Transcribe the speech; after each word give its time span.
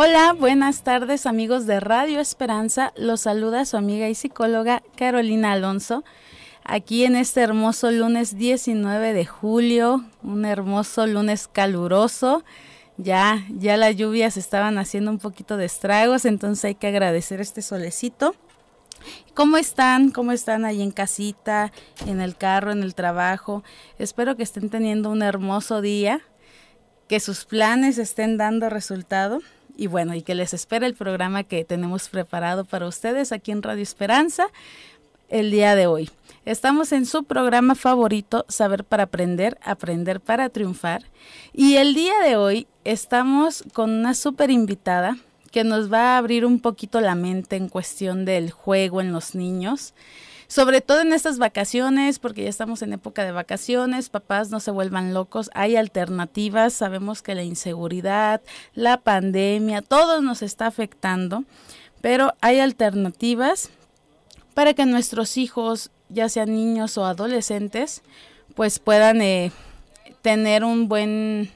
Hola, 0.00 0.32
buenas 0.32 0.84
tardes 0.84 1.26
amigos 1.26 1.66
de 1.66 1.80
Radio 1.80 2.20
Esperanza. 2.20 2.92
Los 2.94 3.22
saluda 3.22 3.64
su 3.64 3.76
amiga 3.76 4.08
y 4.08 4.14
psicóloga 4.14 4.80
Carolina 4.94 5.50
Alonso. 5.50 6.04
Aquí 6.62 7.04
en 7.04 7.16
este 7.16 7.40
hermoso 7.40 7.90
lunes 7.90 8.38
19 8.38 9.12
de 9.12 9.26
julio, 9.26 10.04
un 10.22 10.44
hermoso 10.44 11.04
lunes 11.08 11.48
caluroso. 11.48 12.44
Ya, 12.96 13.44
ya 13.50 13.76
las 13.76 13.96
lluvias 13.96 14.36
estaban 14.36 14.78
haciendo 14.78 15.10
un 15.10 15.18
poquito 15.18 15.56
de 15.56 15.64
estragos, 15.64 16.26
entonces 16.26 16.64
hay 16.66 16.74
que 16.76 16.86
agradecer 16.86 17.40
este 17.40 17.60
solecito. 17.60 18.36
¿Cómo 19.34 19.56
están? 19.56 20.12
¿Cómo 20.12 20.30
están 20.30 20.64
ahí 20.64 20.80
en 20.80 20.92
casita, 20.92 21.72
en 22.06 22.20
el 22.20 22.36
carro, 22.36 22.70
en 22.70 22.84
el 22.84 22.94
trabajo? 22.94 23.64
Espero 23.98 24.36
que 24.36 24.44
estén 24.44 24.70
teniendo 24.70 25.10
un 25.10 25.22
hermoso 25.22 25.80
día, 25.80 26.20
que 27.08 27.18
sus 27.18 27.44
planes 27.44 27.98
estén 27.98 28.36
dando 28.36 28.70
resultado 28.70 29.40
y 29.78 29.86
bueno, 29.86 30.14
y 30.14 30.22
que 30.22 30.34
les 30.34 30.52
espere 30.52 30.86
el 30.86 30.94
programa 30.94 31.44
que 31.44 31.64
tenemos 31.64 32.08
preparado 32.08 32.64
para 32.64 32.88
ustedes 32.88 33.30
aquí 33.30 33.52
en 33.52 33.62
Radio 33.62 33.84
Esperanza 33.84 34.48
el 35.28 35.52
día 35.52 35.76
de 35.76 35.86
hoy. 35.86 36.10
Estamos 36.44 36.90
en 36.90 37.06
su 37.06 37.22
programa 37.22 37.76
favorito, 37.76 38.44
Saber 38.48 38.82
para 38.82 39.04
Aprender, 39.04 39.56
Aprender 39.62 40.20
para 40.20 40.48
Triunfar. 40.48 41.04
Y 41.52 41.76
el 41.76 41.94
día 41.94 42.18
de 42.24 42.34
hoy 42.34 42.66
estamos 42.82 43.62
con 43.72 43.90
una 43.90 44.14
súper 44.14 44.50
invitada 44.50 45.16
que 45.52 45.62
nos 45.62 45.92
va 45.92 46.14
a 46.14 46.18
abrir 46.18 46.44
un 46.44 46.58
poquito 46.58 47.00
la 47.00 47.14
mente 47.14 47.54
en 47.54 47.68
cuestión 47.68 48.24
del 48.24 48.50
juego 48.50 49.00
en 49.00 49.12
los 49.12 49.36
niños. 49.36 49.94
Sobre 50.48 50.80
todo 50.80 51.02
en 51.02 51.12
estas 51.12 51.38
vacaciones, 51.38 52.18
porque 52.18 52.42
ya 52.42 52.48
estamos 52.48 52.80
en 52.80 52.94
época 52.94 53.22
de 53.22 53.32
vacaciones, 53.32 54.08
papás 54.08 54.48
no 54.48 54.60
se 54.60 54.70
vuelvan 54.70 55.12
locos, 55.12 55.50
hay 55.52 55.76
alternativas, 55.76 56.72
sabemos 56.72 57.20
que 57.20 57.34
la 57.34 57.42
inseguridad, 57.42 58.40
la 58.72 58.96
pandemia, 58.96 59.82
todo 59.82 60.22
nos 60.22 60.40
está 60.40 60.66
afectando, 60.66 61.44
pero 62.00 62.32
hay 62.40 62.60
alternativas 62.60 63.68
para 64.54 64.72
que 64.72 64.86
nuestros 64.86 65.36
hijos, 65.36 65.90
ya 66.08 66.30
sean 66.30 66.54
niños 66.54 66.96
o 66.96 67.04
adolescentes, 67.04 68.00
pues 68.54 68.78
puedan 68.78 69.20
eh, 69.20 69.52
tener 70.22 70.64
un 70.64 70.88
buen 70.88 71.50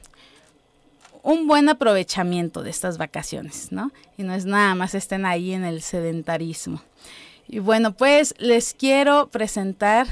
un 1.22 1.46
buen 1.46 1.68
aprovechamiento 1.68 2.62
de 2.62 2.70
estas 2.70 2.98
vacaciones, 2.98 3.70
¿no? 3.70 3.92
Y 4.18 4.24
no 4.24 4.34
es 4.34 4.44
nada 4.44 4.74
más 4.74 4.94
estén 4.94 5.24
ahí 5.24 5.52
en 5.52 5.64
el 5.64 5.80
sedentarismo. 5.80 6.82
Y 7.52 7.58
bueno, 7.58 7.92
pues 7.92 8.34
les 8.38 8.72
quiero 8.72 9.28
presentar 9.28 10.06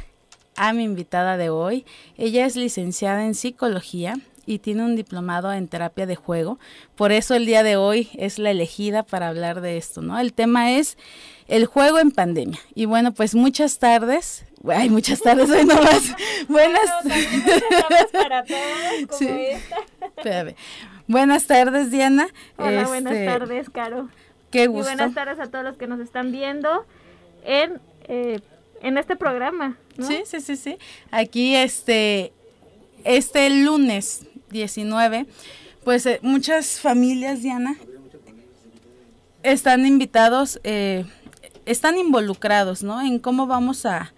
a 0.57 0.75
mi 0.75 0.85
invitada 0.85 1.39
de 1.39 1.49
hoy. 1.49 1.87
Ella 2.19 2.45
es 2.45 2.55
licenciada 2.55 3.25
en 3.25 3.35
psicología 3.35 4.19
y 4.45 4.59
tiene 4.59 4.85
un 4.85 4.95
diplomado 4.95 5.51
en 5.51 5.67
terapia 5.67 6.05
de 6.05 6.17
juego. 6.17 6.59
Por 6.97 7.13
eso 7.13 7.35
el 7.35 7.47
día 7.47 7.63
de 7.63 7.77
hoy 7.77 8.11
es 8.19 8.39
la 8.39 8.51
elegida 8.51 9.05
para 9.05 9.29
hablar 9.29 9.63
de 9.63 9.79
esto, 9.79 10.03
¿no? 10.03 10.19
El 10.19 10.35
tema 10.35 10.73
es 10.73 10.99
el 11.49 11.65
juego 11.65 11.99
en 11.99 12.11
pandemia. 12.11 12.61
Y 12.75 12.85
bueno, 12.85 13.13
pues 13.13 13.35
muchas 13.35 13.79
tardes. 13.79 14.45
Ay, 14.69 14.91
muchas 14.91 15.23
tardes, 15.23 15.49
hoy 15.51 15.65
no 15.65 15.77
más. 15.77 16.15
Buenas 16.47 16.91
para 18.13 18.45
todos, 18.45 19.19
como 19.19 19.31
esta. 20.21 20.55
Buenas 21.07 21.47
tardes, 21.47 21.91
Diana. 21.91 22.29
Hola, 22.59 22.87
buenas 22.87 23.15
este, 23.15 23.25
tardes, 23.25 23.71
Caro. 23.71 24.11
Qué 24.51 24.67
gusto. 24.67 24.93
Y 24.93 24.95
buenas 24.95 25.15
tardes 25.15 25.41
a 25.41 25.47
todos 25.47 25.65
los 25.65 25.79
que 25.79 25.87
nos 25.87 26.01
están 26.01 26.33
viendo 26.33 26.85
en, 27.45 27.81
eh, 28.05 28.41
en 28.83 28.99
este 28.99 29.17
programa. 29.17 29.77
Sí, 29.99 30.23
sí, 30.25 30.41
sí, 30.41 30.57
sí. 30.57 30.79
Aquí 31.11 31.55
este, 31.55 32.33
este 33.05 33.51
lunes 33.51 34.27
19, 34.51 35.27
pues 35.85 36.07
eh, 36.07 36.19
muchas 36.23 36.81
familias, 36.81 37.43
Diana, 37.43 37.77
están 39.43 39.87
invitados, 39.87 40.61
eh, 40.65 41.05
están 41.67 41.99
involucrados, 41.99 42.83
¿no? 42.83 43.01
En 43.01 43.19
cómo 43.19 43.47
vamos 43.47 43.87
a, 43.87 44.13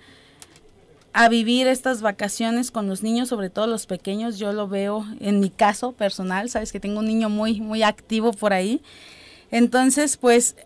a 1.13 1.29
vivir 1.29 1.67
estas 1.67 2.01
vacaciones 2.01 2.71
con 2.71 2.89
los 2.89 3.03
niños, 3.03 3.29
sobre 3.29 3.51
todo 3.51 3.67
los 3.67 3.87
pequeños. 3.87 4.39
Yo 4.39 4.53
lo 4.53 4.69
veo 4.69 5.05
en 5.21 5.41
mi 5.41 5.51
caso 5.51 5.93
personal, 5.93 6.49
sabes 6.49 6.73
que 6.73 6.81
tengo 6.81 7.01
un 7.01 7.07
niño 7.07 7.29
muy, 7.29 7.61
muy 7.61 7.83
activo 7.83 8.33
por 8.33 8.53
ahí. 8.53 8.81
Entonces, 9.51 10.17
pues 10.17 10.57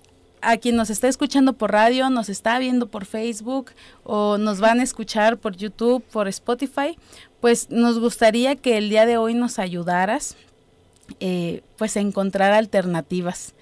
a 0.41 0.56
quien 0.56 0.76
nos 0.76 0.91
está 0.91 1.08
escuchando 1.08 1.54
por 1.54 1.72
radio, 1.72 2.10
nos 2.10 2.28
está 2.28 2.58
viendo 2.58 2.88
por 2.88 3.04
Facebook 3.04 3.72
o 4.04 4.38
nos 4.38 4.60
van 4.60 4.80
a 4.80 4.82
escuchar 4.82 5.38
por 5.38 5.56
YouTube, 5.56 6.02
por 6.04 6.28
Spotify, 6.28 6.98
pues 7.41 7.70
nos 7.70 7.98
gustaría 7.98 8.56
que 8.56 8.78
el 8.78 8.88
día 8.88 9.06
de 9.06 9.16
hoy 9.16 9.34
nos 9.34 9.58
ayudaras 9.58 10.36
eh, 11.20 11.62
pues 11.76 11.97
a 11.97 12.00
encontrar 12.00 12.52
alternativas. 12.52 13.54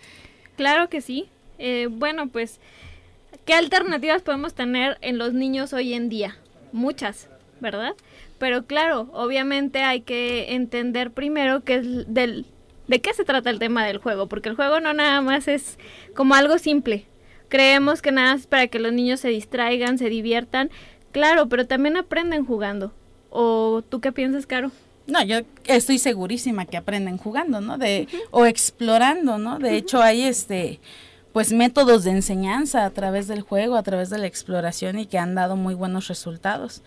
Claro 0.56 0.88
que 0.88 1.00
sí. 1.00 1.28
Eh, 1.58 1.88
bueno, 1.90 2.28
pues, 2.28 2.58
¿qué 3.44 3.54
alternativas 3.54 4.22
podemos 4.22 4.54
tener 4.54 4.98
en 5.00 5.18
los 5.18 5.34
niños 5.34 5.72
hoy 5.72 5.94
en 5.94 6.08
día? 6.08 6.36
Muchas, 6.72 7.28
¿verdad? 7.60 7.94
Pero 8.38 8.66
claro, 8.66 9.08
obviamente 9.12 9.82
hay 9.82 10.00
que 10.00 10.54
entender 10.54 11.10
primero 11.10 11.62
que 11.62 11.76
es 11.76 12.12
del 12.12 12.46
de 12.88 13.00
qué 13.00 13.14
se 13.14 13.24
trata 13.24 13.50
el 13.50 13.58
tema 13.58 13.84
del 13.86 13.98
juego, 13.98 14.26
porque 14.28 14.48
el 14.48 14.56
juego 14.56 14.80
no 14.80 14.92
nada 14.92 15.20
más 15.20 15.48
es 15.48 15.78
como 16.14 16.34
algo 16.34 16.58
simple. 16.58 17.06
Creemos 17.48 18.02
que 18.02 18.12
nada 18.12 18.34
es 18.34 18.46
para 18.46 18.66
que 18.66 18.78
los 18.78 18.92
niños 18.92 19.20
se 19.20 19.28
distraigan, 19.28 19.98
se 19.98 20.08
diviertan, 20.08 20.70
claro, 21.12 21.48
pero 21.48 21.66
también 21.66 21.96
aprenden 21.96 22.44
jugando. 22.44 22.92
¿O 23.30 23.82
tú 23.88 24.00
qué 24.00 24.12
piensas, 24.12 24.46
Caro? 24.46 24.70
No, 25.06 25.22
yo 25.22 25.40
estoy 25.66 25.98
segurísima 25.98 26.66
que 26.66 26.76
aprenden 26.76 27.18
jugando, 27.18 27.60
¿no? 27.60 27.76
De 27.78 28.08
o 28.30 28.46
explorando, 28.46 29.38
¿no? 29.38 29.58
De 29.58 29.76
hecho 29.76 30.00
hay 30.00 30.22
este 30.22 30.80
pues 31.32 31.52
métodos 31.52 32.04
de 32.04 32.12
enseñanza 32.12 32.84
a 32.84 32.90
través 32.90 33.26
del 33.26 33.42
juego, 33.42 33.74
a 33.74 33.82
través 33.82 34.08
de 34.08 34.18
la 34.18 34.28
exploración 34.28 35.00
y 35.00 35.06
que 35.06 35.18
han 35.18 35.34
dado 35.34 35.56
muy 35.56 35.74
buenos 35.74 36.06
resultados. 36.06 36.82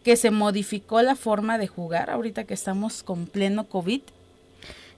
que 0.05 0.15
se 0.17 0.29
modificó 0.29 1.01
la 1.01 1.15
forma 1.15 1.57
de 1.57 1.65
jugar 1.65 2.11
ahorita 2.11 2.43
que 2.43 2.53
estamos 2.53 3.01
con 3.01 3.25
pleno 3.25 3.67
COVID? 3.67 4.01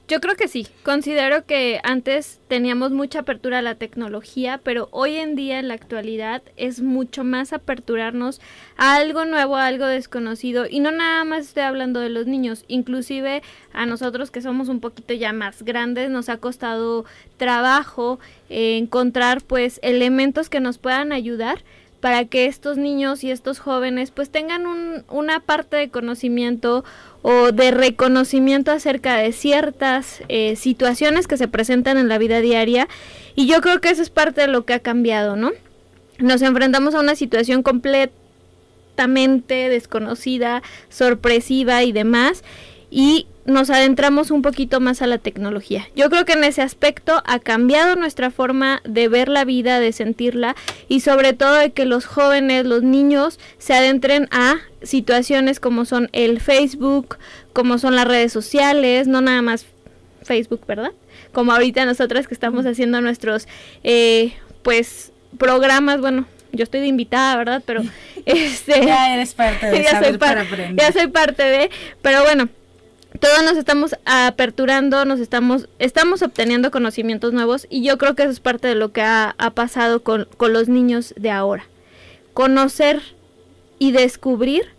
Yo 0.09 0.19
creo 0.19 0.35
que 0.35 0.49
sí. 0.49 0.67
Considero 0.83 1.45
que 1.45 1.79
antes 1.83 2.39
teníamos 2.49 2.91
mucha 2.91 3.19
apertura 3.19 3.59
a 3.59 3.61
la 3.61 3.75
tecnología, 3.75 4.59
pero 4.61 4.89
hoy 4.91 5.15
en 5.15 5.35
día, 5.35 5.59
en 5.59 5.69
la 5.69 5.75
actualidad, 5.75 6.41
es 6.57 6.81
mucho 6.81 7.23
más 7.23 7.53
aperturarnos 7.53 8.41
a 8.75 8.95
algo 8.95 9.23
nuevo, 9.23 9.55
a 9.55 9.65
algo 9.65 9.85
desconocido. 9.85 10.65
Y 10.69 10.81
no 10.81 10.91
nada 10.91 11.23
más 11.23 11.47
estoy 11.47 11.63
hablando 11.63 12.01
de 12.01 12.09
los 12.09 12.27
niños, 12.27 12.65
inclusive 12.67 13.43
a 13.71 13.85
nosotros 13.85 14.29
que 14.29 14.41
somos 14.41 14.67
un 14.67 14.81
poquito 14.81 15.13
ya 15.13 15.31
más 15.31 15.63
grandes, 15.63 16.09
nos 16.09 16.27
ha 16.27 16.37
costado 16.37 17.05
trabajo 17.37 18.19
eh, 18.49 18.77
encontrar 18.77 19.41
pues 19.41 19.79
elementos 19.83 20.49
que 20.49 20.59
nos 20.59 20.77
puedan 20.77 21.13
ayudar 21.13 21.63
para 22.07 22.23
que 22.23 22.45
estos 22.45 22.77
niños 22.77 23.25
y 23.25 23.31
estos 23.31 23.59
jóvenes 23.59 24.11
pues 24.11 24.29
tengan 24.29 24.65
un, 24.65 25.03
una 25.09 25.41
parte 25.41 25.75
de 25.75 25.89
conocimiento 25.89 26.85
o 27.21 27.51
de 27.51 27.71
reconocimiento 27.71 28.71
acerca 28.71 29.17
de 29.17 29.33
ciertas 29.33 30.21
eh, 30.29 30.55
situaciones 30.55 31.27
que 31.27 31.35
se 31.35 31.49
presentan 31.49 31.97
en 31.97 32.07
la 32.07 32.17
vida 32.17 32.39
diaria 32.39 32.87
y 33.35 33.45
yo 33.45 33.59
creo 33.59 33.81
que 33.81 33.89
eso 33.89 34.01
es 34.01 34.09
parte 34.09 34.39
de 34.39 34.47
lo 34.47 34.63
que 34.63 34.73
ha 34.73 34.79
cambiado, 34.79 35.35
¿no? 35.35 35.51
Nos 36.17 36.41
enfrentamos 36.43 36.95
a 36.95 37.01
una 37.01 37.15
situación 37.15 37.61
completamente 37.61 39.67
desconocida, 39.67 40.63
sorpresiva 40.87 41.83
y 41.83 41.91
demás 41.91 42.45
y 42.89 43.27
nos 43.47 43.69
adentramos 43.69 44.29
un 44.29 44.41
poquito 44.41 44.79
más 44.79 45.01
a 45.01 45.07
la 45.07 45.17
tecnología. 45.17 45.87
Yo 45.95 46.09
creo 46.09 46.25
que 46.25 46.33
en 46.33 46.43
ese 46.43 46.61
aspecto 46.61 47.23
ha 47.25 47.39
cambiado 47.39 47.95
nuestra 47.95 48.29
forma 48.29 48.81
de 48.83 49.07
ver 49.07 49.29
la 49.29 49.45
vida, 49.45 49.79
de 49.79 49.93
sentirla 49.93 50.55
y 50.89 50.99
sobre 50.99 51.33
todo 51.33 51.55
de 51.55 51.71
que 51.71 51.85
los 51.85 52.05
jóvenes, 52.05 52.65
los 52.65 52.83
niños 52.83 53.39
se 53.57 53.73
adentren 53.73 54.27
a 54.31 54.57
situaciones 54.83 55.59
como 55.59 55.85
son 55.85 56.09
el 56.11 56.41
Facebook, 56.41 57.17
como 57.53 57.77
son 57.77 57.95
las 57.95 58.07
redes 58.07 58.33
sociales, 58.33 59.07
no 59.07 59.21
nada 59.21 59.41
más 59.41 59.65
Facebook, 60.23 60.61
¿verdad? 60.67 60.91
Como 61.31 61.53
ahorita 61.53 61.85
nosotras 61.85 62.27
que 62.27 62.33
estamos 62.33 62.65
haciendo 62.65 62.99
nuestros, 62.99 63.47
eh, 63.83 64.33
pues, 64.61 65.13
programas, 65.37 66.01
bueno, 66.01 66.25
yo 66.51 66.63
estoy 66.63 66.81
de 66.81 66.87
invitada, 66.87 67.37
¿verdad? 67.37 67.63
Pero 67.65 67.81
este 68.25 68.85
ya 68.85 69.13
eres 69.13 69.33
parte 69.33 69.67
de 69.67 69.83
ya 69.91 70.03
soy 70.03 70.17
para 70.17 70.41
aprender. 70.41 70.75
Ya 70.75 70.91
soy 70.91 71.07
parte 71.07 71.43
de, 71.43 71.69
pero 72.01 72.23
bueno, 72.23 72.49
todos 73.17 73.43
nos 73.43 73.57
estamos 73.57 73.95
aperturando, 74.05 75.05
nos 75.05 75.19
estamos, 75.19 75.69
estamos 75.79 76.21
obteniendo 76.21 76.71
conocimientos 76.71 77.33
nuevos 77.33 77.67
y 77.69 77.83
yo 77.83 77.97
creo 77.97 78.15
que 78.15 78.23
eso 78.23 78.31
es 78.31 78.39
parte 78.39 78.67
de 78.67 78.75
lo 78.75 78.91
que 78.91 79.01
ha, 79.01 79.35
pasado 79.55 80.03
con, 80.03 80.27
los 80.39 80.69
niños 80.69 81.13
de 81.17 81.31
ahora. 81.31 81.65
Conocer 82.33 83.01
y 83.79 83.91
descubrir 83.91 84.69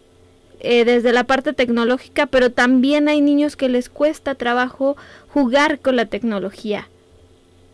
eh, 0.60 0.84
desde 0.84 1.12
la 1.12 1.24
parte 1.24 1.52
tecnológica, 1.52 2.26
pero 2.26 2.50
también 2.50 3.08
hay 3.08 3.20
niños 3.20 3.56
que 3.56 3.68
les 3.68 3.88
cuesta 3.88 4.34
trabajo 4.34 4.96
jugar 5.28 5.80
con 5.80 5.96
la 5.96 6.06
tecnología 6.06 6.88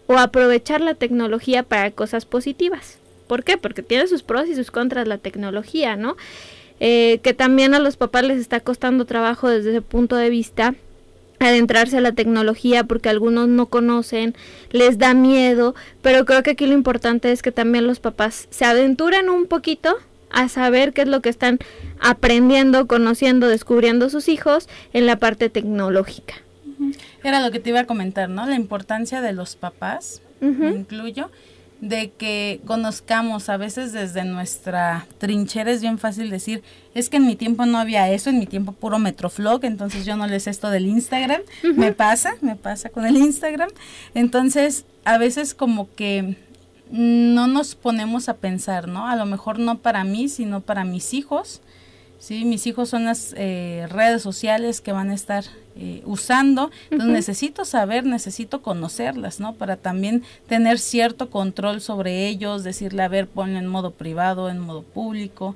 o 0.06 0.19
aprovechar 0.19 0.81
la 0.81 0.94
tecnología 0.94 1.62
para 1.62 1.90
cosas 1.90 2.26
positivas. 2.26 2.99
¿Por 3.26 3.43
qué? 3.43 3.56
Porque 3.56 3.82
tiene 3.82 4.06
sus 4.06 4.22
pros 4.22 4.49
y 4.49 4.55
sus 4.55 4.70
contras 4.70 5.08
la 5.08 5.19
tecnología, 5.19 5.96
¿no? 5.96 6.17
Eh, 6.81 7.21
que 7.23 7.35
también 7.35 7.75
a 7.75 7.79
los 7.79 7.97
papás 7.97 8.25
les 8.25 8.38
está 8.38 8.61
costando 8.61 9.05
trabajo 9.05 9.49
desde 9.49 9.71
ese 9.71 9.81
punto 9.81 10.17
de 10.17 10.29
vista 10.29 10.75
adentrarse 11.38 11.99
a 11.99 12.00
la 12.00 12.12
tecnología 12.12 12.85
porque 12.85 13.09
algunos 13.09 13.49
no 13.49 13.67
conocen, 13.67 14.35
les 14.71 14.99
da 14.99 15.15
miedo, 15.15 15.75
pero 16.03 16.25
creo 16.25 16.43
que 16.43 16.53
aquí 16.53 16.67
lo 16.67 16.75
importante 16.75 17.32
es 17.32 17.43
que 17.43 17.53
también 17.53 17.87
los 17.87 18.00
papás 18.00 18.47
se 18.50 18.65
aventuren 18.65 19.29
un 19.29 19.47
poquito 19.47 19.97
a 20.31 20.49
saber 20.49 20.93
qué 20.93 21.03
es 21.03 21.09
lo 21.09 21.21
que 21.21 21.29
están 21.29 21.59
aprendiendo, 22.00 22.87
conociendo, 22.87 23.49
descubriendo 23.49 24.11
sus 24.11 24.29
hijos 24.29 24.69
en 24.93 25.06
la 25.06 25.19
parte 25.19 25.49
tecnológica. 25.49 26.35
Era 27.23 27.41
lo 27.41 27.50
que 27.50 27.61
te 27.61 27.70
iba 27.70 27.81
a 27.81 27.87
comentar, 27.87 28.29
¿no? 28.29 28.44
La 28.47 28.56
importancia 28.56 29.20
de 29.23 29.32
los 29.32 29.56
papás, 29.56 30.20
incluyo, 30.41 31.31
de 31.84 32.12
que 32.12 32.62
conozcamos 32.64 33.50
a 33.50 33.58
veces 33.58 33.92
desde 33.92 34.25
nuestra 34.25 35.06
trinchera 35.19 35.70
es 35.70 35.82
bien 35.82 35.98
fácil 35.98 36.31
decir, 36.31 36.62
es 36.94 37.10
que 37.10 37.19
en 37.19 37.26
mi 37.26 37.36
tiempo 37.36 37.66
no 37.66 37.76
había 37.76 38.10
eso, 38.10 38.31
en 38.31 38.38
mi 38.38 38.46
tiempo 38.46 38.72
puro 38.72 38.98
Metroflog, 38.98 39.66
entonces 39.66 40.06
yo 40.06 40.16
no 40.16 40.26
les 40.26 40.46
esto 40.46 40.70
del 40.70 40.86
Instagram, 40.86 41.42
me 41.76 41.92
pasa, 41.92 42.36
me 42.40 42.56
pasa 42.56 42.88
con 42.88 43.04
el 43.04 43.19
Instagram, 43.19 43.69
entonces 44.14 44.86
a 45.04 45.19
veces 45.19 45.52
como 45.54 45.94
que 45.94 46.36
no 46.90 47.48
nos 47.48 47.75
ponemos 47.75 48.31
a 48.31 48.38
pensar, 48.38 48.88
¿no? 48.88 49.06
A 49.06 49.14
lo 49.14 49.26
mejor 49.26 49.58
no 49.58 49.78
para 49.78 50.04
mí, 50.04 50.31
sino 50.31 50.62
para 50.62 50.84
mis 50.84 51.12
hijos, 51.12 51.60
¿sí? 52.25 52.47
Mis 52.47 52.67
hijos 52.67 52.88
son 52.88 53.05
las 53.05 53.35
eh, 53.37 53.87
redes 53.91 54.23
sociales 54.23 54.81
que 54.81 54.93
van 54.93 55.11
a 55.11 55.15
estar 55.15 55.44
eh, 55.76 56.00
usando, 56.06 56.71
entonces 56.91 57.12
necesito 57.12 57.67
saber, 57.67 58.06
necesito 58.06 58.62
conocerlas, 58.62 59.41
¿no? 59.41 59.55
Para 59.55 59.76
también 59.76 60.23
tener 60.49 60.79
cierto 60.79 61.29
control 61.29 61.82
sobre 61.82 62.26
ellos, 62.26 62.65
decirle, 62.65 63.03
a 63.03 63.09
ver, 63.09 63.26
ponle 63.26 63.59
en 63.59 63.67
modo 63.67 63.91
privado, 63.91 64.49
en 64.49 64.59
modo 64.59 64.82
público, 64.82 65.55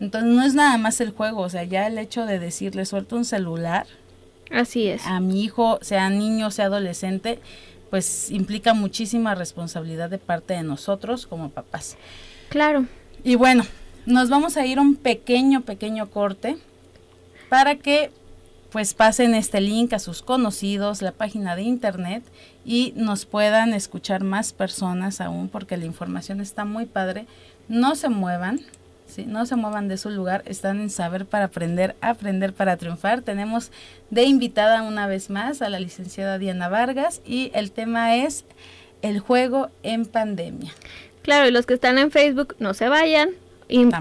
Entonces 0.00 0.30
no 0.30 0.44
es 0.44 0.54
nada 0.54 0.76
más 0.76 1.00
el 1.00 1.10
juego, 1.10 1.42
o 1.42 1.48
sea, 1.48 1.64
ya 1.64 1.86
el 1.86 1.98
hecho 1.98 2.26
de 2.26 2.38
decirle, 2.38 2.84
suelto 2.84 3.16
un 3.16 3.24
celular. 3.24 3.86
Así 4.50 4.86
es. 4.86 5.06
A 5.06 5.18
mi 5.20 5.42
hijo, 5.42 5.78
sea 5.82 6.10
niño, 6.10 6.50
sea 6.50 6.66
adolescente, 6.66 7.40
pues 7.90 8.30
implica 8.30 8.74
muchísima 8.74 9.34
responsabilidad 9.34 10.10
de 10.10 10.18
parte 10.18 10.54
de 10.54 10.62
nosotros 10.62 11.26
como 11.26 11.50
papás. 11.50 11.96
Claro. 12.48 12.86
Y 13.22 13.36
bueno, 13.36 13.64
nos 14.06 14.28
vamos 14.28 14.56
a 14.56 14.66
ir 14.66 14.78
a 14.78 14.82
un 14.82 14.96
pequeño, 14.96 15.62
pequeño 15.62 16.10
corte 16.10 16.58
para 17.48 17.76
que 17.76 18.10
pues 18.70 18.92
pasen 18.92 19.34
este 19.34 19.60
link 19.60 19.92
a 19.92 20.00
sus 20.00 20.20
conocidos, 20.20 21.00
la 21.00 21.12
página 21.12 21.54
de 21.54 21.62
internet 21.62 22.24
y 22.64 22.92
nos 22.96 23.24
puedan 23.24 23.72
escuchar 23.72 24.24
más 24.24 24.52
personas 24.52 25.20
aún 25.20 25.48
porque 25.48 25.76
la 25.76 25.84
información 25.84 26.40
está 26.40 26.64
muy 26.64 26.86
padre. 26.86 27.26
No 27.68 27.94
se 27.94 28.08
muevan, 28.08 28.60
¿sí? 29.06 29.26
no 29.26 29.46
se 29.46 29.54
muevan 29.54 29.86
de 29.86 29.96
su 29.96 30.10
lugar, 30.10 30.42
están 30.46 30.80
en 30.80 30.90
Saber 30.90 31.24
para 31.24 31.44
Aprender, 31.44 31.94
Aprender 32.00 32.52
para 32.52 32.76
Triunfar. 32.76 33.22
Tenemos 33.22 33.70
de 34.10 34.24
invitada 34.24 34.82
una 34.82 35.06
vez 35.06 35.30
más 35.30 35.62
a 35.62 35.68
la 35.68 35.78
licenciada 35.78 36.38
Diana 36.38 36.68
Vargas 36.68 37.22
y 37.24 37.52
el 37.54 37.70
tema 37.70 38.16
es 38.16 38.44
el 39.02 39.20
juego 39.20 39.70
en 39.84 40.04
pandemia. 40.04 40.72
Claro, 41.22 41.46
y 41.46 41.52
los 41.52 41.64
que 41.64 41.74
están 41.74 41.96
en 41.98 42.10
Facebook 42.10 42.56
no 42.58 42.74
se 42.74 42.88
vayan, 42.88 43.30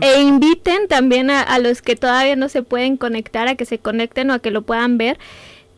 e 0.01 0.21
inviten 0.21 0.87
también 0.87 1.29
a, 1.29 1.59
los 1.59 1.81
que 1.81 1.95
todavía 1.95 2.35
no 2.35 2.49
se 2.49 2.63
pueden 2.63 2.97
conectar 2.97 3.47
a 3.47 3.55
que 3.55 3.65
se 3.65 3.79
conecten 3.79 4.29
o 4.29 4.33
a 4.33 4.39
que 4.39 4.51
lo 4.51 4.61
puedan 4.61 4.97
ver. 4.97 5.17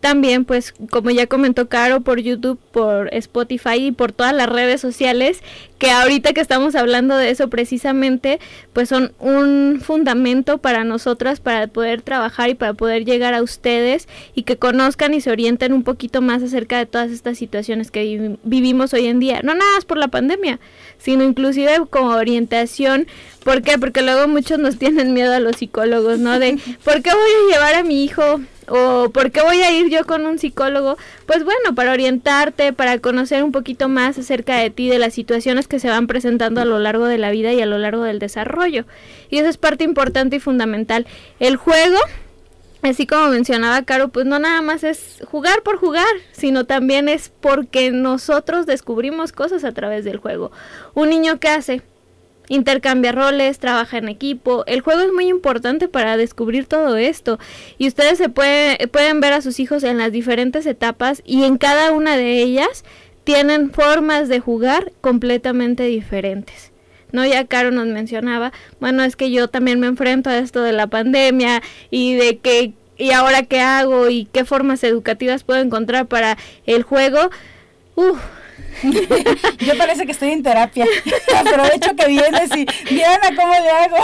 También, 0.05 0.45
pues, 0.45 0.71
como 0.91 1.09
ya 1.09 1.25
comentó 1.25 1.67
Caro, 1.67 2.01
por 2.01 2.19
YouTube, 2.19 2.59
por 2.71 3.11
Spotify 3.11 3.87
y 3.87 3.91
por 3.91 4.11
todas 4.11 4.35
las 4.35 4.47
redes 4.47 4.79
sociales, 4.79 5.41
que 5.79 5.89
ahorita 5.89 6.31
que 6.33 6.41
estamos 6.41 6.75
hablando 6.75 7.17
de 7.17 7.31
eso 7.31 7.49
precisamente, 7.49 8.39
pues 8.71 8.87
son 8.87 9.13
un 9.17 9.81
fundamento 9.83 10.59
para 10.59 10.83
nosotras 10.83 11.39
para 11.39 11.65
poder 11.65 12.03
trabajar 12.03 12.51
y 12.51 12.53
para 12.53 12.75
poder 12.75 13.03
llegar 13.03 13.33
a 13.33 13.41
ustedes 13.41 14.07
y 14.35 14.43
que 14.43 14.57
conozcan 14.57 15.15
y 15.15 15.21
se 15.21 15.31
orienten 15.31 15.73
un 15.73 15.81
poquito 15.81 16.21
más 16.21 16.43
acerca 16.43 16.77
de 16.77 16.85
todas 16.85 17.09
estas 17.09 17.39
situaciones 17.39 17.89
que 17.89 18.37
vivimos 18.43 18.93
hoy 18.93 19.07
en 19.07 19.19
día. 19.19 19.41
No 19.41 19.55
nada 19.55 19.71
más 19.73 19.85
por 19.85 19.97
la 19.97 20.09
pandemia, 20.09 20.59
sino 20.99 21.23
inclusive 21.23 21.81
como 21.89 22.09
orientación. 22.09 23.07
¿Por 23.43 23.63
qué? 23.63 23.79
Porque 23.79 24.03
luego 24.03 24.27
muchos 24.27 24.59
nos 24.59 24.77
tienen 24.77 25.13
miedo 25.15 25.33
a 25.33 25.39
los 25.39 25.55
psicólogos, 25.55 26.19
¿no? 26.19 26.37
De, 26.37 26.59
¿por 26.83 27.01
qué 27.01 27.09
voy 27.09 27.31
a 27.31 27.53
llevar 27.55 27.73
a 27.73 27.83
mi 27.83 28.03
hijo 28.03 28.39
o 28.67 29.09
por 29.09 29.31
qué 29.31 29.41
voy 29.41 29.61
a 29.61 29.71
ir 29.71 29.89
yo 29.89 30.05
con 30.05 30.25
un 30.25 30.39
psicólogo? 30.39 30.97
Pues 31.25 31.43
bueno, 31.43 31.75
para 31.75 31.91
orientarte, 31.91 32.73
para 32.73 32.99
conocer 32.99 33.43
un 33.43 33.51
poquito 33.51 33.89
más 33.89 34.17
acerca 34.17 34.57
de 34.57 34.69
ti, 34.69 34.89
de 34.89 34.99
las 34.99 35.13
situaciones 35.13 35.67
que 35.67 35.79
se 35.79 35.89
van 35.89 36.07
presentando 36.07 36.61
a 36.61 36.65
lo 36.65 36.79
largo 36.79 37.05
de 37.05 37.17
la 37.17 37.31
vida 37.31 37.53
y 37.53 37.61
a 37.61 37.65
lo 37.65 37.77
largo 37.77 38.03
del 38.03 38.19
desarrollo. 38.19 38.85
Y 39.29 39.37
eso 39.37 39.49
es 39.49 39.57
parte 39.57 39.83
importante 39.83 40.37
y 40.37 40.39
fundamental. 40.39 41.05
El 41.39 41.57
juego, 41.57 41.97
así 42.81 43.07
como 43.07 43.29
mencionaba 43.29 43.83
Caro, 43.83 44.09
pues 44.09 44.25
no 44.25 44.39
nada 44.39 44.61
más 44.61 44.83
es 44.83 45.21
jugar 45.29 45.61
por 45.63 45.77
jugar, 45.77 46.05
sino 46.31 46.65
también 46.65 47.09
es 47.09 47.31
porque 47.41 47.91
nosotros 47.91 48.65
descubrimos 48.65 49.31
cosas 49.31 49.63
a 49.63 49.71
través 49.71 50.05
del 50.05 50.17
juego. 50.17 50.51
Un 50.93 51.09
niño 51.09 51.39
que 51.39 51.49
hace 51.49 51.81
intercambia 52.47 53.11
roles, 53.11 53.59
trabaja 53.59 53.97
en 53.97 54.09
equipo. 54.09 54.63
El 54.67 54.81
juego 54.81 55.01
es 55.01 55.11
muy 55.11 55.27
importante 55.27 55.87
para 55.87 56.17
descubrir 56.17 56.67
todo 56.67 56.97
esto. 56.97 57.39
Y 57.77 57.87
ustedes 57.87 58.17
se 58.17 58.29
puede, 58.29 58.87
pueden 58.87 59.21
ver 59.21 59.33
a 59.33 59.41
sus 59.41 59.59
hijos 59.59 59.83
en 59.83 59.97
las 59.97 60.11
diferentes 60.11 60.65
etapas 60.65 61.21
y 61.25 61.43
en 61.43 61.57
cada 61.57 61.91
una 61.91 62.17
de 62.17 62.41
ellas 62.41 62.83
tienen 63.23 63.71
formas 63.71 64.29
de 64.29 64.39
jugar 64.39 64.91
completamente 65.01 65.83
diferentes. 65.83 66.71
¿no? 67.11 67.25
Ya 67.25 67.45
Caro 67.45 67.71
nos 67.71 67.87
mencionaba, 67.87 68.51
bueno, 68.79 69.03
es 69.03 69.15
que 69.15 69.31
yo 69.31 69.47
también 69.47 69.79
me 69.79 69.87
enfrento 69.87 70.29
a 70.29 70.37
esto 70.37 70.61
de 70.61 70.73
la 70.73 70.87
pandemia 70.87 71.61
y 71.89 72.15
de 72.15 72.37
que, 72.37 72.73
y 72.97 73.11
ahora 73.11 73.43
qué 73.43 73.61
hago 73.61 74.09
y 74.09 74.25
qué 74.25 74.45
formas 74.45 74.83
educativas 74.83 75.43
puedo 75.43 75.61
encontrar 75.61 76.07
para 76.07 76.37
el 76.65 76.83
juego. 76.83 77.29
Uf, 77.95 78.19
Yo 79.59 79.77
parece 79.77 80.05
que 80.05 80.11
estoy 80.11 80.31
en 80.31 80.43
terapia. 80.43 80.85
Aprovecho 81.37 81.95
que 81.95 82.07
vienes 82.07 82.49
y 82.55 82.65
Diana, 82.93 83.29
¿cómo 83.35 83.53
le 83.53 83.69
hago? 83.69 83.97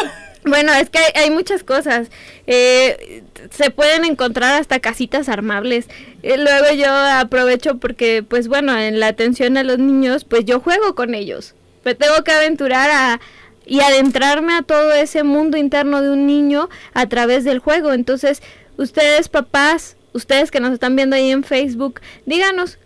Bueno, 0.44 0.74
es 0.74 0.90
que 0.90 1.00
hay, 1.16 1.30
muchas 1.30 1.64
cosas. 1.64 2.10
Eh, 2.48 3.24
se 3.52 3.70
pueden 3.70 4.06
encontrar 4.06 4.60
hasta 4.60 4.80
casitas 4.80 5.30
armables. 5.30 5.88
Eh, 6.24 6.38
luego 6.38 6.74
yo 6.76 6.90
aprovecho 6.92 7.78
porque, 7.78 8.24
pues 8.28 8.48
bueno, 8.48 8.78
en 8.78 9.00
la 9.00 9.08
atención 9.08 9.58
a 9.58 9.64
los 9.64 9.78
niños, 9.78 10.26
pues 10.26 10.46
yo 10.46 10.60
juego 10.60 10.96
con 10.96 11.14
ellos. 11.14 11.54
Me 11.84 11.94
tengo 11.94 12.24
que 12.24 12.32
aventurar 12.32 12.90
a, 12.90 13.22
y 13.66 13.82
adentrarme 13.82 14.54
a 14.54 14.64
todo 14.64 14.94
ese 14.94 15.24
mundo 15.24 15.58
interno 15.58 16.02
de 16.02 16.10
un 16.10 16.26
niño 16.26 16.70
a 16.94 17.08
través 17.08 17.44
del 17.44 17.60
juego. 17.60 17.94
Entonces, 17.94 18.42
ustedes 18.78 19.30
papás, 19.30 19.96
ustedes 20.14 20.50
que 20.50 20.60
nos 20.60 20.74
están 20.74 20.96
viendo 20.96 21.16
ahí 21.16 21.30
en 21.30 21.44
Facebook, 21.44 22.02
díganos 22.26 22.80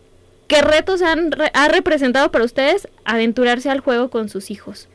qué 0.48 0.62
retos 0.62 1.02
han, 1.02 1.32
ha 1.54 1.68
representado 1.68 2.32
para 2.32 2.46
ustedes 2.46 2.88
aventurarse 3.04 3.70
al 3.70 3.80
juego 3.80 4.10
con 4.10 4.30
sus 4.30 4.52
hijos. 4.52 4.88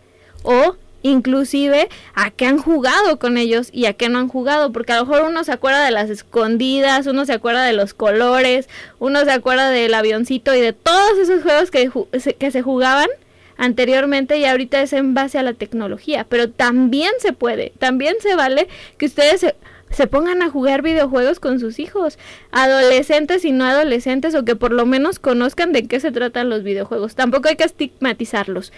O 0.42 0.76
inclusive 1.02 1.88
a 2.14 2.30
qué 2.30 2.46
han 2.46 2.58
jugado 2.58 3.18
con 3.18 3.38
ellos 3.38 3.70
y 3.72 3.86
a 3.86 3.94
qué 3.94 4.08
no 4.08 4.18
han 4.18 4.28
jugado, 4.28 4.72
porque 4.72 4.92
a 4.92 4.96
lo 4.96 5.06
mejor 5.06 5.28
uno 5.28 5.44
se 5.44 5.52
acuerda 5.52 5.84
de 5.84 5.90
las 5.90 6.10
escondidas, 6.10 7.06
uno 7.06 7.24
se 7.24 7.32
acuerda 7.32 7.64
de 7.64 7.72
los 7.72 7.94
colores, 7.94 8.68
uno 8.98 9.24
se 9.24 9.30
acuerda 9.30 9.70
del 9.70 9.94
avioncito 9.94 10.54
y 10.54 10.60
de 10.60 10.72
todos 10.72 11.18
esos 11.18 11.42
juegos 11.42 11.70
que, 11.70 11.90
que 12.38 12.50
se 12.50 12.62
jugaban 12.62 13.08
anteriormente 13.56 14.38
y 14.38 14.46
ahorita 14.46 14.80
es 14.80 14.92
en 14.92 15.14
base 15.14 15.38
a 15.38 15.42
la 15.42 15.52
tecnología, 15.52 16.24
pero 16.28 16.50
también 16.50 17.12
se 17.18 17.32
puede, 17.32 17.72
también 17.78 18.14
se 18.20 18.34
vale 18.34 18.68
que 18.96 19.06
ustedes 19.06 19.40
se, 19.40 19.54
se 19.90 20.06
pongan 20.06 20.42
a 20.42 20.50
jugar 20.50 20.82
videojuegos 20.82 21.40
con 21.40 21.58
sus 21.60 21.78
hijos, 21.78 22.18
adolescentes 22.52 23.44
y 23.44 23.52
no 23.52 23.64
adolescentes, 23.64 24.34
o 24.34 24.44
que 24.44 24.56
por 24.56 24.72
lo 24.72 24.86
menos 24.86 25.18
conozcan 25.18 25.72
de 25.72 25.86
qué 25.86 26.00
se 26.00 26.12
tratan 26.12 26.48
los 26.48 26.62
videojuegos. 26.62 27.14
Tampoco 27.14 27.48
hay 27.48 27.56
que 27.56 27.64
estigmatizarlos. 27.64 28.72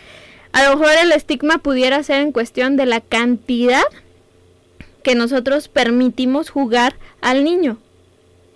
A 0.53 0.65
lo 0.65 0.77
mejor 0.77 0.95
el 1.01 1.13
estigma 1.13 1.59
pudiera 1.59 2.03
ser 2.03 2.21
en 2.21 2.33
cuestión 2.33 2.77
de 2.77 2.87
la 2.87 3.01
cantidad 3.01 3.83
que 5.03 5.15
nosotros 5.15 5.69
permitimos 5.69 6.51
jugar 6.51 6.97
al 7.21 7.45
niño 7.45 7.79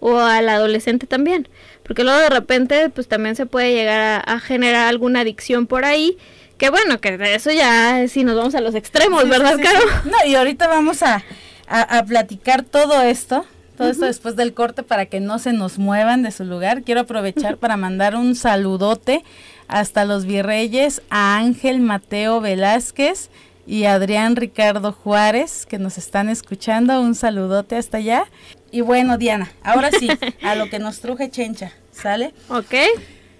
o 0.00 0.18
al 0.18 0.48
adolescente 0.48 1.06
también. 1.06 1.48
Porque 1.82 2.04
luego 2.04 2.18
de 2.18 2.30
repente 2.30 2.90
pues 2.90 3.08
también 3.08 3.36
se 3.36 3.46
puede 3.46 3.74
llegar 3.74 4.22
a, 4.26 4.40
generar 4.40 4.86
alguna 4.86 5.20
adicción 5.20 5.66
por 5.66 5.84
ahí. 5.84 6.18
Que 6.58 6.70
bueno, 6.70 7.00
que 7.00 7.18
de 7.18 7.34
eso 7.34 7.50
ya 7.50 8.06
si 8.08 8.24
nos 8.24 8.36
vamos 8.36 8.54
a 8.54 8.60
los 8.60 8.74
extremos, 8.74 9.28
¿verdad, 9.28 9.56
Caro? 9.62 9.80
No, 10.04 10.16
y 10.26 10.34
ahorita 10.34 10.68
vamos 10.68 11.02
a, 11.02 11.22
a, 11.68 12.04
platicar 12.04 12.62
todo 12.62 13.02
esto, 13.02 13.44
todo 13.76 13.88
esto 13.88 14.04
después 14.04 14.36
del 14.36 14.54
corte 14.54 14.82
para 14.82 15.06
que 15.06 15.20
no 15.20 15.38
se 15.38 15.52
nos 15.52 15.78
muevan 15.78 16.22
de 16.22 16.30
su 16.30 16.44
lugar. 16.44 16.82
Quiero 16.82 17.02
aprovechar 17.02 17.56
para 17.56 17.76
mandar 17.76 18.16
un 18.16 18.34
saludote 18.34 19.22
hasta 19.68 20.04
los 20.04 20.24
virreyes 20.24 21.02
a 21.10 21.36
Ángel 21.36 21.80
Mateo 21.80 22.40
Velázquez 22.40 23.30
y 23.66 23.84
Adrián 23.84 24.36
Ricardo 24.36 24.92
Juárez 24.92 25.66
que 25.66 25.78
nos 25.78 25.98
están 25.98 26.28
escuchando. 26.28 27.00
Un 27.00 27.14
saludote 27.14 27.76
hasta 27.76 27.98
allá. 27.98 28.24
Y 28.70 28.80
bueno, 28.80 29.18
Diana, 29.18 29.50
ahora 29.62 29.90
sí, 29.90 30.08
a 30.42 30.54
lo 30.54 30.70
que 30.70 30.78
nos 30.78 31.00
truje 31.00 31.30
Chencha, 31.30 31.72
¿sale? 31.92 32.32
Ok. 32.48 32.74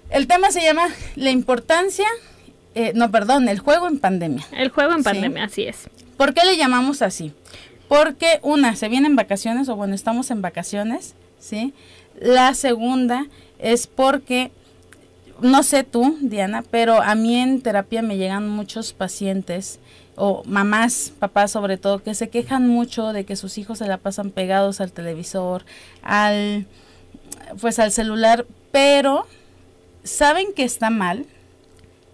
El 0.09 0.27
tema 0.27 0.51
se 0.51 0.61
llama 0.61 0.87
La 1.15 1.31
importancia, 1.31 2.07
eh, 2.75 2.91
no, 2.95 3.11
perdón, 3.11 3.49
el 3.49 3.59
juego 3.59 3.87
en 3.87 3.99
pandemia. 3.99 4.45
El 4.51 4.69
juego 4.69 4.93
en 4.93 5.03
pandemia, 5.03 5.45
así 5.45 5.63
es. 5.63 5.89
¿Por 6.15 6.33
qué 6.33 6.45
le 6.45 6.57
llamamos 6.57 7.01
así? 7.01 7.33
Porque 7.87 8.39
una, 8.43 8.75
se 8.75 8.89
vienen 8.89 9.15
vacaciones, 9.15 9.69
o 9.69 9.75
bueno, 9.75 9.95
estamos 9.95 10.31
en 10.31 10.41
vacaciones, 10.41 11.15
¿sí? 11.39 11.73
La 12.19 12.53
segunda 12.53 13.27
es 13.59 13.87
porque 13.87 14.51
no 15.39 15.63
sé 15.63 15.83
tú, 15.83 16.17
Diana, 16.21 16.63
pero 16.69 17.01
a 17.01 17.15
mí 17.15 17.35
en 17.35 17.61
terapia 17.61 18.01
me 18.01 18.17
llegan 18.17 18.49
muchos 18.49 18.93
pacientes 18.93 19.79
o 20.15 20.43
mamás, 20.45 21.13
papás 21.19 21.51
sobre 21.51 21.77
todo, 21.77 22.01
que 22.01 22.15
se 22.15 22.29
quejan 22.29 22.67
mucho 22.67 23.13
de 23.13 23.23
que 23.23 23.35
sus 23.35 23.57
hijos 23.59 23.77
se 23.77 23.87
la 23.87 23.97
pasan 23.97 24.31
pegados 24.31 24.81
al 24.81 24.91
televisor, 24.91 25.63
al 26.01 26.65
pues 27.61 27.77
al 27.77 27.91
celular, 27.91 28.47
pero 28.71 29.27
saben 30.03 30.53
que 30.55 30.63
está 30.63 30.89
mal. 30.89 31.25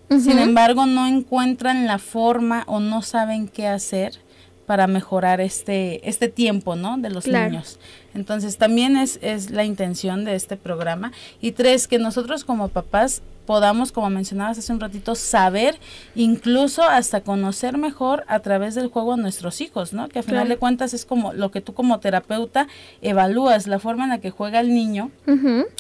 Sin 0.10 0.38
embargo, 0.38 0.86
no 0.86 1.08
encuentran 1.08 1.88
la 1.88 1.98
forma 1.98 2.66
o 2.68 2.80
no 2.80 3.02
saben 3.02 3.48
qué 3.48 3.68
hacer 3.68 4.20
para 4.66 4.88
mejorar 4.88 5.42
este, 5.42 6.08
este 6.08 6.28
tiempo, 6.28 6.76
¿no? 6.76 6.98
De 6.98 7.10
los 7.10 7.28
niños. 7.28 7.80
Entonces, 8.14 8.58
también 8.58 8.96
es, 8.98 9.20
es 9.22 9.52
la 9.52 9.64
intención 9.64 10.24
de 10.24 10.36
este 10.36 10.58
programa. 10.58 11.12
Y 11.42 11.52
tres, 11.52 11.88
que 11.88 12.00
nosotros 12.00 12.44
como 12.44 12.70
papás 12.70 13.22
podamos, 13.46 13.92
como 13.92 14.10
mencionabas 14.10 14.58
hace 14.58 14.72
un 14.72 14.80
ratito, 14.80 15.16
saber, 15.16 15.78
incluso 16.16 16.84
hasta 16.84 17.22
conocer 17.22 17.78
mejor 17.78 18.24
a 18.28 18.40
través 18.40 18.76
del 18.76 18.88
juego 18.88 19.14
a 19.14 19.18
nuestros 19.18 19.62
hijos, 19.62 19.94
¿no? 19.94 20.10
Que 20.10 20.20
a 20.20 20.24
final 20.24 20.48
de 20.48 20.58
cuentas 20.58 20.94
es 20.94 21.06
como 21.06 21.34
lo 21.34 21.52
que 21.52 21.62
tú 21.62 21.74
como 21.74 22.00
terapeuta 22.00 22.68
evalúas, 23.02 23.68
la 23.68 23.80
forma 23.80 24.06
en 24.06 24.12
la 24.12 24.20
que 24.20 24.32
juega 24.32 24.60
el 24.60 24.74
niño, 24.74 25.12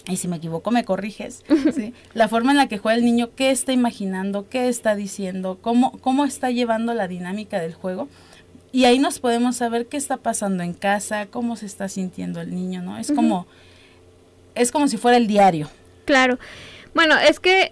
y 0.07 0.17
si 0.17 0.27
me 0.27 0.37
equivoco 0.37 0.71
me 0.71 0.83
corriges, 0.83 1.43
¿sí? 1.73 1.93
La 2.13 2.27
forma 2.27 2.51
en 2.51 2.57
la 2.57 2.67
que 2.67 2.77
juega 2.77 2.97
el 2.97 3.05
niño, 3.05 3.29
qué 3.35 3.51
está 3.51 3.71
imaginando, 3.71 4.47
qué 4.49 4.67
está 4.67 4.95
diciendo, 4.95 5.57
cómo, 5.61 5.97
cómo 5.99 6.25
está 6.25 6.51
llevando 6.51 6.93
la 6.93 7.07
dinámica 7.07 7.59
del 7.59 7.73
juego 7.73 8.07
y 8.73 8.85
ahí 8.85 8.97
nos 8.99 9.19
podemos 9.19 9.55
saber 9.55 9.85
qué 9.85 9.95
está 9.95 10.17
pasando 10.17 10.63
en 10.63 10.73
casa, 10.73 11.27
cómo 11.27 11.55
se 11.55 11.67
está 11.67 11.87
sintiendo 11.87 12.41
el 12.41 12.53
niño, 12.53 12.81
¿no? 12.81 12.97
Es 12.97 13.11
como 13.11 13.47
es 14.55 14.71
como 14.71 14.87
si 14.87 14.97
fuera 14.97 15.17
el 15.17 15.27
diario. 15.27 15.69
Claro. 16.05 16.39
Bueno, 16.93 17.15
es 17.17 17.39
que 17.39 17.71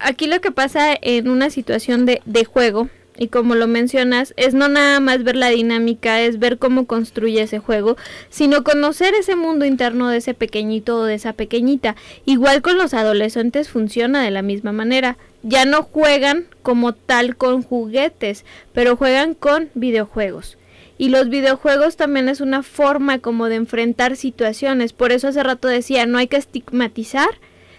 aquí 0.00 0.26
lo 0.26 0.40
que 0.40 0.50
pasa 0.50 0.92
en 1.00 1.28
una 1.28 1.50
situación 1.50 2.04
de, 2.04 2.20
de 2.24 2.44
juego, 2.44 2.88
y 3.16 3.28
como 3.28 3.54
lo 3.54 3.68
mencionas, 3.68 4.34
es 4.36 4.52
no 4.52 4.68
nada 4.68 4.98
más 4.98 5.22
ver 5.22 5.36
la 5.36 5.50
dinámica, 5.50 6.20
es 6.20 6.38
ver 6.38 6.58
cómo 6.58 6.86
construye 6.86 7.42
ese 7.42 7.58
juego, 7.58 7.96
sino 8.28 8.64
conocer 8.64 9.14
ese 9.14 9.36
mundo 9.36 9.64
interno 9.66 10.08
de 10.08 10.18
ese 10.18 10.34
pequeñito 10.34 10.98
o 10.98 11.04
de 11.04 11.14
esa 11.14 11.32
pequeñita. 11.32 11.94
Igual 12.24 12.60
con 12.60 12.76
los 12.76 12.92
adolescentes 12.92 13.68
funciona 13.68 14.22
de 14.22 14.30
la 14.32 14.42
misma 14.42 14.72
manera 14.72 15.16
ya 15.42 15.64
no 15.64 15.82
juegan 15.82 16.46
como 16.62 16.92
tal 16.92 17.36
con 17.36 17.62
juguetes, 17.62 18.44
pero 18.72 18.96
juegan 18.96 19.34
con 19.34 19.70
videojuegos. 19.74 20.58
Y 20.98 21.08
los 21.08 21.30
videojuegos 21.30 21.96
también 21.96 22.28
es 22.28 22.40
una 22.40 22.62
forma 22.62 23.20
como 23.20 23.48
de 23.48 23.54
enfrentar 23.54 24.16
situaciones. 24.16 24.92
Por 24.92 25.12
eso 25.12 25.28
hace 25.28 25.42
rato 25.42 25.66
decía, 25.66 26.04
no 26.04 26.18
hay 26.18 26.26
que 26.26 26.36
estigmatizar 26.36 27.30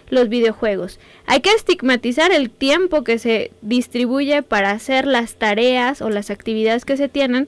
los 0.09 0.27
videojuegos. 0.27 0.99
Hay 1.27 1.41
que 1.41 1.51
estigmatizar 1.51 2.31
el 2.31 2.49
tiempo 2.49 3.03
que 3.03 3.19
se 3.19 3.51
distribuye 3.61 4.41
para 4.41 4.71
hacer 4.71 5.05
las 5.05 5.35
tareas 5.35 6.01
o 6.01 6.09
las 6.09 6.31
actividades 6.31 6.83
que 6.83 6.97
se 6.97 7.09
tienen. 7.09 7.47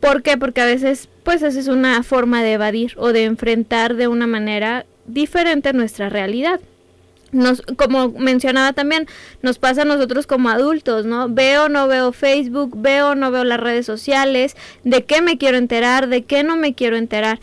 ¿Por 0.00 0.22
qué? 0.22 0.36
Porque 0.36 0.60
a 0.62 0.66
veces 0.66 1.08
pues 1.22 1.42
esa 1.42 1.60
es 1.60 1.68
una 1.68 2.02
forma 2.02 2.42
de 2.42 2.54
evadir 2.54 2.94
o 2.96 3.12
de 3.12 3.24
enfrentar 3.24 3.94
de 3.94 4.08
una 4.08 4.26
manera 4.26 4.84
diferente 5.06 5.72
nuestra 5.72 6.08
realidad 6.08 6.60
nos, 7.32 7.62
como 7.76 8.10
mencionaba 8.10 8.72
también, 8.72 9.06
nos 9.42 9.58
pasa 9.58 9.82
a 9.82 9.84
nosotros 9.84 10.26
como 10.26 10.48
adultos, 10.48 11.04
¿no? 11.04 11.28
Veo 11.28 11.68
no 11.68 11.88
veo 11.88 12.12
Facebook, 12.12 12.72
veo 12.76 13.14
no 13.14 13.30
veo 13.30 13.44
las 13.44 13.60
redes 13.60 13.86
sociales, 13.86 14.56
de 14.84 15.04
qué 15.04 15.22
me 15.22 15.38
quiero 15.38 15.58
enterar, 15.58 16.08
de 16.08 16.24
qué 16.24 16.42
no 16.44 16.56
me 16.56 16.74
quiero 16.74 16.96
enterar. 16.96 17.40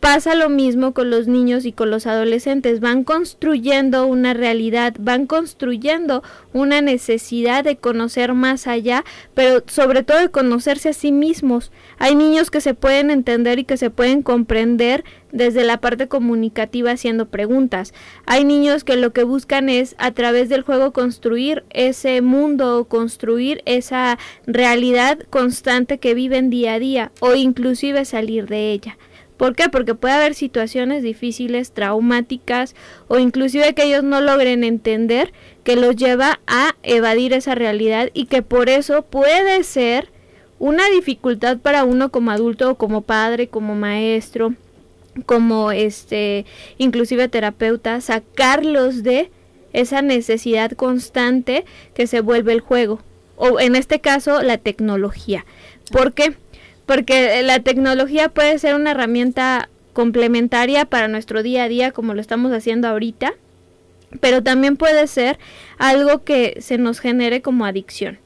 Pasa 0.00 0.36
lo 0.36 0.48
mismo 0.48 0.94
con 0.94 1.10
los 1.10 1.26
niños 1.26 1.66
y 1.66 1.72
con 1.72 1.90
los 1.90 2.06
adolescentes, 2.06 2.78
van 2.78 3.02
construyendo 3.02 4.06
una 4.06 4.32
realidad, 4.32 4.94
van 5.00 5.26
construyendo 5.26 6.22
una 6.52 6.80
necesidad 6.80 7.64
de 7.64 7.76
conocer 7.76 8.32
más 8.32 8.68
allá, 8.68 9.04
pero 9.34 9.64
sobre 9.66 10.04
todo 10.04 10.18
de 10.18 10.28
conocerse 10.28 10.90
a 10.90 10.92
sí 10.92 11.10
mismos. 11.10 11.72
Hay 11.98 12.14
niños 12.14 12.52
que 12.52 12.60
se 12.60 12.74
pueden 12.74 13.10
entender 13.10 13.58
y 13.58 13.64
que 13.64 13.76
se 13.76 13.90
pueden 13.90 14.22
comprender 14.22 15.02
desde 15.32 15.64
la 15.64 15.80
parte 15.80 16.06
comunicativa 16.06 16.92
haciendo 16.92 17.26
preguntas. 17.26 17.92
Hay 18.24 18.44
niños 18.44 18.84
que 18.84 18.96
lo 18.96 19.12
que 19.12 19.24
buscan 19.24 19.68
es 19.68 19.96
a 19.98 20.12
través 20.12 20.48
del 20.48 20.62
juego 20.62 20.92
construir 20.92 21.64
ese 21.70 22.22
mundo, 22.22 22.86
construir 22.88 23.62
esa 23.66 24.16
realidad 24.46 25.18
constante 25.28 25.98
que 25.98 26.14
viven 26.14 26.50
día 26.50 26.74
a 26.74 26.78
día 26.78 27.12
o 27.18 27.34
inclusive 27.34 28.04
salir 28.04 28.46
de 28.46 28.70
ella. 28.70 28.96
¿Por 29.38 29.54
qué? 29.54 29.68
Porque 29.68 29.94
puede 29.94 30.14
haber 30.14 30.34
situaciones 30.34 31.04
difíciles, 31.04 31.70
traumáticas 31.70 32.74
o 33.06 33.18
inclusive 33.18 33.72
que 33.72 33.84
ellos 33.84 34.02
no 34.02 34.20
logren 34.20 34.64
entender 34.64 35.32
que 35.62 35.76
los 35.76 35.94
lleva 35.94 36.40
a 36.48 36.74
evadir 36.82 37.32
esa 37.32 37.54
realidad 37.54 38.10
y 38.12 38.26
que 38.26 38.42
por 38.42 38.68
eso 38.68 39.02
puede 39.02 39.62
ser 39.62 40.10
una 40.58 40.90
dificultad 40.90 41.58
para 41.58 41.84
uno 41.84 42.10
como 42.10 42.32
adulto 42.32 42.72
o 42.72 42.74
como 42.74 43.02
padre, 43.02 43.46
como 43.46 43.76
maestro, 43.76 44.54
como 45.24 45.70
este 45.70 46.44
inclusive 46.76 47.28
terapeuta 47.28 48.00
sacarlos 48.00 49.04
de 49.04 49.30
esa 49.72 50.02
necesidad 50.02 50.72
constante 50.72 51.64
que 51.94 52.08
se 52.08 52.20
vuelve 52.22 52.52
el 52.52 52.60
juego 52.60 53.00
o 53.36 53.60
en 53.60 53.76
este 53.76 54.00
caso 54.00 54.42
la 54.42 54.58
tecnología. 54.58 55.46
¿Por 55.92 56.12
qué? 56.12 56.34
Porque 56.88 57.40
la 57.44 57.60
tecnología 57.60 58.28
puede 58.28 58.58
ser 58.58 58.74
una 58.74 58.90
herramienta 58.90 59.68
complementaria 59.92 60.86
para 60.86 61.06
nuestro 61.06 61.44
día 61.44 61.62
a 61.62 61.68
día 61.68 61.92
como 61.92 62.14
lo 62.14 62.20
estamos 62.20 62.50
haciendo 62.50 62.88
ahorita, 62.88 63.34
pero 64.18 64.42
también 64.42 64.76
puede 64.76 65.06
ser 65.06 65.38
algo 65.78 66.24
que 66.24 66.56
se 66.60 66.78
nos 66.78 66.98
genere 66.98 67.42
como 67.42 67.64
adicción. 67.64 68.18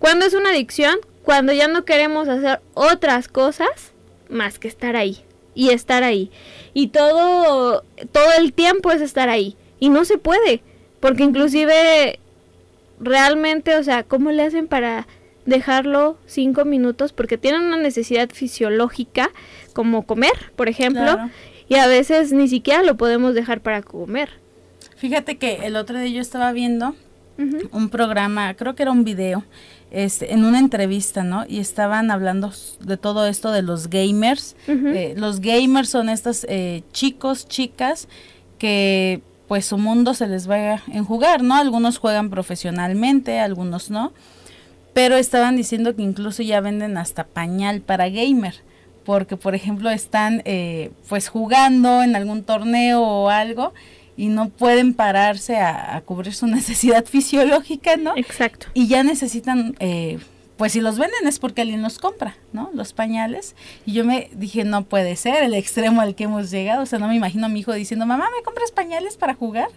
¿Cuándo 0.00 0.26
es 0.26 0.34
una 0.34 0.50
adicción? 0.50 0.98
cuando 1.26 1.52
ya 1.52 1.66
no 1.66 1.84
queremos 1.84 2.28
hacer 2.28 2.60
otras 2.72 3.26
cosas 3.26 3.92
más 4.30 4.60
que 4.60 4.68
estar 4.68 4.94
ahí 4.94 5.18
y 5.56 5.70
estar 5.70 6.04
ahí. 6.04 6.30
Y 6.72 6.88
todo, 6.88 7.82
todo 8.12 8.28
el 8.38 8.52
tiempo 8.52 8.92
es 8.92 9.00
estar 9.00 9.28
ahí. 9.28 9.56
Y 9.80 9.88
no 9.88 10.04
se 10.04 10.18
puede, 10.18 10.62
porque 11.00 11.24
inclusive 11.24 12.20
realmente, 13.00 13.74
o 13.74 13.82
sea, 13.82 14.04
¿cómo 14.04 14.30
le 14.30 14.44
hacen 14.44 14.68
para 14.68 15.08
dejarlo 15.46 16.18
cinco 16.26 16.64
minutos? 16.64 17.12
Porque 17.12 17.38
tienen 17.38 17.62
una 17.62 17.76
necesidad 17.78 18.28
fisiológica, 18.30 19.30
como 19.72 20.02
comer, 20.06 20.52
por 20.56 20.68
ejemplo, 20.68 21.18
y 21.68 21.76
a 21.76 21.86
veces 21.86 22.32
ni 22.32 22.48
siquiera 22.48 22.82
lo 22.82 22.96
podemos 22.96 23.34
dejar 23.34 23.60
para 23.60 23.82
comer. 23.82 24.30
Fíjate 24.96 25.36
que 25.36 25.66
el 25.66 25.76
otro 25.76 25.98
día 25.98 26.10
yo 26.10 26.20
estaba 26.20 26.52
viendo 26.52 26.94
un 27.72 27.90
programa, 27.90 28.54
creo 28.54 28.74
que 28.74 28.82
era 28.82 28.92
un 28.92 29.04
video, 29.04 29.44
este, 29.90 30.32
en 30.32 30.44
una 30.44 30.58
entrevista, 30.58 31.22
¿no? 31.22 31.44
Y 31.46 31.58
estaban 31.58 32.10
hablando 32.10 32.52
de 32.80 32.96
todo 32.96 33.26
esto 33.26 33.52
de 33.52 33.62
los 33.62 33.88
gamers. 33.88 34.56
Eh, 34.66 35.14
los 35.16 35.40
gamers 35.40 35.90
son 35.90 36.08
estos 36.08 36.46
eh, 36.48 36.82
chicos, 36.92 37.46
chicas 37.46 38.08
que 38.58 39.20
pues 39.48 39.66
su 39.66 39.78
mundo 39.78 40.14
se 40.14 40.26
les 40.26 40.50
va 40.50 40.82
en 40.88 41.04
jugar, 41.04 41.42
¿no? 41.42 41.54
Algunos 41.54 41.98
juegan 41.98 42.30
profesionalmente, 42.30 43.38
algunos 43.38 43.90
no. 43.90 44.12
Pero 44.96 45.18
estaban 45.18 45.56
diciendo 45.56 45.94
que 45.94 46.00
incluso 46.00 46.42
ya 46.42 46.62
venden 46.62 46.96
hasta 46.96 47.24
pañal 47.24 47.82
para 47.82 48.08
gamer. 48.08 48.54
Porque, 49.04 49.36
por 49.36 49.54
ejemplo, 49.54 49.90
están 49.90 50.40
eh, 50.46 50.90
pues 51.10 51.28
jugando 51.28 52.02
en 52.02 52.16
algún 52.16 52.44
torneo 52.44 53.02
o 53.02 53.28
algo 53.28 53.74
y 54.16 54.28
no 54.28 54.48
pueden 54.48 54.94
pararse 54.94 55.58
a, 55.58 56.00
cubrir 56.06 56.32
su 56.32 56.46
necesidad 56.46 57.04
fisiológica, 57.04 57.98
¿no? 57.98 58.16
Exacto. 58.16 58.68
Y 58.72 58.86
ya 58.88 59.02
necesitan, 59.02 59.76
eh, 59.80 60.18
pues 60.56 60.72
si 60.72 60.80
los 60.80 60.98
venden 60.98 61.26
es 61.26 61.38
porque 61.38 61.60
alguien 61.60 61.82
los 61.82 61.98
compra, 61.98 62.36
¿no? 62.52 62.70
Los 62.72 62.94
pañales. 62.94 63.54
Y 63.84 63.92
yo 63.92 64.04
me 64.04 64.30
dije, 64.32 64.64
no 64.64 64.84
puede 64.84 65.14
ser 65.16 65.42
el 65.42 65.52
extremo 65.52 66.00
al 66.00 66.14
que 66.14 66.24
hemos 66.24 66.50
llegado. 66.50 66.82
O 66.82 66.86
sea, 66.86 66.98
no 66.98 67.08
me 67.08 67.14
imagino 67.14 67.46
a 67.46 67.48
mi 67.50 67.60
hijo 67.60 67.74
diciendo, 67.74 68.06
mamá, 68.06 68.28
¿me 68.34 68.42
compras 68.42 68.72
pañales 68.72 69.18
para 69.18 69.34
jugar? 69.34 69.68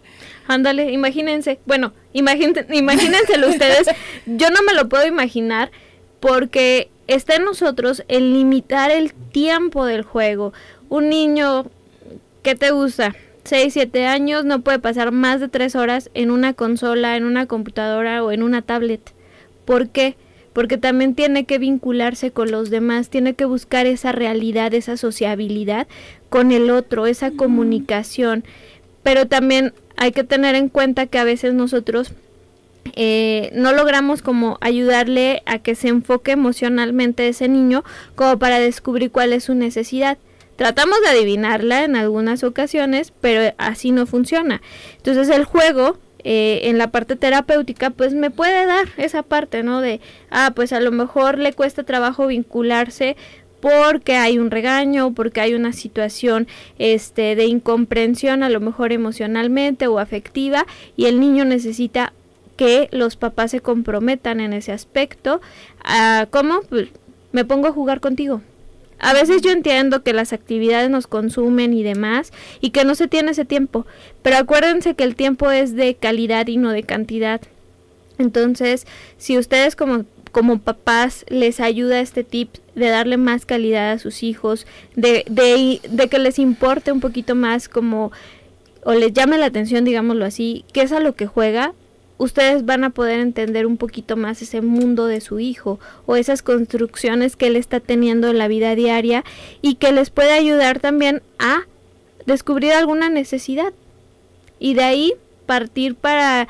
Ándale, 0.48 0.92
imagínense. 0.92 1.60
Bueno, 1.66 1.92
imagínense, 2.14 2.66
imagínenselo 2.74 3.50
ustedes. 3.50 3.90
Yo 4.26 4.50
no 4.52 4.64
me 4.64 4.74
lo 4.74 4.88
puedo 4.88 5.06
imaginar 5.06 5.70
porque 6.22 6.90
está 7.08 7.36
en 7.36 7.44
nosotros 7.44 8.04
el 8.08 8.34
limitar 8.34 8.90
el 8.90 9.14
tiempo 9.14 9.86
del 9.86 10.04
juego. 10.04 10.54
Un 10.88 11.10
niño, 11.10 11.66
¿qué 12.42 12.56
te 12.56 12.72
gusta? 12.72 13.16
6, 13.44 13.74
7 13.74 14.06
años 14.06 14.46
no 14.46 14.62
puede 14.62 14.80
pasar 14.80 15.12
más 15.12 15.42
de 15.42 15.50
3 15.50 15.76
horas 15.76 16.10
en 16.14 16.32
una 16.32 16.54
consola, 16.54 17.18
en 17.18 17.26
una 17.26 17.48
computadora 17.48 18.24
o 18.24 18.32
en 18.32 18.44
una 18.44 18.62
tablet. 18.62 19.14
¿Por 19.66 19.90
qué? 19.90 20.16
Porque 20.16 20.29
también 20.78 21.16
tiene 21.16 21.46
que 21.46 21.60
vincularse 21.60 22.32
con 22.32 22.52
los 22.52 22.70
demás, 22.70 23.10
tiene 23.10 23.34
que 23.34 23.46
buscar 23.46 23.86
esa 23.86 24.12
realidad, 24.12 24.74
esa 24.74 24.98
sociabilidad 24.98 25.88
con 26.30 26.52
el 26.52 26.70
otro, 26.70 27.08
esa 27.08 27.32
comunicación. 27.32 28.44
Pero 29.04 29.28
también 29.28 29.74
hay 29.96 30.12
que 30.12 30.24
tener 30.24 30.56
en 30.56 30.70
cuenta 30.70 31.08
que 31.08 31.20
a 31.20 31.24
veces 31.24 31.54
nosotros 31.54 32.14
eh, 32.96 33.52
no 33.54 33.74
logramos 33.74 34.22
como 34.22 34.58
ayudarle 34.62 35.44
a 35.46 35.60
que 35.60 35.76
se 35.76 35.90
enfoque 35.90 36.32
emocionalmente 36.32 37.28
ese 37.28 37.48
niño 37.48 37.84
como 38.16 38.40
para 38.40 38.60
descubrir 38.60 39.12
cuál 39.12 39.34
es 39.34 39.46
su 39.46 39.56
necesidad. 39.56 40.18
Tratamos 40.56 41.00
de 41.02 41.10
adivinarla 41.10 41.84
en 41.86 41.96
algunas 41.96 42.44
ocasiones, 42.44 43.14
pero 43.22 43.54
así 43.58 43.92
no 43.92 44.06
funciona. 44.06 44.62
Entonces 44.98 45.30
el 45.30 45.46
juego 45.46 45.98
eh, 46.24 46.62
en 46.64 46.78
la 46.78 46.92
parte 46.92 47.16
terapéutica, 47.16 47.90
pues 47.90 48.14
me 48.14 48.30
puede 48.30 48.66
dar 48.66 48.88
esa 48.98 49.24
parte, 49.24 49.64
¿no? 49.64 49.82
De, 49.82 50.02
ah, 50.30 50.52
pues 50.56 50.74
a 50.74 50.80
lo 50.80 50.92
mejor 50.92 51.38
le 51.38 51.54
cuesta 51.54 51.84
trabajo 51.84 52.28
vincularse 52.28 53.16
porque 53.62 54.16
hay 54.16 54.38
un 54.38 54.52
regaño, 54.52 55.14
porque 55.14 55.42
hay 55.42 55.54
una 55.54 55.74
situación 55.74 56.48
este, 56.78 57.36
de 57.36 57.46
incomprensión, 57.46 58.44
a 58.44 58.50
lo 58.50 58.60
mejor 58.60 58.92
emocionalmente 58.92 59.88
o 59.88 60.00
afectiva, 60.00 60.66
y 60.96 61.06
el 61.06 61.20
niño 61.20 61.46
necesita 61.46 62.14
que 62.56 62.90
los 62.92 63.16
papás 63.16 63.52
se 63.52 63.62
comprometan 63.62 64.42
en 64.42 64.54
ese 64.54 64.72
aspecto. 64.72 65.42
Ah, 65.84 66.28
¿Cómo? 66.30 66.62
Pues 66.70 66.90
me 67.32 67.46
pongo 67.46 67.68
a 67.68 67.72
jugar 67.72 68.02
contigo. 68.02 68.42
A 69.00 69.14
veces 69.14 69.42
yo 69.42 69.52
entiendo 69.52 70.04
que 70.04 70.14
las 70.14 70.34
actividades 70.34 70.90
nos 70.90 71.08
consumen 71.08 71.74
y 71.74 71.84
demás 71.84 72.32
y 72.60 72.72
que 72.72 72.84
no 72.84 72.96
se 72.96 73.08
tiene 73.08 73.32
ese 73.32 73.46
tiempo, 73.46 73.86
pero 74.22 74.38
acuérdense 74.38 74.96
que 74.96 75.06
el 75.06 75.16
tiempo 75.16 75.52
es 75.52 75.76
de 75.76 75.96
calidad 75.96 76.48
y 76.48 76.58
no 76.58 76.72
de 76.72 76.84
cantidad. 76.84 77.42
Entonces, 78.18 78.86
si 79.18 79.38
ustedes 79.38 79.76
como 79.76 80.06
como 80.32 80.60
papás 80.60 81.26
les 81.28 81.60
ayuda 81.60 82.00
este 82.00 82.24
tip 82.24 82.54
de 82.76 82.90
darle 82.90 83.18
más 83.18 83.48
calidad 83.48 83.92
a 83.92 83.98
sus 83.98 84.22
hijos, 84.22 84.68
de, 84.96 85.26
de, 85.28 85.82
de 85.90 86.08
que 86.08 86.20
les 86.20 86.38
importe 86.38 86.92
un 86.92 87.00
poquito 87.00 87.34
más 87.34 87.68
como 87.68 88.12
o 88.84 88.94
les 88.94 89.12
llame 89.14 89.38
la 89.38 89.48
atención, 89.48 89.84
digámoslo 89.86 90.26
así, 90.26 90.66
qué 90.72 90.82
es 90.82 90.92
a 90.92 91.00
lo 91.00 91.16
que 91.16 91.28
juega, 91.28 91.74
ustedes 92.20 92.66
van 92.66 92.84
a 92.84 92.90
poder 92.92 93.22
entender 93.22 93.66
un 93.66 93.78
poquito 93.78 94.16
más 94.16 94.42
ese 94.44 94.62
mundo 94.62 95.08
de 95.08 95.22
su 95.22 95.40
hijo 95.40 95.80
o 96.06 96.18
esas 96.18 96.44
construcciones 96.44 97.36
que 97.36 97.48
él 97.48 97.56
está 97.56 97.80
teniendo 97.80 98.28
en 98.28 98.38
la 98.38 98.48
vida 98.48 98.76
diaria 98.76 99.24
y 99.62 99.76
que 99.76 99.92
les 99.92 100.12
puede 100.12 100.34
ayudar 100.34 100.80
también 100.80 101.24
a 101.40 101.62
descubrir 102.28 102.74
alguna 102.74 103.10
necesidad. 103.10 103.74
Y 104.60 104.74
de 104.74 104.84
ahí 104.84 105.14
partir 105.46 105.96
para 105.96 106.50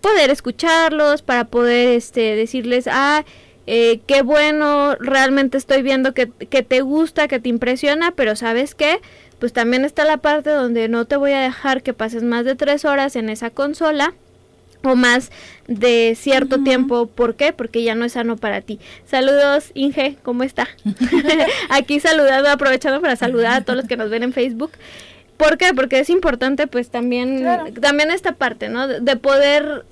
poder 0.00 0.30
escucharlos, 0.30 1.20
para 1.20 1.44
poder 1.44 1.88
este 1.88 2.34
decirles, 2.34 2.88
ah, 2.90 3.24
eh, 3.66 4.00
qué 4.06 4.22
bueno, 4.22 4.96
realmente 4.96 5.58
estoy 5.58 5.82
viendo 5.82 6.14
que, 6.14 6.28
que 6.28 6.62
te 6.62 6.80
gusta, 6.80 7.28
que 7.28 7.38
te 7.38 7.50
impresiona, 7.50 8.12
pero 8.12 8.34
sabes 8.34 8.74
qué, 8.74 9.00
pues 9.38 9.52
también 9.52 9.84
está 9.84 10.06
la 10.06 10.16
parte 10.16 10.50
donde 10.50 10.88
no 10.88 11.04
te 11.04 11.16
voy 11.16 11.32
a 11.32 11.40
dejar 11.40 11.82
que 11.82 11.92
pases 11.92 12.22
más 12.22 12.46
de 12.46 12.56
tres 12.56 12.86
horas 12.86 13.14
en 13.14 13.28
esa 13.28 13.50
consola 13.50 14.14
o 14.82 14.96
más 14.96 15.30
de 15.66 16.16
cierto 16.18 16.62
tiempo. 16.62 17.06
¿Por 17.06 17.34
qué? 17.34 17.52
Porque 17.52 17.82
ya 17.82 17.94
no 17.94 18.04
es 18.04 18.12
sano 18.12 18.36
para 18.36 18.60
ti. 18.60 18.78
Saludos, 19.06 19.70
Inge, 19.74 20.16
¿cómo 20.22 20.42
está? 20.42 20.68
Aquí 21.68 22.00
saludando, 22.00 22.50
aprovechando 22.50 23.00
para 23.00 23.16
saludar 23.16 23.54
a 23.54 23.64
todos 23.64 23.76
los 23.78 23.88
que 23.88 23.96
nos 23.96 24.10
ven 24.10 24.22
en 24.22 24.32
Facebook. 24.32 24.72
¿Por 25.36 25.58
qué? 25.58 25.74
Porque 25.74 25.98
es 25.98 26.10
importante 26.10 26.66
pues 26.66 26.90
también, 26.90 27.44
también 27.80 28.10
esta 28.10 28.32
parte, 28.32 28.68
¿no? 28.68 28.86
de 28.86 29.16
poder 29.16 29.84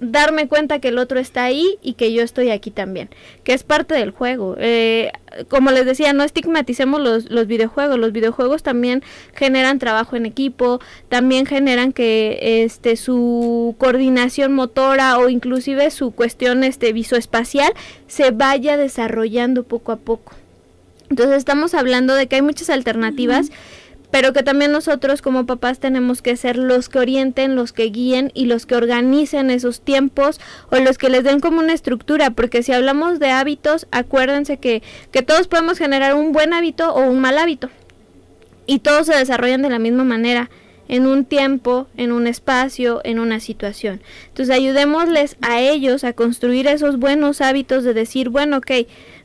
darme 0.00 0.48
cuenta 0.48 0.78
que 0.78 0.88
el 0.88 0.98
otro 0.98 1.18
está 1.18 1.44
ahí 1.44 1.78
y 1.82 1.94
que 1.94 2.12
yo 2.12 2.22
estoy 2.22 2.50
aquí 2.50 2.70
también, 2.70 3.08
que 3.44 3.52
es 3.52 3.62
parte 3.64 3.94
del 3.94 4.10
juego. 4.10 4.56
Eh, 4.58 5.10
como 5.48 5.70
les 5.70 5.86
decía, 5.86 6.12
no 6.12 6.22
estigmaticemos 6.22 7.00
los, 7.00 7.30
los, 7.30 7.46
videojuegos, 7.46 7.98
los 7.98 8.12
videojuegos 8.12 8.62
también 8.62 9.02
generan 9.34 9.78
trabajo 9.78 10.16
en 10.16 10.26
equipo, 10.26 10.80
también 11.08 11.46
generan 11.46 11.92
que 11.92 12.62
este 12.64 12.96
su 12.96 13.74
coordinación 13.78 14.54
motora 14.54 15.18
o 15.18 15.28
inclusive 15.28 15.90
su 15.90 16.12
cuestión 16.12 16.64
este 16.64 16.92
visoespacial 16.92 17.72
se 18.06 18.30
vaya 18.30 18.76
desarrollando 18.76 19.64
poco 19.64 19.92
a 19.92 19.96
poco. 19.96 20.34
Entonces 21.10 21.38
estamos 21.38 21.74
hablando 21.74 22.14
de 22.14 22.26
que 22.26 22.36
hay 22.36 22.42
muchas 22.42 22.70
alternativas 22.70 23.50
pero 24.10 24.32
que 24.32 24.42
también 24.42 24.72
nosotros 24.72 25.22
como 25.22 25.46
papás 25.46 25.78
tenemos 25.78 26.22
que 26.22 26.36
ser 26.36 26.56
los 26.56 26.88
que 26.88 26.98
orienten, 26.98 27.56
los 27.56 27.72
que 27.72 27.84
guíen 27.84 28.30
y 28.34 28.46
los 28.46 28.66
que 28.66 28.76
organicen 28.76 29.50
esos 29.50 29.80
tiempos 29.80 30.40
o 30.70 30.76
los 30.76 30.98
que 30.98 31.10
les 31.10 31.24
den 31.24 31.40
como 31.40 31.60
una 31.60 31.74
estructura, 31.74 32.30
porque 32.30 32.62
si 32.62 32.72
hablamos 32.72 33.18
de 33.18 33.30
hábitos, 33.30 33.86
acuérdense 33.90 34.56
que, 34.56 34.82
que 35.12 35.22
todos 35.22 35.48
podemos 35.48 35.78
generar 35.78 36.14
un 36.14 36.32
buen 36.32 36.52
hábito 36.52 36.94
o 36.94 37.02
un 37.02 37.20
mal 37.20 37.38
hábito 37.38 37.68
y 38.66 38.80
todos 38.80 39.06
se 39.06 39.16
desarrollan 39.16 39.62
de 39.62 39.70
la 39.70 39.78
misma 39.78 40.04
manera 40.04 40.50
en 40.88 41.06
un 41.06 41.24
tiempo, 41.24 41.86
en 41.96 42.12
un 42.12 42.26
espacio, 42.26 43.00
en 43.04 43.18
una 43.18 43.40
situación. 43.40 44.00
Entonces 44.28 44.54
ayudémosles 44.54 45.36
a 45.42 45.60
ellos 45.60 46.02
a 46.04 46.14
construir 46.14 46.66
esos 46.66 46.98
buenos 46.98 47.40
hábitos 47.40 47.84
de 47.84 47.94
decir, 47.94 48.30
bueno, 48.30 48.58
ok, 48.58 48.70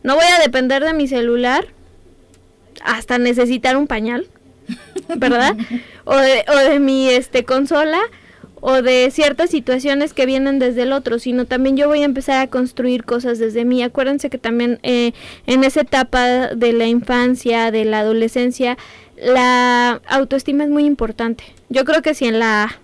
no 0.04 0.16
voy 0.16 0.26
a 0.26 0.42
depender 0.42 0.84
de 0.84 0.94
mi 0.94 1.08
celular 1.08 1.68
hasta 2.84 3.18
necesitar 3.18 3.78
un 3.78 3.88
pañal, 3.88 4.28
¿verdad? 5.16 5.56
O 6.06 6.16
de, 6.16 6.46
o 6.48 6.70
de 6.70 6.80
mi 6.80 7.10
este 7.10 7.46
consola 7.46 8.00
o 8.66 8.82
de 8.82 9.12
ciertas 9.12 9.50
situaciones 9.50 10.14
que 10.14 10.26
vienen 10.26 10.58
desde 10.58 10.84
el 10.84 10.94
otro, 10.94 11.20
sino 11.20 11.44
también 11.44 11.76
yo 11.76 11.90
voy 11.90 12.02
a 12.02 12.06
empezar 12.06 12.42
a 12.42 12.48
construir 12.48 13.04
cosas 13.04 13.38
desde 13.38 13.66
mí. 13.66 13.84
Acuérdense 13.84 14.30
que 14.30 14.38
también 14.38 14.80
eh, 14.84 15.12
en 15.48 15.66
esa 15.66 15.82
etapa 15.82 16.48
de 16.48 16.72
la 16.72 16.88
infancia, 16.88 17.72
de 17.72 17.84
la 17.84 18.00
adolescencia, 18.00 18.78
la 19.18 20.02
autoestima 20.08 20.64
es 20.64 20.70
muy 20.70 20.86
importante. 20.86 21.44
Yo 21.68 21.84
creo 21.84 22.02
que 22.02 22.14
si 22.14 22.24
en 22.24 22.40
la 22.40 22.80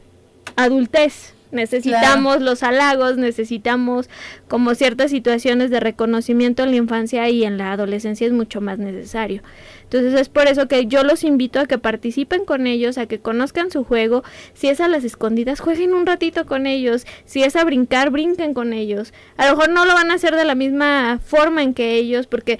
adultez 0.57 1.33
Necesitamos 1.51 2.41
los 2.41 2.61
halagos, 2.61 3.17
necesitamos 3.17 4.07
como 4.47 4.75
ciertas 4.75 5.09
situaciones 5.09 5.71
de 5.71 5.79
reconocimiento 5.79 6.63
en 6.63 6.71
la 6.71 6.77
infancia 6.77 7.27
y 7.29 7.43
en 7.43 7.57
la 7.57 7.71
adolescencia 7.71 8.27
es 8.27 8.33
mucho 8.33 8.61
más 8.61 8.77
necesario. 8.77 9.41
Entonces 9.83 10.13
es 10.13 10.29
por 10.29 10.45
eso 10.45 10.67
que 10.67 10.85
yo 10.85 11.03
los 11.03 11.23
invito 11.23 11.59
a 11.59 11.65
que 11.65 11.79
participen 11.79 12.45
con 12.45 12.67
ellos, 12.67 12.99
a 12.99 13.07
que 13.07 13.19
conozcan 13.19 13.71
su 13.71 13.83
juego. 13.83 14.23
Si 14.53 14.69
es 14.69 14.79
a 14.79 14.87
las 14.87 15.03
escondidas, 15.03 15.59
jueguen 15.59 15.95
un 15.95 16.05
ratito 16.05 16.45
con 16.45 16.67
ellos. 16.67 17.07
Si 17.25 17.41
es 17.41 17.55
a 17.55 17.63
brincar, 17.63 18.11
brinquen 18.11 18.53
con 18.53 18.71
ellos. 18.71 19.11
A 19.35 19.47
lo 19.47 19.55
mejor 19.55 19.71
no 19.71 19.85
lo 19.85 19.95
van 19.95 20.11
a 20.11 20.15
hacer 20.15 20.35
de 20.35 20.45
la 20.45 20.53
misma 20.53 21.19
forma 21.25 21.63
en 21.63 21.73
que 21.73 21.95
ellos, 21.95 22.27
porque 22.27 22.59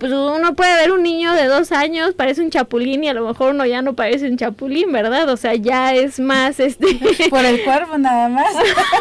pues 0.00 0.14
uno 0.14 0.54
puede 0.54 0.74
ver 0.76 0.92
un 0.92 1.02
niño 1.02 1.34
de 1.34 1.44
dos 1.44 1.72
años, 1.72 2.14
parece 2.14 2.40
un 2.40 2.48
chapulín 2.48 3.04
y 3.04 3.08
a 3.08 3.12
lo 3.12 3.26
mejor 3.26 3.50
uno 3.54 3.66
ya 3.66 3.82
no 3.82 3.94
parece 3.94 4.30
un 4.30 4.38
chapulín, 4.38 4.90
¿verdad? 4.90 5.28
O 5.28 5.36
sea, 5.36 5.54
ya 5.54 5.94
es 5.94 6.18
más 6.18 6.58
este... 6.58 6.86
Por 7.30 7.44
el 7.44 7.62
cuerpo 7.62 7.98
nada 7.98 8.30
más. 8.30 8.50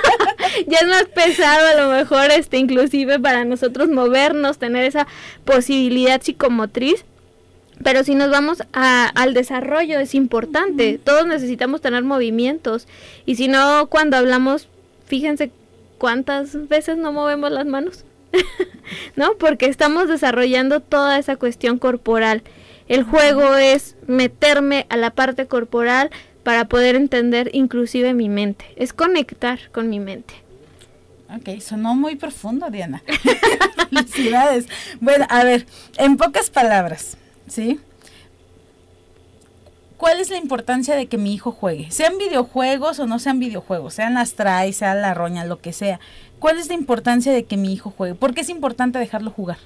ya 0.67 0.79
es 0.79 0.87
más 0.87 1.05
pesado 1.05 1.67
a 1.67 1.81
lo 1.81 1.89
mejor, 1.89 2.31
este, 2.31 2.57
inclusive 2.57 3.17
para 3.17 3.45
nosotros 3.45 3.87
movernos, 3.87 4.57
tener 4.57 4.83
esa 4.83 5.07
posibilidad 5.45 6.21
psicomotriz. 6.21 7.05
Pero 7.81 8.03
si 8.03 8.13
nos 8.13 8.29
vamos 8.29 8.61
al 8.73 9.33
desarrollo 9.33 9.99
es 9.99 10.13
importante, 10.13 10.99
todos 11.01 11.25
necesitamos 11.25 11.79
tener 11.79 12.03
movimientos 12.03 12.89
y 13.25 13.35
si 13.35 13.47
no 13.47 13.87
cuando 13.87 14.17
hablamos, 14.17 14.67
fíjense 15.05 15.49
cuántas 15.97 16.67
veces 16.67 16.97
no 16.97 17.13
movemos 17.13 17.51
las 17.51 17.65
manos. 17.65 18.03
¿no? 19.15 19.33
Porque 19.39 19.65
estamos 19.65 20.07
desarrollando 20.07 20.79
toda 20.79 21.17
esa 21.19 21.35
cuestión 21.35 21.79
corporal. 21.79 22.43
El 22.87 23.03
juego 23.03 23.55
es 23.55 23.95
meterme 24.07 24.85
a 24.89 24.97
la 24.97 25.11
parte 25.11 25.45
corporal 25.45 26.09
para 26.43 26.65
poder 26.65 26.95
entender 26.95 27.49
inclusive 27.53 28.13
mi 28.13 28.29
mente. 28.29 28.65
Es 28.75 28.93
conectar 28.93 29.59
con 29.71 29.89
mi 29.89 29.99
mente. 29.99 30.33
Ok, 31.35 31.59
sonó 31.61 31.93
muy 31.93 32.15
profundo, 32.15 32.71
Diana. 32.71 33.03
Felicidades. 33.89 34.65
Bueno, 34.99 35.27
a 35.29 35.43
ver, 35.43 35.67
en 35.97 36.17
pocas 36.17 36.49
palabras, 36.49 37.17
¿sí? 37.47 37.79
¿Cuál 39.99 40.21
es 40.21 40.29
la 40.29 40.37
importancia 40.37 40.95
de 40.95 41.07
que 41.07 41.17
mi 41.17 41.33
hijo 41.33 41.51
juegue? 41.51 41.91
Sean 41.91 42.17
videojuegos 42.17 42.99
o 42.99 43.05
no 43.05 43.19
sean 43.19 43.37
videojuegos, 43.37 43.93
sean 43.93 44.13
las 44.13 44.33
traes, 44.33 44.77
sea 44.77 44.95
la 44.95 45.13
roña, 45.13 45.43
lo 45.43 45.59
que 45.59 45.73
sea. 45.73 45.99
¿Cuál 46.39 46.57
es 46.57 46.67
la 46.69 46.73
importancia 46.73 47.31
de 47.31 47.43
que 47.43 47.57
mi 47.57 47.73
hijo 47.73 47.93
juegue? 47.95 48.15
¿Por 48.15 48.33
qué 48.33 48.41
es 48.41 48.49
importante 48.49 48.97
dejarlo 48.97 49.31
jugar? 49.31 49.57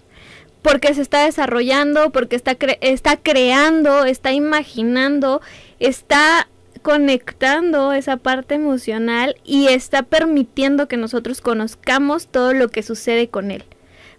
Porque 0.62 0.94
se 0.94 1.02
está 1.02 1.26
desarrollando, 1.26 2.12
porque 2.12 2.36
está, 2.36 2.58
está 2.82 3.18
creando, 3.18 4.06
está 4.06 4.32
imaginando, 4.32 5.42
está 5.80 6.48
conectando 6.82 7.94
esa 7.94 8.18
parte 8.18 8.56
emocional 8.56 9.36
y 9.44 9.68
está 9.68 10.04
permitiendo 10.04 10.88
que 10.88 10.98
nosotros 10.98 11.42
conozcamos 11.42 12.28
todo 12.28 12.54
lo 12.54 12.70
que 12.70 12.84
sucede 12.84 13.30
con 13.30 13.52
él. 13.52 13.64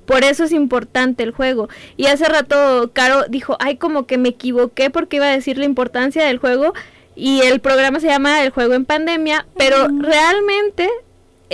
Por 0.07 0.23
eso 0.23 0.45
es 0.45 0.53
importante 0.53 1.23
el 1.23 1.31
juego. 1.31 1.69
Y 1.97 2.07
hace 2.07 2.27
rato 2.27 2.90
Caro 2.93 3.25
dijo, 3.29 3.57
ay, 3.59 3.77
como 3.77 4.07
que 4.07 4.19
me 4.19 4.31
equivoqué 4.31 4.90
porque 4.90 5.17
iba 5.17 5.27
a 5.27 5.31
decir 5.31 5.59
la 5.59 5.64
importancia 5.64 6.25
del 6.25 6.38
juego 6.38 6.73
y 7.17 7.40
el 7.43 7.61
programa 7.61 8.01
se 8.01 8.09
llama 8.09 8.43
El 8.43 8.51
juego 8.51 8.75
en 8.75 8.85
pandemia, 8.85 9.47
pero 9.57 9.88
realmente 9.88 10.90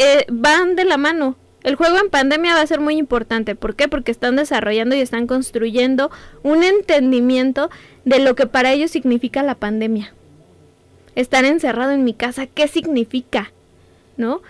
eh, 0.01 0.25
van 0.31 0.77
de 0.77 0.85
la 0.85 0.97
mano. 0.97 1.37
El 1.63 1.75
juego 1.75 1.99
en 1.99 2.09
pandemia 2.09 2.55
va 2.55 2.63
a 2.63 2.67
ser 2.67 2.81
muy 2.81 2.97
importante. 2.97 3.55
¿Por 3.55 3.75
qué? 3.77 3.87
Porque 3.87 4.11
están 4.11 4.37
desarrollando 4.37 4.97
y 4.97 5.01
están 5.01 5.27
construyendo 5.27 6.11
un 6.43 6.63
entendimiento 6.63 7.69
de 8.07 8.19
lo 8.19 8.35
que 8.35 8.47
para 8.47 8.73
ellos 8.73 8.91
significa 8.91 9.43
la 9.43 9.57
pandemia. 9.57 10.15
Estar 11.17 11.45
encerrado 11.45 11.93
en 11.93 12.05
mi 12.05 12.15
casa, 12.15 12.47
¿qué 12.47 12.67
significa? 12.67 13.53
¿No? 14.17 14.41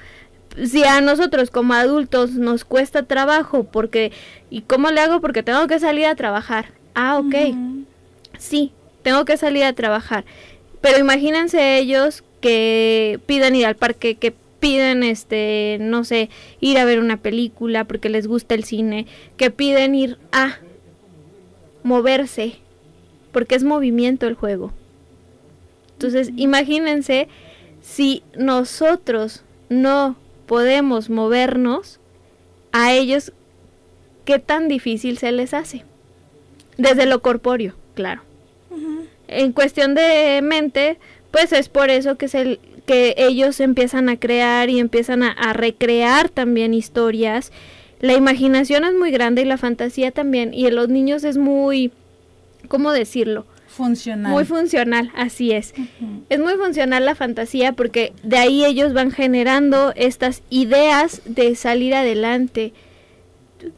Si 0.65 0.85
a 0.85 1.01
nosotros 1.01 1.51
como 1.51 1.75
adultos 1.75 2.33
nos 2.33 2.65
cuesta 2.65 3.03
trabajo 3.03 3.65
porque... 3.65 4.13
¿Y 4.49 4.63
cómo 4.63 4.91
le 4.91 5.01
hago? 5.01 5.21
Porque 5.21 5.43
tengo 5.43 5.67
que 5.67 5.81
salir 5.81 6.07
a 6.07 6.15
trabajar. 6.15 6.67
Ah, 6.95 7.19
ok. 7.19 7.35
Sí, 8.39 8.73
tengo 9.03 9.25
que 9.25 9.37
salir 9.37 9.65
a 9.65 9.73
trabajar. 9.73 10.25
Pero 10.81 10.99
imagínense 10.99 11.79
ellos 11.79 12.23
que 12.41 13.21
pidan 13.27 13.57
ir 13.57 13.67
al 13.67 13.77
parque, 13.77 14.15
que 14.15 14.33
piden 14.61 15.03
este, 15.03 15.79
no 15.81 16.05
sé, 16.05 16.31
ir 16.61 16.79
a 16.79 16.85
ver 16.85 17.01
una 17.01 17.16
película 17.16 17.85
porque 17.85 18.09
les 18.09 18.27
gusta 18.27 18.55
el 18.55 18.64
cine, 18.64 19.07
que 19.37 19.51
piden 19.51 19.94
ir 19.94 20.18
a 20.33 20.59
moverse, 21.83 22.57
porque 23.33 23.55
es 23.55 23.64
movimiento 23.64 24.27
el 24.27 24.35
juego. 24.35 24.73
Entonces, 25.94 26.31
imagínense 26.37 27.29
si 27.81 28.23
nosotros 28.37 29.42
no 29.68 30.16
podemos 30.46 31.11
movernos, 31.11 32.01
a 32.73 32.92
ellos 32.92 33.33
qué 34.25 34.38
tan 34.38 34.68
difícil 34.68 35.18
se 35.18 35.33
les 35.33 35.55
hace. 35.55 35.85
Desde 36.77 37.07
lo 37.07 37.20
corpóreo, 37.20 37.75
claro. 37.94 38.23
En 39.29 39.53
cuestión 39.53 39.94
de 39.94 40.40
mente, 40.42 40.99
pues 41.31 41.53
es 41.53 41.68
por 41.68 41.90
eso 41.90 42.16
que 42.16 42.29
se 42.29 42.59
que 42.90 43.14
ellos 43.18 43.61
empiezan 43.61 44.09
a 44.09 44.18
crear 44.18 44.68
y 44.68 44.81
empiezan 44.81 45.22
a, 45.22 45.53
recrear 45.53 46.29
también 46.29 46.74
historias. 46.74 47.53
La 48.00 48.14
imaginación 48.14 48.83
es 48.83 48.94
muy 48.94 49.12
grande 49.12 49.42
y 49.42 49.44
la 49.44 49.59
fantasía 49.59 50.11
también. 50.11 50.53
Y 50.53 50.66
en 50.66 50.74
los 50.74 50.88
niños 50.88 51.22
es 51.22 51.38
muy, 51.38 51.92
¿cómo 52.66 52.90
decirlo? 52.90 53.46
Funcional. 53.68 54.33
Muy 54.33 54.44
funcional, 54.44 55.12
así 55.14 55.53
es. 55.53 55.72
Es 56.31 56.40
muy 56.40 56.55
funcional 56.55 57.05
la 57.05 57.14
fantasía 57.14 57.74
porque 57.74 58.12
de 58.24 58.38
ahí 58.38 58.64
ellos 58.64 58.92
van 58.92 59.12
generando 59.12 59.92
estas 59.94 60.42
ideas 60.50 61.22
de 61.26 61.55
salir 61.55 61.94
adelante, 61.94 62.72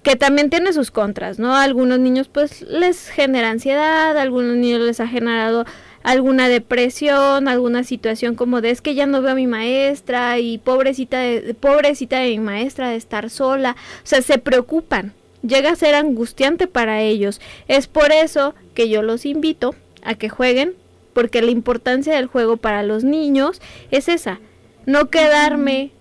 que 0.02 0.16
también 0.16 0.48
tiene 0.48 0.72
sus 0.72 0.90
contras, 0.90 1.38
¿no? 1.38 1.54
algunos 1.54 1.98
niños 1.98 2.28
pues 2.28 2.62
les 2.62 3.10
genera 3.10 3.50
ansiedad, 3.50 4.16
algunos 4.16 4.56
niños 4.56 4.80
les 4.80 5.00
ha 5.00 5.06
generado 5.08 5.66
alguna 6.02 6.48
depresión, 6.48 7.48
alguna 7.48 7.84
situación 7.84 8.34
como 8.34 8.60
de 8.60 8.70
es 8.70 8.80
que 8.80 8.94
ya 8.94 9.06
no 9.06 9.22
veo 9.22 9.32
a 9.32 9.36
mi 9.36 9.46
maestra 9.46 10.38
y 10.38 10.58
pobrecita 10.58 11.20
de, 11.20 11.54
pobrecita 11.54 12.18
de 12.18 12.30
mi 12.30 12.38
maestra 12.38 12.90
de 12.90 12.96
estar 12.96 13.30
sola, 13.30 13.76
o 14.02 14.06
sea, 14.06 14.22
se 14.22 14.38
preocupan, 14.38 15.12
llega 15.46 15.70
a 15.70 15.76
ser 15.76 15.94
angustiante 15.94 16.66
para 16.66 17.00
ellos. 17.02 17.40
Es 17.68 17.86
por 17.86 18.12
eso 18.12 18.54
que 18.74 18.88
yo 18.88 19.02
los 19.02 19.26
invito 19.26 19.74
a 20.02 20.14
que 20.14 20.28
jueguen, 20.28 20.74
porque 21.12 21.42
la 21.42 21.50
importancia 21.50 22.14
del 22.14 22.26
juego 22.26 22.56
para 22.56 22.82
los 22.82 23.04
niños 23.04 23.60
es 23.90 24.08
esa, 24.08 24.40
no 24.86 25.10
quedarme 25.10 25.92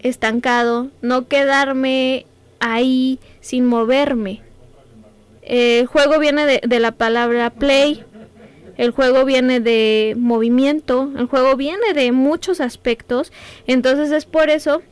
estancado, 0.00 0.88
no 1.02 1.28
quedarme 1.28 2.26
ahí 2.60 3.18
sin 3.40 3.66
moverme. 3.66 4.40
el 5.42 5.86
juego 5.86 6.18
viene 6.18 6.46
de, 6.46 6.60
de 6.66 6.80
la 6.80 6.92
palabra 6.92 7.50
play, 7.50 8.02
el 8.76 8.90
juego 8.90 9.24
viene 9.24 9.60
de 9.60 10.14
movimiento, 10.18 11.10
el 11.16 11.26
juego 11.26 11.56
viene 11.56 11.92
de 11.94 12.12
muchos 12.12 12.60
aspectos, 12.60 13.32
entonces 13.66 14.10
es 14.10 14.24
por 14.24 14.50
eso 14.50 14.82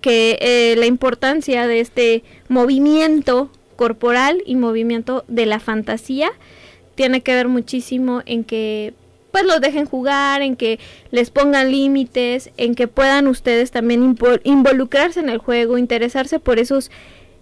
que 0.00 0.38
eh, 0.40 0.76
la 0.76 0.86
importancia 0.86 1.66
de 1.66 1.80
este 1.80 2.22
movimiento 2.48 3.50
corporal 3.76 4.42
y 4.46 4.56
movimiento 4.56 5.24
de 5.26 5.46
la 5.46 5.58
fantasía 5.58 6.30
tiene 6.94 7.22
que 7.22 7.34
ver 7.34 7.48
muchísimo 7.48 8.22
en 8.26 8.44
que 8.44 8.94
pues 9.30 9.44
los 9.44 9.60
dejen 9.60 9.86
jugar, 9.86 10.42
en 10.42 10.56
que 10.56 10.78
les 11.10 11.30
pongan 11.30 11.70
límites, 11.70 12.50
en 12.56 12.74
que 12.74 12.88
puedan 12.88 13.28
ustedes 13.28 13.70
también 13.70 14.16
involucrarse 14.44 15.20
en 15.20 15.28
el 15.28 15.38
juego, 15.38 15.78
interesarse 15.78 16.40
por 16.40 16.58
esos 16.58 16.90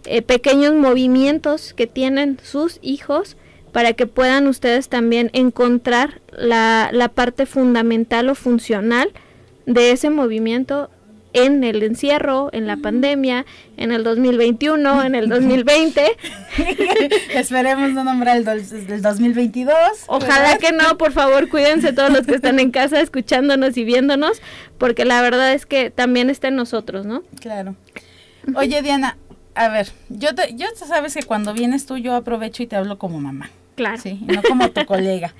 eh, 0.04 0.22
pequeños 0.22 0.74
movimientos 0.74 1.74
que 1.74 1.86
tienen 1.86 2.38
sus 2.42 2.78
hijos 2.82 3.36
para 3.78 3.92
que 3.92 4.08
puedan 4.08 4.48
ustedes 4.48 4.88
también 4.88 5.30
encontrar 5.34 6.20
la, 6.32 6.90
la 6.92 7.10
parte 7.10 7.46
fundamental 7.46 8.28
o 8.28 8.34
funcional 8.34 9.12
de 9.66 9.92
ese 9.92 10.10
movimiento 10.10 10.90
en 11.32 11.62
el 11.62 11.84
encierro, 11.84 12.50
en 12.52 12.66
la 12.66 12.78
pandemia, 12.78 13.46
en 13.76 13.92
el 13.92 14.02
2021, 14.02 15.04
en 15.04 15.14
el 15.14 15.28
2020. 15.28 16.10
Esperemos 17.34 17.92
no 17.92 18.02
nombrar 18.02 18.38
el, 18.38 18.44
2022. 19.00 19.76
Ojalá 20.08 20.58
que 20.58 20.72
no, 20.72 20.98
por 20.98 21.12
favor, 21.12 21.48
cuídense 21.48 21.92
todos 21.92 22.10
los 22.10 22.26
que 22.26 22.34
están 22.34 22.58
en 22.58 22.72
casa 22.72 23.00
escuchándonos 23.00 23.76
y 23.76 23.84
viéndonos, 23.84 24.42
porque 24.78 25.04
la 25.04 25.22
verdad 25.22 25.52
es 25.52 25.66
que 25.66 25.90
también 25.90 26.30
está 26.30 26.48
en 26.48 26.56
nosotros, 26.56 27.06
¿no? 27.06 27.22
Claro. 27.40 27.76
Oye, 28.56 28.82
Diana, 28.82 29.16
a 29.54 29.68
ver, 29.68 29.92
yo, 30.08 30.34
te, 30.34 30.56
yo 30.56 30.66
sabes 30.74 31.14
que 31.14 31.22
cuando 31.22 31.54
vienes 31.54 31.86
tú 31.86 31.96
yo 31.96 32.16
aprovecho 32.16 32.64
y 32.64 32.66
te 32.66 32.74
hablo 32.74 32.98
como 32.98 33.20
mamá. 33.20 33.50
Claro. 33.78 33.96
Sí, 34.02 34.18
no 34.26 34.42
como 34.42 34.68
tu 34.70 34.84
colega. 34.86 35.34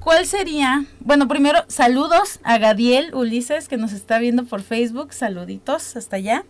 ¿Cuál 0.00 0.24
sería? 0.24 0.86
Bueno, 1.00 1.28
primero, 1.28 1.62
saludos 1.68 2.40
a 2.42 2.56
Gadiel 2.56 3.14
Ulises 3.14 3.68
que 3.68 3.76
nos 3.76 3.92
está 3.92 4.18
viendo 4.18 4.46
por 4.46 4.62
Facebook. 4.62 5.12
Saluditos 5.12 5.94
hasta 5.96 6.16
allá. 6.16 6.44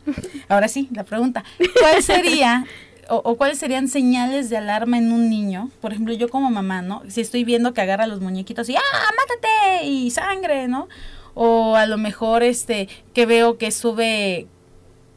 Ahora 0.49 0.69
sí, 0.69 0.89
la 0.93 1.03
pregunta. 1.03 1.43
¿Cuál 1.81 2.05
sería 2.05 2.65
o, 3.09 3.35
cuáles 3.37 3.59
serían 3.59 3.89
señales 3.89 4.49
de 4.49 4.59
alarma 4.59 4.99
en 4.99 5.11
un 5.11 5.29
niño? 5.29 5.71
Por 5.81 5.93
ejemplo, 5.93 6.15
yo 6.15 6.29
como 6.29 6.49
mamá, 6.49 6.83
¿no? 6.83 7.03
Si 7.09 7.21
estoy 7.21 7.43
viendo 7.43 7.75
que 7.75 7.81
agarra 7.81 8.07
los 8.07 8.21
muñequitos 8.21 8.69
y 8.69 8.77
¡ah, 8.77 9.11
mátate! 9.19 9.87
y 9.87 10.11
sangre, 10.13 10.69
¿no? 10.69 10.89
o 11.35 11.77
a 11.77 11.87
lo 11.87 11.99
mejor 11.99 12.43
este 12.43 12.89
que 13.15 13.27
veo 13.27 13.59
que 13.59 13.71
sube 13.71 14.47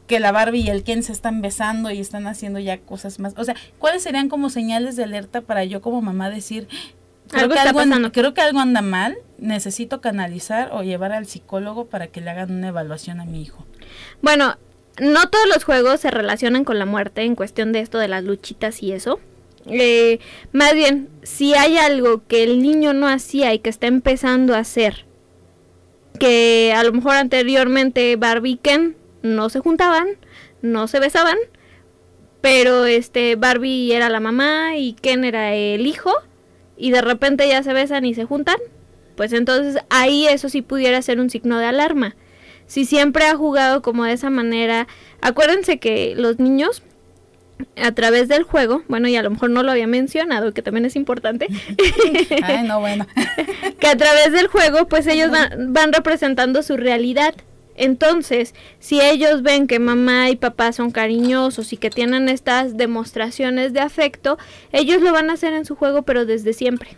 que 0.06 0.20
la 0.20 0.32
Barbie 0.32 0.62
y 0.62 0.68
el 0.68 0.84
Ken 0.84 1.02
se 1.02 1.12
están 1.12 1.40
besando 1.40 1.90
y 1.90 2.00
están 2.00 2.26
haciendo 2.26 2.58
ya 2.58 2.78
cosas 2.78 3.18
más. 3.18 3.34
O 3.36 3.44
sea, 3.44 3.54
¿cuáles 3.78 4.02
serían 4.02 4.28
como 4.28 4.50
señales 4.50 4.96
de 4.96 5.04
alerta 5.04 5.40
para 5.40 5.64
yo 5.64 5.80
como 5.80 6.02
mamá 6.02 6.30
decir, 6.30 6.68
creo, 7.28 7.48
que, 7.48 7.58
algo 7.58 7.80
anda, 7.80 8.10
creo 8.10 8.34
que 8.34 8.42
algo 8.42 8.60
anda 8.60 8.82
mal, 8.82 9.16
necesito 9.38 10.00
canalizar 10.00 10.70
o 10.72 10.82
llevar 10.82 11.12
al 11.12 11.26
psicólogo 11.26 11.86
para 11.86 12.08
que 12.08 12.20
le 12.20 12.30
hagan 12.30 12.52
una 12.52 12.68
evaluación 12.68 13.20
a 13.20 13.24
mi 13.24 13.42
hijo? 13.42 13.64
Bueno, 14.20 14.58
no 15.00 15.28
todos 15.28 15.46
los 15.48 15.64
juegos 15.64 16.00
se 16.00 16.10
relacionan 16.10 16.64
con 16.64 16.78
la 16.78 16.86
muerte 16.86 17.22
en 17.22 17.34
cuestión 17.34 17.72
de 17.72 17.80
esto 17.80 17.98
de 17.98 18.08
las 18.08 18.24
luchitas 18.24 18.82
y 18.82 18.92
eso. 18.92 19.20
Eh, 19.66 20.18
más 20.52 20.74
bien, 20.74 21.08
si 21.22 21.54
hay 21.54 21.78
algo 21.78 22.22
que 22.26 22.44
el 22.44 22.60
niño 22.60 22.92
no 22.92 23.08
hacía 23.08 23.54
y 23.54 23.60
que 23.60 23.70
está 23.70 23.86
empezando 23.86 24.54
a 24.54 24.58
hacer, 24.58 25.06
que 26.20 26.74
a 26.76 26.84
lo 26.84 26.92
mejor 26.92 27.16
anteriormente 27.16 28.14
Barbie 28.16 28.58
Ken 28.58 28.96
no 29.24 29.48
se 29.48 29.58
juntaban, 29.58 30.06
no 30.62 30.86
se 30.86 31.00
besaban, 31.00 31.38
pero 32.40 32.84
este 32.84 33.36
Barbie 33.36 33.92
era 33.92 34.10
la 34.10 34.20
mamá 34.20 34.76
y 34.76 34.92
Ken 34.92 35.24
era 35.24 35.54
el 35.54 35.86
hijo 35.86 36.12
y 36.76 36.90
de 36.90 37.00
repente 37.00 37.48
ya 37.48 37.62
se 37.62 37.72
besan 37.72 38.04
y 38.04 38.14
se 38.14 38.26
juntan, 38.26 38.58
pues 39.16 39.32
entonces 39.32 39.82
ahí 39.88 40.26
eso 40.26 40.48
sí 40.50 40.60
pudiera 40.60 41.00
ser 41.02 41.20
un 41.20 41.30
signo 41.30 41.58
de 41.58 41.64
alarma. 41.64 42.14
Si 42.66 42.84
siempre 42.84 43.24
ha 43.24 43.34
jugado 43.34 43.82
como 43.82 44.04
de 44.04 44.12
esa 44.12 44.28
manera, 44.30 44.86
acuérdense 45.22 45.78
que 45.78 46.14
los 46.16 46.38
niños 46.38 46.82
a 47.76 47.92
través 47.92 48.28
del 48.28 48.42
juego, 48.42 48.82
bueno, 48.88 49.08
y 49.08 49.16
a 49.16 49.22
lo 49.22 49.30
mejor 49.30 49.48
no 49.48 49.62
lo 49.62 49.70
había 49.70 49.86
mencionado, 49.86 50.52
que 50.52 50.60
también 50.60 50.84
es 50.84 50.96
importante. 50.96 51.46
Ay, 52.42 52.66
no, 52.66 52.80
bueno. 52.80 53.06
que 53.80 53.86
a 53.86 53.96
través 53.96 54.32
del 54.32 54.48
juego, 54.48 54.86
pues 54.86 55.06
ellos 55.06 55.30
van, 55.30 55.72
van 55.72 55.92
representando 55.92 56.62
su 56.62 56.76
realidad. 56.76 57.34
Entonces, 57.74 58.54
si 58.78 59.00
ellos 59.00 59.42
ven 59.42 59.66
que 59.66 59.78
mamá 59.78 60.30
y 60.30 60.36
papá 60.36 60.72
son 60.72 60.90
cariñosos 60.90 61.72
y 61.72 61.76
que 61.76 61.90
tienen 61.90 62.28
estas 62.28 62.76
demostraciones 62.76 63.72
de 63.72 63.80
afecto, 63.80 64.38
ellos 64.72 65.02
lo 65.02 65.12
van 65.12 65.30
a 65.30 65.34
hacer 65.34 65.52
en 65.52 65.64
su 65.64 65.74
juego, 65.74 66.02
pero 66.02 66.24
desde 66.26 66.52
siempre. 66.52 66.96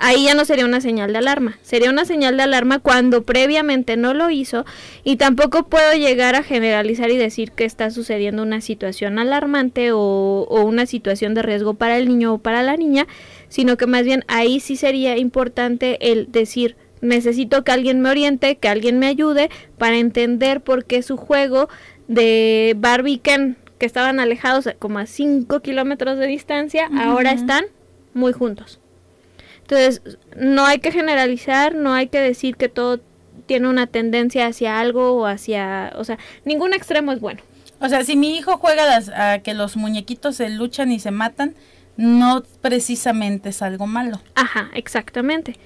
Ahí 0.00 0.26
ya 0.26 0.34
no 0.34 0.44
sería 0.44 0.64
una 0.64 0.80
señal 0.80 1.12
de 1.12 1.18
alarma. 1.18 1.58
Sería 1.62 1.90
una 1.90 2.04
señal 2.04 2.36
de 2.36 2.44
alarma 2.44 2.78
cuando 2.78 3.24
previamente 3.24 3.96
no 3.96 4.14
lo 4.14 4.30
hizo 4.30 4.64
y 5.02 5.16
tampoco 5.16 5.68
puedo 5.68 5.92
llegar 5.94 6.36
a 6.36 6.44
generalizar 6.44 7.10
y 7.10 7.16
decir 7.16 7.50
que 7.50 7.64
está 7.64 7.90
sucediendo 7.90 8.44
una 8.44 8.60
situación 8.60 9.18
alarmante 9.18 9.90
o, 9.92 10.46
una 10.64 10.86
situación 10.86 11.34
de 11.34 11.42
riesgo 11.42 11.74
para 11.74 11.98
el 11.98 12.08
niño 12.08 12.34
o 12.34 12.38
para 12.38 12.62
la 12.62 12.76
niña, 12.76 13.08
sino 13.48 13.76
que 13.76 13.86
más 13.86 14.04
bien 14.04 14.24
ahí 14.28 14.60
sí 14.60 14.76
sería 14.76 15.16
importante 15.16 16.12
el 16.12 16.30
decir, 16.30 16.76
necesito 17.00 17.64
que 17.64 17.72
alguien 17.72 18.00
me 18.00 18.10
oriente, 18.10 18.56
que 18.56 18.68
alguien 18.68 18.98
me 18.98 19.06
ayude 19.06 19.50
para 19.76 19.96
entender 19.96 20.60
por 20.60 20.84
qué 20.84 21.02
su 21.02 21.16
juego 21.16 21.68
de 22.06 22.74
Barbie 22.78 23.18
Ken, 23.18 23.56
que 23.78 23.86
estaban 23.86 24.20
alejados 24.20 24.68
como 24.78 24.98
a 24.98 25.06
5 25.06 25.60
kilómetros 25.60 26.18
de 26.18 26.26
distancia, 26.26 26.88
ahora 26.98 27.32
están 27.32 27.64
muy 28.14 28.32
juntos. 28.32 28.80
Entonces, 29.60 30.02
no 30.36 30.64
hay 30.64 30.78
que 30.78 30.92
generalizar, 30.92 31.74
no 31.74 31.92
hay 31.92 32.08
que 32.08 32.20
decir 32.20 32.56
que 32.56 32.68
todo 32.68 33.00
tiene 33.46 33.68
una 33.68 33.86
tendencia 33.86 34.46
hacia 34.46 34.80
algo 34.80 35.12
o 35.12 35.26
hacia, 35.26 35.92
o 35.96 36.04
sea, 36.04 36.18
ningún 36.44 36.72
extremo 36.74 37.12
es 37.12 37.20
bueno. 37.20 37.42
O 37.80 37.88
sea, 37.88 38.02
si 38.04 38.16
mi 38.16 38.36
hijo 38.36 38.56
juega 38.56 39.00
a 39.14 39.38
que 39.40 39.54
los 39.54 39.76
muñequitos 39.76 40.36
se 40.36 40.48
luchan 40.50 40.90
y 40.90 40.98
se 40.98 41.10
matan, 41.10 41.54
no 41.96 42.42
precisamente 42.60 43.50
es 43.50 43.62
algo 43.62 43.86
malo. 43.86 44.20
Ajá, 44.34 44.70
exactamente. 44.74 45.56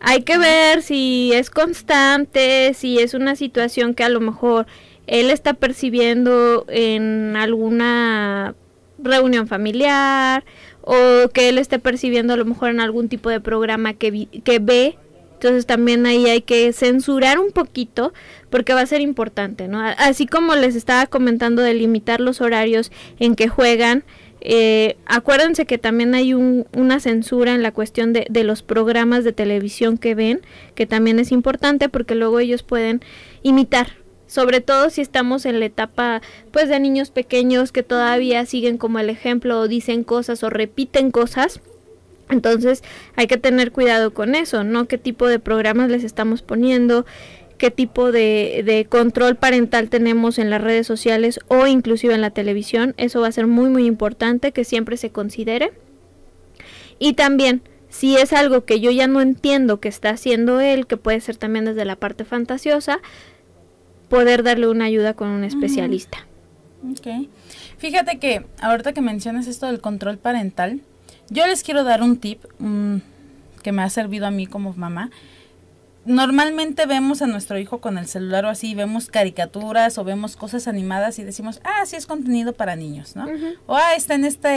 Hay 0.00 0.22
que 0.22 0.38
ver 0.38 0.82
si 0.82 1.32
es 1.32 1.50
constante, 1.50 2.74
si 2.74 2.98
es 2.98 3.14
una 3.14 3.36
situación 3.36 3.94
que 3.94 4.04
a 4.04 4.08
lo 4.08 4.20
mejor 4.20 4.66
él 5.06 5.30
está 5.30 5.54
percibiendo 5.54 6.66
en 6.68 7.36
alguna 7.36 8.54
reunión 8.98 9.46
familiar 9.46 10.44
o 10.82 11.28
que 11.32 11.48
él 11.48 11.58
esté 11.58 11.78
percibiendo 11.78 12.34
a 12.34 12.36
lo 12.36 12.44
mejor 12.44 12.70
en 12.70 12.80
algún 12.80 13.08
tipo 13.08 13.30
de 13.30 13.40
programa 13.40 13.94
que, 13.94 14.28
que 14.44 14.58
ve. 14.58 14.96
Entonces 15.34 15.66
también 15.66 16.06
ahí 16.06 16.26
hay 16.26 16.40
que 16.40 16.72
censurar 16.72 17.38
un 17.38 17.50
poquito 17.50 18.14
porque 18.48 18.72
va 18.72 18.80
a 18.80 18.86
ser 18.86 19.02
importante, 19.02 19.68
¿no? 19.68 19.80
Así 19.98 20.26
como 20.26 20.54
les 20.54 20.74
estaba 20.76 21.06
comentando 21.06 21.60
de 21.60 21.74
limitar 21.74 22.20
los 22.20 22.40
horarios 22.40 22.90
en 23.18 23.34
que 23.34 23.48
juegan, 23.48 24.02
eh, 24.48 24.96
acuérdense 25.06 25.66
que 25.66 25.76
también 25.76 26.14
hay 26.14 26.32
una 26.32 27.00
censura 27.00 27.52
en 27.52 27.64
la 27.64 27.72
cuestión 27.72 28.12
de, 28.12 28.28
de, 28.30 28.44
los 28.44 28.62
programas 28.62 29.24
de 29.24 29.32
televisión 29.32 29.98
que 29.98 30.14
ven, 30.14 30.40
que 30.76 30.86
también 30.86 31.18
es 31.18 31.32
importante 31.32 31.88
porque 31.88 32.14
luego 32.14 32.38
ellos 32.38 32.62
pueden 32.62 33.02
imitar. 33.42 33.88
Sobre 34.28 34.60
todo 34.60 34.88
si 34.90 35.00
estamos 35.00 35.46
en 35.46 35.58
la 35.58 35.66
etapa 35.66 36.22
pues 36.52 36.68
de 36.68 36.78
niños 36.78 37.10
pequeños 37.10 37.72
que 37.72 37.82
todavía 37.82 38.46
siguen 38.46 38.78
como 38.78 39.00
el 39.00 39.10
ejemplo 39.10 39.58
o 39.58 39.66
dicen 39.66 40.04
cosas 40.04 40.44
o 40.44 40.50
repiten 40.50 41.10
cosas. 41.10 41.60
Entonces 42.28 42.84
hay 43.16 43.26
que 43.26 43.38
tener 43.38 43.72
cuidado 43.72 44.14
con 44.14 44.36
eso, 44.36 44.62
¿no? 44.62 44.86
¿Qué 44.86 44.96
tipo 44.96 45.26
de 45.26 45.40
programas 45.40 45.90
les 45.90 46.04
estamos 46.04 46.42
poniendo? 46.42 47.04
Qué 47.58 47.70
tipo 47.70 48.12
de, 48.12 48.86
control 48.88 49.36
parental 49.36 49.88
tenemos 49.88 50.38
en 50.38 50.50
las 50.50 50.60
redes 50.60 50.86
sociales 50.86 51.40
o 51.48 51.66
inclusive 51.66 52.14
en 52.14 52.20
la 52.20 52.30
televisión. 52.30 52.94
Eso 52.96 53.20
va 53.20 53.28
a 53.28 53.32
ser 53.32 53.46
muy 53.46 53.70
muy 53.70 53.86
importante 53.86 54.52
que 54.52 54.64
siempre 54.64 54.96
se 54.96 55.10
considere. 55.10 55.72
Y 56.98 57.14
también, 57.14 57.62
si 57.88 58.16
es 58.16 58.32
algo 58.32 58.64
que 58.64 58.80
yo 58.80 58.90
ya 58.90 59.06
no 59.06 59.20
entiendo 59.20 59.80
que 59.80 59.88
está 59.88 60.10
haciendo 60.10 60.60
él, 60.60 60.86
que 60.86 60.96
puede 60.96 61.20
ser 61.20 61.36
también 61.36 61.64
desde 61.64 61.84
la 61.84 61.96
parte 61.96 62.24
fantasiosa, 62.24 63.00
poder 64.08 64.42
darle 64.42 64.68
una 64.68 64.84
ayuda 64.84 65.14
con 65.14 65.28
un 65.28 65.44
especialista. 65.44 66.26
Ok. 66.90 67.28
Fíjate 67.78 68.18
que 68.18 68.46
ahorita 68.60 68.92
que 68.92 69.00
mencionas 69.00 69.46
esto 69.46 69.66
del 69.66 69.80
control 69.80 70.18
parental, 70.18 70.80
yo 71.28 71.46
les 71.46 71.62
quiero 71.62 71.84
dar 71.84 72.02
un 72.02 72.18
tip 72.18 72.42
que 73.62 73.72
me 73.72 73.82
ha 73.82 73.90
servido 73.90 74.26
a 74.26 74.30
mí 74.30 74.46
como 74.46 74.72
mamá 74.74 75.10
normalmente 76.06 76.86
vemos 76.86 77.20
a 77.20 77.26
nuestro 77.26 77.58
hijo 77.58 77.80
con 77.80 77.98
el 77.98 78.06
celular 78.06 78.44
o 78.44 78.48
así, 78.48 78.74
vemos 78.74 79.08
caricaturas 79.08 79.98
o 79.98 80.04
vemos 80.04 80.36
cosas 80.36 80.68
animadas 80.68 81.18
y 81.18 81.24
decimos, 81.24 81.60
ah, 81.64 81.84
sí 81.84 81.96
es 81.96 82.06
contenido 82.06 82.54
para 82.54 82.76
niños, 82.76 83.16
¿no? 83.16 83.26
O 83.66 83.76
ah, 83.76 83.94
está 83.94 84.14
en 84.14 84.24
esta 84.24 84.48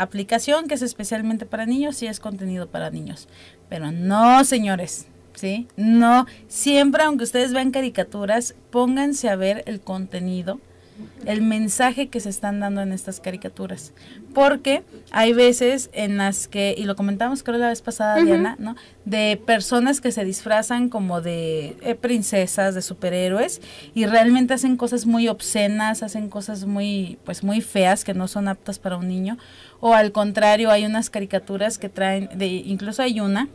aplicación 0.00 0.68
que 0.68 0.74
es 0.74 0.82
especialmente 0.82 1.46
para 1.46 1.66
niños, 1.66 1.96
sí 1.96 2.06
es 2.06 2.20
contenido 2.20 2.68
para 2.68 2.90
niños. 2.90 3.28
Pero 3.68 3.90
no, 3.90 4.44
señores, 4.44 5.06
¿sí? 5.34 5.66
No, 5.76 6.26
siempre 6.48 7.02
aunque 7.02 7.24
ustedes 7.24 7.52
vean 7.52 7.70
caricaturas, 7.70 8.54
pónganse 8.70 9.28
a 9.28 9.36
ver 9.36 9.62
el 9.66 9.80
contenido 9.80 10.60
el 11.26 11.42
mensaje 11.42 12.08
que 12.08 12.20
se 12.20 12.28
están 12.28 12.60
dando 12.60 12.80
en 12.80 12.92
estas 12.92 13.20
caricaturas. 13.20 13.92
Porque 14.34 14.82
hay 15.10 15.32
veces 15.32 15.90
en 15.92 16.16
las 16.16 16.48
que, 16.48 16.74
y 16.76 16.84
lo 16.84 16.96
comentamos 16.96 17.42
creo 17.42 17.58
la 17.58 17.68
vez 17.68 17.82
pasada, 17.82 18.22
Diana, 18.22 18.56
¿no? 18.58 18.76
De 19.04 19.40
personas 19.44 20.00
que 20.00 20.12
se 20.12 20.24
disfrazan 20.24 20.88
como 20.88 21.20
de 21.20 21.76
eh, 21.82 21.94
princesas, 21.94 22.74
de 22.74 22.82
superhéroes, 22.82 23.60
y 23.94 24.06
realmente 24.06 24.54
hacen 24.54 24.76
cosas 24.76 25.06
muy 25.06 25.28
obscenas, 25.28 26.02
hacen 26.02 26.28
cosas 26.28 26.64
muy, 26.64 27.18
pues 27.24 27.42
muy 27.42 27.60
feas 27.60 28.04
que 28.04 28.14
no 28.14 28.28
son 28.28 28.48
aptas 28.48 28.78
para 28.78 28.96
un 28.96 29.08
niño. 29.08 29.38
O 29.80 29.94
al 29.94 30.12
contrario, 30.12 30.70
hay 30.70 30.84
unas 30.84 31.10
caricaturas 31.10 31.78
que 31.78 31.88
traen, 31.88 32.28
de, 32.34 32.46
incluso 32.46 33.02
hay 33.02 33.20
una, 33.20 33.48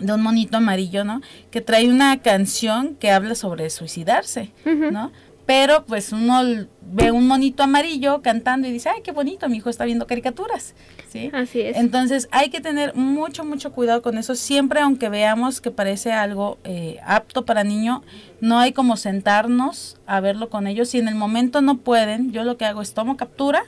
de 0.00 0.12
un 0.12 0.22
monito 0.22 0.56
amarillo, 0.56 1.04
¿no? 1.04 1.20
Que 1.50 1.60
trae 1.60 1.88
una 1.88 2.20
canción 2.22 2.96
que 2.96 3.10
habla 3.10 3.34
sobre 3.34 3.68
suicidarse, 3.70 4.50
¿no? 4.64 5.12
Pero 5.46 5.84
pues 5.84 6.12
uno 6.12 6.66
ve 6.82 7.10
un 7.10 7.26
monito 7.26 7.62
amarillo 7.62 8.22
cantando 8.22 8.68
y 8.68 8.72
dice, 8.72 8.88
ay, 8.88 9.02
qué 9.02 9.12
bonito, 9.12 9.48
mi 9.48 9.58
hijo 9.58 9.70
está 9.70 9.84
viendo 9.84 10.06
caricaturas, 10.06 10.74
¿sí? 11.08 11.30
Así 11.32 11.60
es. 11.60 11.76
Entonces 11.76 12.28
hay 12.30 12.50
que 12.50 12.60
tener 12.60 12.94
mucho, 12.94 13.44
mucho 13.44 13.72
cuidado 13.72 14.02
con 14.02 14.18
eso, 14.18 14.34
siempre 14.34 14.80
aunque 14.80 15.08
veamos 15.08 15.60
que 15.60 15.70
parece 15.70 16.12
algo 16.12 16.58
eh, 16.64 16.98
apto 17.04 17.44
para 17.44 17.64
niño, 17.64 18.02
no 18.40 18.58
hay 18.58 18.72
como 18.72 18.96
sentarnos 18.96 19.98
a 20.06 20.20
verlo 20.20 20.50
con 20.50 20.66
ellos, 20.66 20.88
si 20.88 20.98
en 20.98 21.08
el 21.08 21.14
momento 21.14 21.60
no 21.62 21.78
pueden, 21.78 22.32
yo 22.32 22.44
lo 22.44 22.56
que 22.56 22.64
hago 22.64 22.82
es 22.82 22.94
tomo 22.94 23.16
captura, 23.16 23.64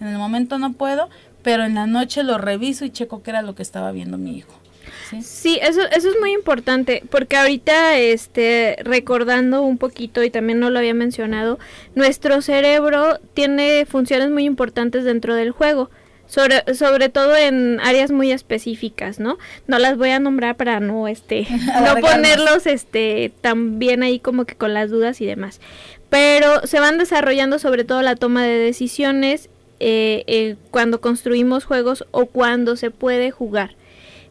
en 0.00 0.08
el 0.08 0.18
momento 0.18 0.58
no 0.58 0.72
puedo, 0.72 1.08
pero 1.42 1.64
en 1.64 1.74
la 1.74 1.86
noche 1.86 2.22
lo 2.22 2.38
reviso 2.38 2.84
y 2.84 2.90
checo 2.90 3.22
qué 3.22 3.30
era 3.30 3.42
lo 3.42 3.54
que 3.54 3.62
estaba 3.62 3.92
viendo 3.92 4.18
mi 4.18 4.36
hijo. 4.36 4.52
Sí, 5.22 5.58
eso, 5.62 5.80
eso 5.90 6.08
es 6.08 6.16
muy 6.20 6.32
importante, 6.32 7.02
porque 7.10 7.36
ahorita, 7.36 7.98
este, 7.98 8.76
recordando 8.82 9.62
un 9.62 9.78
poquito, 9.78 10.22
y 10.22 10.30
también 10.30 10.60
no 10.60 10.70
lo 10.70 10.78
había 10.78 10.94
mencionado, 10.94 11.58
nuestro 11.94 12.42
cerebro 12.42 13.18
tiene 13.34 13.86
funciones 13.86 14.30
muy 14.30 14.44
importantes 14.44 15.04
dentro 15.04 15.34
del 15.34 15.50
juego. 15.50 15.90
Sobre, 16.26 16.74
sobre 16.74 17.08
todo 17.08 17.34
en 17.34 17.80
áreas 17.80 18.10
muy 18.10 18.32
específicas, 18.32 19.18
¿no? 19.18 19.38
No 19.66 19.78
las 19.78 19.96
voy 19.96 20.10
a 20.10 20.20
nombrar 20.20 20.58
para 20.58 20.78
no 20.78 21.08
este 21.08 21.46
no 21.82 22.00
ponerlos 22.02 22.66
este 22.66 23.32
también 23.40 24.02
ahí 24.02 24.18
como 24.18 24.44
que 24.44 24.54
con 24.54 24.74
las 24.74 24.90
dudas 24.90 25.22
y 25.22 25.26
demás. 25.26 25.58
Pero 26.10 26.66
se 26.66 26.80
van 26.80 26.98
desarrollando 26.98 27.58
sobre 27.58 27.84
todo 27.84 28.02
la 28.02 28.14
toma 28.14 28.44
de 28.44 28.58
decisiones 28.58 29.48
eh, 29.80 30.24
eh, 30.26 30.56
cuando 30.70 31.00
construimos 31.00 31.64
juegos 31.64 32.04
o 32.10 32.26
cuando 32.26 32.76
se 32.76 32.90
puede 32.90 33.30
jugar. 33.30 33.76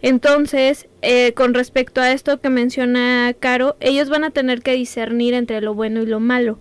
Entonces, 0.01 0.87
eh, 1.01 1.33
con 1.33 1.53
respecto 1.53 2.01
a 2.01 2.11
esto 2.11 2.39
que 2.39 2.49
menciona 2.49 3.33
Caro, 3.39 3.75
ellos 3.79 4.09
van 4.09 4.23
a 4.23 4.31
tener 4.31 4.61
que 4.61 4.73
discernir 4.73 5.33
entre 5.33 5.61
lo 5.61 5.73
bueno 5.73 6.01
y 6.01 6.05
lo 6.05 6.19
malo. 6.19 6.59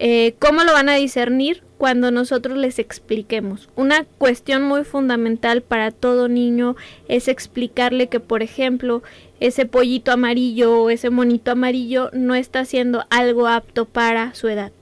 Eh, 0.00 0.34
¿Cómo 0.38 0.62
lo 0.62 0.72
van 0.72 0.88
a 0.88 0.94
discernir? 0.94 1.62
Cuando 1.76 2.10
nosotros 2.10 2.56
les 2.56 2.78
expliquemos. 2.78 3.68
Una 3.76 4.04
cuestión 4.04 4.62
muy 4.62 4.84
fundamental 4.84 5.62
para 5.62 5.90
todo 5.92 6.28
niño 6.28 6.76
es 7.08 7.28
explicarle 7.28 8.08
que, 8.08 8.20
por 8.20 8.42
ejemplo, 8.42 9.02
ese 9.38 9.66
pollito 9.66 10.10
amarillo 10.10 10.82
o 10.82 10.90
ese 10.90 11.10
monito 11.10 11.52
amarillo 11.52 12.10
no 12.12 12.34
está 12.34 12.60
haciendo 12.60 13.04
algo 13.10 13.46
apto 13.46 13.84
para 13.84 14.34
su 14.34 14.48
edad. 14.48 14.72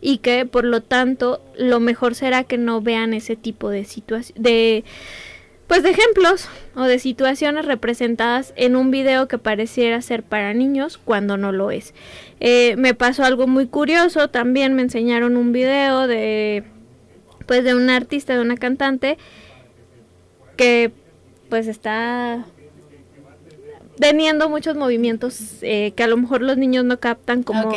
Y 0.00 0.18
que, 0.18 0.46
por 0.46 0.64
lo 0.64 0.82
tanto, 0.82 1.42
lo 1.56 1.80
mejor 1.80 2.14
será 2.14 2.44
que 2.44 2.58
no 2.58 2.80
vean 2.80 3.14
ese 3.14 3.36
tipo 3.36 3.68
de 3.68 3.84
situación 3.84 4.42
de 4.42 4.84
pues 5.72 5.82
de 5.82 5.88
ejemplos 5.88 6.50
o 6.74 6.82
de 6.82 6.98
situaciones 6.98 7.64
representadas 7.64 8.52
en 8.56 8.76
un 8.76 8.90
video 8.90 9.26
que 9.26 9.38
pareciera 9.38 10.02
ser 10.02 10.22
para 10.22 10.52
niños 10.52 10.98
cuando 11.02 11.38
no 11.38 11.50
lo 11.50 11.70
es. 11.70 11.94
Eh, 12.40 12.74
me 12.76 12.92
pasó 12.92 13.24
algo 13.24 13.46
muy 13.46 13.68
curioso, 13.68 14.28
también 14.28 14.74
me 14.74 14.82
enseñaron 14.82 15.38
un 15.38 15.50
video 15.50 16.06
de 16.06 16.64
pues 17.46 17.64
de 17.64 17.74
un 17.74 17.88
artista, 17.88 18.34
de 18.34 18.42
una 18.42 18.58
cantante 18.58 19.16
que 20.58 20.92
pues 21.48 21.68
está 21.68 22.44
teniendo 23.98 24.50
muchos 24.50 24.76
movimientos 24.76 25.56
eh, 25.62 25.94
que 25.96 26.02
a 26.02 26.06
lo 26.06 26.18
mejor 26.18 26.42
los 26.42 26.58
niños 26.58 26.84
no 26.84 27.00
captan 27.00 27.42
como 27.42 27.72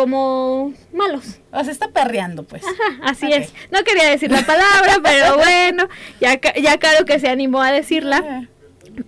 como 0.00 0.72
malos. 0.94 1.40
O 1.52 1.62
sea, 1.62 1.70
está 1.70 1.88
perreando, 1.88 2.44
pues. 2.44 2.62
Ajá, 2.64 3.00
así 3.02 3.30
es. 3.30 3.52
No 3.70 3.84
quería 3.84 4.08
decir 4.08 4.30
la 4.30 4.46
palabra, 4.46 4.94
pero 5.02 5.36
bueno, 5.36 5.88
ya, 6.22 6.40
ya 6.40 6.78
claro 6.78 7.04
que 7.04 7.20
se 7.20 7.28
animó 7.28 7.60
a 7.60 7.70
decirla. 7.70 8.48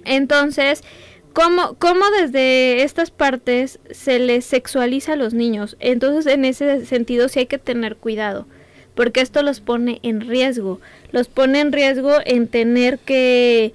Entonces, 0.04 0.84
¿cómo, 1.32 1.76
¿cómo 1.78 2.04
desde 2.20 2.82
estas 2.82 3.10
partes 3.10 3.80
se 3.90 4.18
les 4.18 4.44
sexualiza 4.44 5.14
a 5.14 5.16
los 5.16 5.32
niños? 5.32 5.78
Entonces, 5.80 6.30
en 6.30 6.44
ese 6.44 6.84
sentido 6.84 7.30
sí 7.30 7.38
hay 7.38 7.46
que 7.46 7.56
tener 7.56 7.96
cuidado, 7.96 8.46
porque 8.94 9.22
esto 9.22 9.42
los 9.42 9.60
pone 9.60 9.98
en 10.02 10.20
riesgo. 10.20 10.78
Los 11.10 11.28
pone 11.28 11.60
en 11.60 11.72
riesgo 11.72 12.16
en 12.26 12.48
tener 12.48 12.98
que 12.98 13.72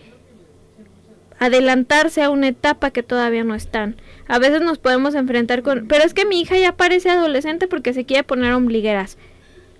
adelantarse 1.39 2.21
a 2.21 2.29
una 2.29 2.47
etapa 2.47 2.91
que 2.91 3.03
todavía 3.03 3.43
no 3.43 3.55
están 3.55 3.97
a 4.27 4.39
veces 4.39 4.61
nos 4.61 4.77
podemos 4.77 5.15
enfrentar 5.15 5.63
con, 5.63 5.87
pero 5.87 6.03
es 6.03 6.13
que 6.13 6.25
mi 6.25 6.41
hija 6.41 6.57
ya 6.57 6.73
parece 6.73 7.09
adolescente 7.09 7.67
porque 7.67 7.93
se 7.93 8.05
quiere 8.05 8.23
poner 8.23 8.53
ombligueras. 8.53 9.17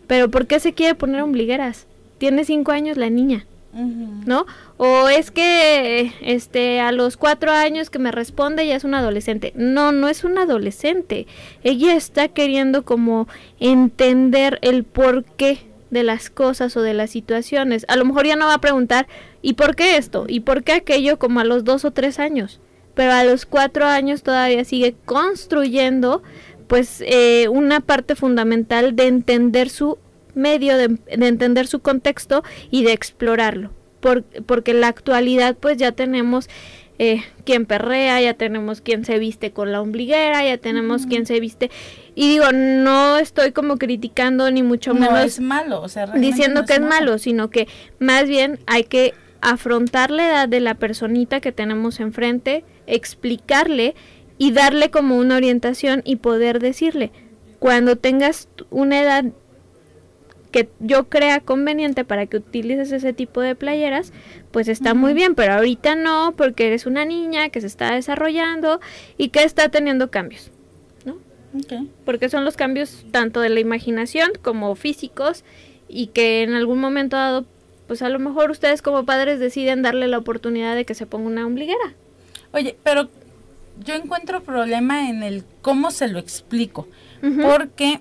Pero 0.08 0.32
¿por 0.32 0.48
qué 0.48 0.60
se 0.60 0.74
quiere 0.74 0.96
poner 0.96 1.22
ombligueras? 1.22 1.86
Tiene 2.18 2.46
cinco 2.46 2.72
años 2.72 2.98
la 2.98 3.10
niña, 3.10 3.46
¿no? 3.74 4.46
O 4.78 5.10
es 5.10 5.32
que, 5.32 6.14
este, 6.22 6.80
a 6.80 6.94
los 6.94 7.18
cuatro 7.18 7.52
años 7.52 7.90
que 7.90 8.00
me 8.00 8.12
responde 8.12 8.66
ya 8.66 8.76
es 8.76 8.86
una 8.86 9.00
adolescente. 9.00 9.52
No, 9.56 9.92
no 9.92 10.08
es 10.08 10.24
una 10.24 10.44
adolescente. 10.44 11.28
Ella 11.64 11.94
está 11.94 12.30
queriendo 12.30 12.86
como 12.86 13.28
entender 13.60 14.60
el 14.62 14.86
porqué 14.86 15.60
de 15.90 16.04
las 16.04 16.30
cosas 16.30 16.76
o 16.78 16.82
de 16.82 16.94
las 16.94 17.10
situaciones. 17.10 17.86
A 17.90 17.98
lo 17.98 18.06
mejor 18.06 18.26
ya 18.26 18.38
no 18.38 18.48
va 18.48 18.56
a 18.56 18.62
preguntar, 18.62 19.08
¿y 19.42 19.54
por 19.54 19.76
qué 19.76 19.98
esto? 19.98 20.26
¿Y 20.28 20.42
por 20.42 20.64
qué 20.64 20.74
aquello? 20.74 21.20
como 21.20 21.40
a 21.40 21.44
los 21.44 21.64
dos 21.64 21.86
o 21.86 21.92
tres 21.92 22.20
años 22.20 22.60
pero 22.98 23.14
a 23.14 23.24
los 23.24 23.46
cuatro 23.46 23.86
años 23.86 24.24
todavía 24.24 24.66
sigue 24.66 24.96
construyendo 25.06 26.24
pues 26.68 27.04
eh, 27.06 27.48
una 27.48 27.80
parte 27.80 28.16
fundamental 28.16 28.96
de 28.96 29.06
entender 29.06 29.70
su 29.70 30.00
medio, 30.34 30.76
de, 30.78 30.98
entender 31.08 31.68
su 31.68 31.80
contexto 31.80 32.44
y 32.72 32.84
de 32.84 32.94
explorarlo. 32.94 33.72
porque 34.48 34.72
en 34.72 34.82
la 34.82 34.88
actualidad 34.88 35.56
pues 35.56 35.78
ya 35.78 35.92
tenemos 35.92 36.50
eh, 36.98 37.22
quien 37.46 37.68
perrea, 37.68 38.20
ya 38.20 38.34
tenemos 38.34 38.82
quien 38.82 39.06
se 39.06 39.20
viste 39.20 39.52
con 39.52 39.72
la 39.72 39.80
ombliguera, 39.80 40.44
ya 40.44 40.58
tenemos 40.58 41.06
quien 41.06 41.28
se 41.28 41.40
viste. 41.40 41.70
Y 42.16 42.30
digo, 42.30 42.52
no 42.52 43.20
estoy 43.20 43.52
como 43.52 43.78
criticando 43.78 44.50
ni 44.50 44.64
mucho 44.64 44.96
menos. 44.96 45.12
No 45.12 45.20
es 45.20 45.40
malo, 45.40 45.82
o 45.84 45.88
sea, 45.88 46.08
diciendo 46.08 46.66
que 46.66 46.74
es 46.74 46.82
malo, 46.82 47.20
sino 47.20 47.52
que 47.52 47.68
más 48.00 48.28
bien 48.28 48.60
hay 48.66 48.86
que 48.86 49.14
afrontar 49.42 50.12
la 50.12 50.28
edad 50.28 50.50
de 50.50 50.60
la 50.60 50.76
personita 50.76 51.40
que 51.40 51.52
tenemos 51.52 52.00
enfrente, 52.00 52.64
explicarle 52.86 53.96
y 54.38 54.52
darle 54.52 54.90
como 54.90 55.18
una 55.18 55.36
orientación 55.36 56.02
y 56.06 56.18
poder 56.18 56.60
decirle, 56.60 57.12
cuando 57.60 57.96
tengas 57.96 58.50
una 58.70 59.02
edad 59.02 59.26
que 60.52 60.70
yo 60.80 61.10
crea 61.10 61.40
conveniente 61.42 62.06
para 62.06 62.26
que 62.26 62.38
utilices 62.38 62.92
ese 62.92 63.14
tipo 63.14 63.42
de 63.42 63.56
playeras, 63.56 64.14
pues 64.52 64.68
está 64.68 64.94
muy 64.94 65.14
bien, 65.14 65.36
pero 65.36 65.54
ahorita 65.54 65.96
no, 65.96 66.34
porque 66.38 66.68
eres 66.68 66.86
una 66.86 67.06
niña 67.06 67.50
que 67.50 67.62
se 67.62 67.68
está 67.68 67.94
desarrollando 67.94 68.80
y 69.18 69.30
que 69.30 69.44
está 69.44 69.70
teniendo 69.70 70.10
cambios, 70.10 70.52
¿no? 71.06 71.18
Porque 72.06 72.30
son 72.30 72.46
los 72.46 72.56
cambios 72.56 73.06
tanto 73.12 73.42
de 73.42 73.50
la 73.50 73.60
imaginación 73.60 74.32
como 74.42 74.74
físicos 74.76 75.44
y 75.88 76.08
que 76.08 76.44
en 76.44 76.54
algún 76.54 76.80
momento 76.80 77.18
dado, 77.18 77.46
pues 77.88 78.02
a 78.02 78.10
lo 78.10 78.20
mejor 78.20 78.52
ustedes 78.52 78.82
como 78.82 79.06
padres 79.06 79.40
deciden 79.40 79.82
darle 79.82 80.08
la 80.08 80.18
oportunidad 80.18 80.76
de 80.76 80.86
que 80.86 80.94
se 80.94 81.06
ponga 81.06 81.28
una 81.28 81.46
ombliguera. 81.46 81.94
Oye, 82.54 82.78
pero 82.84 83.10
yo 83.84 83.96
encuentro 83.96 84.44
problema 84.44 85.10
en 85.10 85.24
el 85.24 85.44
cómo 85.62 85.92
se 85.92 86.08
lo 86.08 86.20
explico, 86.20 86.88
porque 87.42 88.00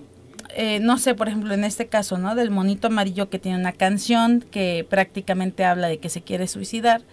eh, 0.55 0.79
no 0.79 0.97
sé, 0.97 1.13
por 1.13 1.27
ejemplo, 1.27 1.53
en 1.53 1.63
este 1.63 1.85
caso, 1.87 2.17
¿no? 2.17 2.33
Del 2.33 2.49
monito 2.49 2.87
amarillo 2.87 3.29
que 3.29 3.37
tiene 3.37 3.59
una 3.59 3.73
canción 3.73 4.43
que 4.49 4.85
prácticamente 4.89 5.63
habla 5.63 5.87
de 5.87 5.99
que 5.99 6.09
se 6.09 6.21
quiere 6.21 6.47
suicidar. 6.47 7.03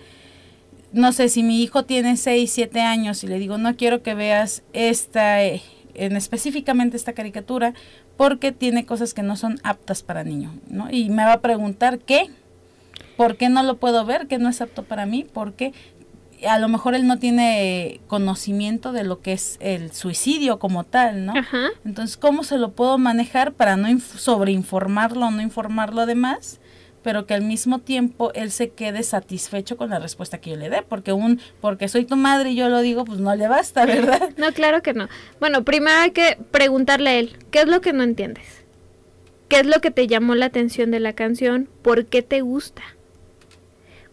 No 0.92 1.12
sé, 1.12 1.28
si 1.28 1.42
mi 1.42 1.62
hijo 1.62 1.84
tiene 1.84 2.16
6, 2.16 2.50
7 2.50 2.80
años 2.80 3.22
y 3.22 3.26
le 3.26 3.38
digo, 3.38 3.58
no 3.58 3.76
quiero 3.76 4.02
que 4.02 4.14
veas 4.14 4.62
esta, 4.72 5.44
eh, 5.44 5.60
en 5.92 6.16
específicamente 6.16 6.96
esta 6.96 7.12
caricatura, 7.12 7.74
porque 8.16 8.50
tiene 8.52 8.86
cosas 8.86 9.12
que 9.12 9.22
no 9.22 9.36
son 9.36 9.60
aptas 9.62 10.02
para 10.02 10.24
niño, 10.24 10.54
¿no? 10.68 10.88
Y 10.90 11.10
me 11.10 11.24
va 11.24 11.34
a 11.34 11.40
preguntar, 11.40 11.98
¿qué? 11.98 12.30
¿Por 13.16 13.36
qué 13.36 13.48
no 13.48 13.62
lo 13.62 13.76
puedo 13.76 14.04
ver? 14.04 14.26
¿Qué 14.26 14.38
no 14.38 14.48
es 14.48 14.60
apto 14.60 14.82
para 14.82 15.06
mí? 15.06 15.24
¿Por 15.24 15.54
qué? 15.54 15.72
a 16.48 16.58
lo 16.58 16.68
mejor 16.68 16.94
él 16.94 17.06
no 17.06 17.18
tiene 17.18 18.00
conocimiento 18.06 18.92
de 18.92 19.04
lo 19.04 19.20
que 19.20 19.32
es 19.32 19.56
el 19.60 19.92
suicidio 19.92 20.58
como 20.58 20.84
tal, 20.84 21.24
¿no? 21.24 21.32
Entonces, 21.84 22.16
¿cómo 22.16 22.44
se 22.44 22.58
lo 22.58 22.72
puedo 22.72 22.98
manejar 22.98 23.52
para 23.52 23.76
no 23.76 23.88
sobreinformarlo 23.98 25.26
o 25.26 25.30
no 25.30 25.40
informarlo 25.40 26.02
además? 26.02 26.60
pero 27.02 27.26
que 27.26 27.34
al 27.34 27.42
mismo 27.42 27.80
tiempo 27.80 28.32
él 28.32 28.50
se 28.50 28.70
quede 28.70 29.02
satisfecho 29.02 29.76
con 29.76 29.90
la 29.90 29.98
respuesta 29.98 30.38
que 30.38 30.50
yo 30.50 30.56
le 30.56 30.70
dé, 30.70 30.80
porque 30.80 31.12
un 31.12 31.38
porque 31.60 31.86
soy 31.86 32.06
tu 32.06 32.16
madre 32.16 32.52
y 32.52 32.54
yo 32.54 32.70
lo 32.70 32.80
digo, 32.80 33.04
pues 33.04 33.20
no 33.20 33.36
le 33.36 33.46
basta, 33.46 33.84
¿verdad? 33.86 34.30
No, 34.38 34.50
claro 34.52 34.82
que 34.82 34.94
no. 34.94 35.08
Bueno, 35.38 35.64
primero 35.64 35.98
hay 35.98 36.12
que 36.12 36.38
preguntarle 36.50 37.10
a 37.10 37.14
él, 37.18 37.36
¿qué 37.50 37.60
es 37.60 37.68
lo 37.68 37.82
que 37.82 37.92
no 37.92 38.02
entiendes? 38.02 38.63
¿Qué 39.48 39.60
es 39.60 39.66
lo 39.66 39.80
que 39.80 39.90
te 39.90 40.06
llamó 40.06 40.34
la 40.34 40.46
atención 40.46 40.90
de 40.90 41.00
la 41.00 41.12
canción? 41.12 41.68
¿Por 41.82 42.06
qué 42.06 42.22
te 42.22 42.40
gusta? 42.40 42.82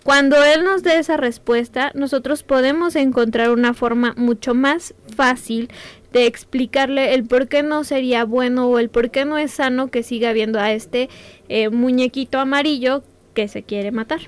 Cuando 0.04 0.44
Él 0.44 0.63
nos 0.63 0.84
dé 0.84 0.98
esa 0.98 1.15
respuesta, 1.15 1.91
nosotros 1.94 2.44
podemos 2.44 2.96
encontrar 2.96 3.52
una 3.52 3.74
forma 3.74 4.13
mucho 4.17 4.56
más 4.56 4.96
fácil 5.15 5.70
de 6.12 6.26
explicarle 6.26 7.13
el 7.13 7.24
por 7.24 7.48
qué 7.48 7.63
no 7.63 7.84
sería 7.84 8.26
bueno 8.26 8.67
o 8.67 8.80
el 8.80 8.89
por 8.89 9.12
qué 9.12 9.26
no 9.26 9.38
es 9.38 9.52
sano 9.52 9.89
que 9.89 10.04
siga 10.04 10.34
viendo 10.34 10.60
a 10.60 10.72
este 10.72 11.10
eh, 11.50 11.70
muñequito 11.70 12.39
amarillo 12.39 13.04
que 13.34 13.48
se 13.48 13.63
quiere 13.63 13.91
matar. 13.91 14.22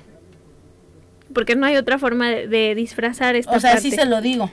Porque 1.34 1.56
no 1.56 1.66
hay 1.66 1.76
otra 1.76 1.98
forma 1.98 2.30
de, 2.30 2.74
disfrazar 2.76 3.34
esta 3.34 3.56
O 3.56 3.60
sea, 3.60 3.78
sí 3.78 3.90
se 3.90 4.06
lo 4.06 4.20
digo. 4.20 4.50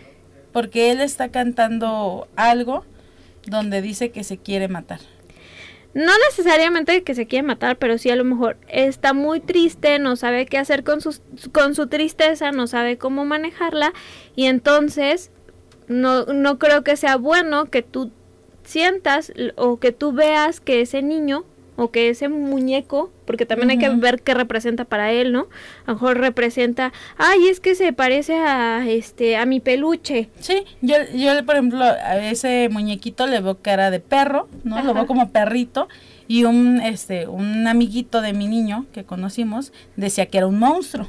Porque 0.51 0.91
él 0.91 0.99
está 0.99 1.29
cantando 1.29 2.27
algo 2.35 2.83
donde 3.45 3.81
dice 3.81 4.09
que 4.11 4.23
se 4.23 4.37
quiere 4.37 4.67
matar 4.67 4.99
no 5.93 6.13
necesariamente 6.29 7.03
que 7.03 7.15
se 7.15 7.27
quiere 7.27 7.45
matar, 7.45 7.77
pero 7.77 7.97
sí 7.97 8.09
a 8.09 8.15
lo 8.15 8.23
mejor 8.23 8.57
está 8.67 9.13
muy 9.13 9.39
triste, 9.39 9.99
no 9.99 10.15
sabe 10.15 10.45
qué 10.45 10.57
hacer 10.57 10.83
con, 10.83 10.99
con 11.51 11.75
su 11.75 11.87
tristeza, 11.87 12.51
no 12.51 12.67
sabe 12.67 12.97
cómo 12.97 13.25
manejarla 13.25 13.93
y 14.35 14.45
entonces 14.45 15.31
no, 15.87 16.25
no 16.25 16.59
creo 16.59 16.83
que 16.83 16.95
sea 16.95 17.17
bueno 17.17 17.65
que 17.65 17.81
tú 17.81 18.11
sientas 18.63 19.33
o 19.55 19.79
que 19.79 19.91
tú 19.91 20.13
veas 20.13 20.61
que 20.61 20.81
ese 20.81 21.01
niño 21.01 21.45
o 21.81 21.89
que 21.89 22.09
ese 22.09 22.29
muñeco, 22.29 23.11
porque 23.25 23.47
también 23.47 23.71
hay 23.71 23.79
que 23.79 23.89
ver 23.89 24.21
qué 24.21 24.35
representa 24.35 24.85
para 24.85 25.11
él, 25.11 25.31
¿no? 25.31 25.47
A 25.85 25.91
lo 25.91 25.93
mejor 25.95 26.19
representa, 26.19 26.93
ay, 27.17 27.47
es 27.47 27.59
que 27.59 27.73
se 27.73 27.91
parece 27.91 28.35
a 28.35 28.87
este 28.87 29.35
a 29.35 29.47
mi 29.47 29.59
peluche. 29.59 30.29
Sí, 30.39 30.63
yo 30.81 30.95
yo 31.15 31.43
por 31.43 31.55
ejemplo 31.55 31.83
a 31.83 32.17
ese 32.29 32.69
muñequito 32.69 33.25
le 33.25 33.41
veo 33.41 33.57
cara 33.63 33.89
de 33.89 33.99
perro, 33.99 34.47
¿no? 34.63 34.83
Lo 34.83 34.93
veo 34.93 35.07
como 35.07 35.31
perrito 35.31 35.89
y 36.27 36.43
un 36.43 36.79
este 36.81 37.25
un 37.25 37.65
amiguito 37.67 38.21
de 38.21 38.33
mi 38.33 38.47
niño 38.47 38.85
que 38.93 39.03
conocimos 39.03 39.73
decía 39.95 40.27
que 40.27 40.37
era 40.37 40.45
un 40.45 40.59
monstruo. 40.59 41.07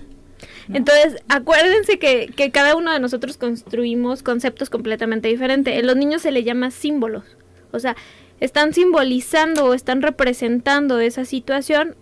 Entonces, 0.72 1.22
acuérdense 1.28 1.98
que, 1.98 2.32
que 2.34 2.50
cada 2.50 2.76
uno 2.76 2.92
de 2.92 2.98
nosotros 2.98 3.36
construimos 3.36 4.22
conceptos 4.22 4.70
completamente 4.70 5.28
diferentes. 5.28 5.78
En 5.78 5.86
los 5.86 5.96
niños 5.96 6.22
se 6.22 6.30
le 6.30 6.44
llama 6.44 6.70
símbolos. 6.70 7.24
O 7.72 7.78
sea, 7.78 7.96
están 8.42 8.74
simbolizando 8.74 9.66
o 9.66 9.72
están 9.72 10.02
representando 10.02 10.98
esa 10.98 11.24
situación 11.24 11.94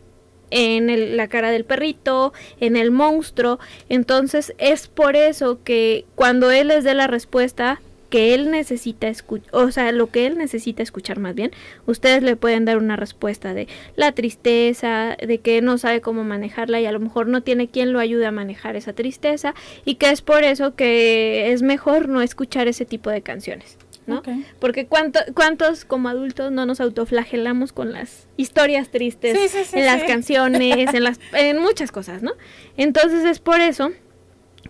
en 0.48 1.16
la 1.18 1.28
cara 1.28 1.50
del 1.50 1.66
perrito, 1.66 2.32
en 2.60 2.76
el 2.76 2.90
monstruo. 2.90 3.60
Entonces 3.90 4.54
es 4.56 4.88
por 4.88 5.16
eso 5.16 5.62
que 5.62 6.06
cuando 6.14 6.50
él 6.50 6.68
les 6.68 6.82
dé 6.82 6.94
la 6.94 7.06
respuesta 7.06 7.82
que 8.08 8.34
él 8.34 8.50
necesita 8.50 9.06
escuchar, 9.06 9.54
o 9.54 9.70
sea, 9.70 9.92
lo 9.92 10.08
que 10.08 10.26
él 10.26 10.38
necesita 10.38 10.82
escuchar 10.82 11.18
más 11.20 11.34
bien, 11.34 11.52
ustedes 11.86 12.22
le 12.22 12.36
pueden 12.36 12.64
dar 12.64 12.78
una 12.78 12.96
respuesta 12.96 13.52
de 13.52 13.68
la 13.94 14.12
tristeza, 14.12 15.18
de 15.20 15.38
que 15.38 15.60
no 15.60 15.76
sabe 15.76 16.00
cómo 16.00 16.24
manejarla 16.24 16.80
y 16.80 16.86
a 16.86 16.92
lo 16.92 17.00
mejor 17.00 17.28
no 17.28 17.42
tiene 17.42 17.68
quien 17.68 17.92
lo 17.92 18.00
ayude 18.00 18.24
a 18.24 18.32
manejar 18.32 18.76
esa 18.76 18.94
tristeza 18.94 19.54
y 19.84 19.96
que 19.96 20.10
es 20.10 20.22
por 20.22 20.42
eso 20.42 20.74
que 20.74 21.52
es 21.52 21.60
mejor 21.60 22.08
no 22.08 22.22
escuchar 22.22 22.66
ese 22.66 22.86
tipo 22.86 23.10
de 23.10 23.20
canciones. 23.20 23.76
¿No? 24.10 24.22
Porque 24.58 24.86
cuánto, 24.86 25.20
cuántos 25.34 25.84
como 25.84 26.08
adultos 26.08 26.52
no 26.52 26.66
nos 26.66 26.80
autoflagelamos 26.80 27.72
con 27.72 27.92
las 27.92 28.28
historias 28.36 28.90
tristes 28.90 29.72
en 29.72 29.86
las 29.86 30.04
canciones, 30.04 30.92
en 30.92 31.04
las 31.04 31.18
en 31.32 31.58
muchas 31.58 31.92
cosas, 31.92 32.22
¿no? 32.22 32.32
Entonces 32.76 33.24
es 33.24 33.38
por 33.38 33.60
eso 33.60 33.90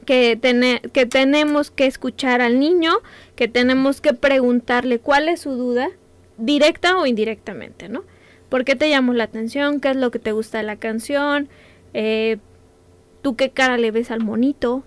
que, 0.07 0.39
que 0.93 1.07
tenemos 1.07 1.71
que 1.71 1.87
escuchar 1.87 2.41
al 2.41 2.59
niño, 2.59 2.93
que 3.37 3.49
tenemos 3.49 4.01
que 4.01 4.15
preguntarle 4.15 4.99
cuál 4.99 5.29
es 5.29 5.41
su 5.41 5.53
duda, 5.53 5.89
directa 6.39 6.97
o 6.97 7.07
indirectamente, 7.07 7.89
¿no? 7.89 8.05
¿Por 8.49 8.65
qué 8.65 8.75
te 8.77 8.89
llamó 8.89 9.13
la 9.13 9.25
atención? 9.25 9.81
¿Qué 9.81 9.91
es 9.91 9.97
lo 9.97 10.11
que 10.11 10.19
te 10.19 10.33
gusta 10.33 10.59
de 10.59 10.65
la 10.65 10.77
canción? 10.77 11.49
Eh, 11.95 12.39
¿Tú 13.23 13.37
qué 13.37 13.51
cara 13.51 13.79
le 13.79 13.91
ves 13.91 14.11
al 14.11 14.21
monito? 14.21 14.83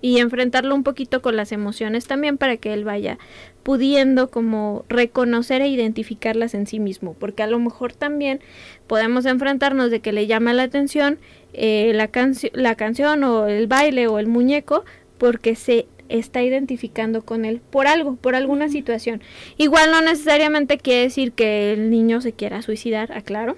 Y 0.00 0.18
enfrentarlo 0.18 0.74
un 0.74 0.82
poquito 0.82 1.22
con 1.22 1.36
las 1.36 1.52
emociones 1.52 2.06
también 2.06 2.38
para 2.38 2.56
que 2.56 2.72
él 2.72 2.84
vaya 2.84 3.18
pudiendo 3.62 4.30
como 4.30 4.84
reconocer 4.88 5.62
e 5.62 5.68
identificarlas 5.68 6.54
en 6.54 6.66
sí 6.66 6.78
mismo, 6.78 7.14
porque 7.14 7.42
a 7.42 7.46
lo 7.46 7.58
mejor 7.58 7.92
también 7.92 8.40
podemos 8.86 9.24
enfrentarnos 9.26 9.90
de 9.90 10.00
que 10.00 10.12
le 10.12 10.26
llama 10.26 10.52
la 10.52 10.64
atención 10.64 11.18
eh, 11.52 11.92
la, 11.94 12.10
la 12.52 12.74
canción 12.74 13.24
o 13.24 13.46
el 13.46 13.66
baile 13.66 14.06
o 14.06 14.18
el 14.18 14.26
muñeco 14.26 14.84
porque 15.18 15.54
se 15.56 15.86
está 16.08 16.42
identificando 16.42 17.22
con 17.22 17.44
él 17.44 17.60
por 17.70 17.86
algo, 17.86 18.16
por 18.16 18.34
alguna 18.34 18.68
situación. 18.68 19.22
Igual 19.56 19.90
no 19.90 20.02
necesariamente 20.02 20.78
quiere 20.78 21.02
decir 21.02 21.32
que 21.32 21.72
el 21.72 21.90
niño 21.90 22.20
se 22.20 22.32
quiera 22.32 22.62
suicidar, 22.62 23.12
aclaro, 23.12 23.56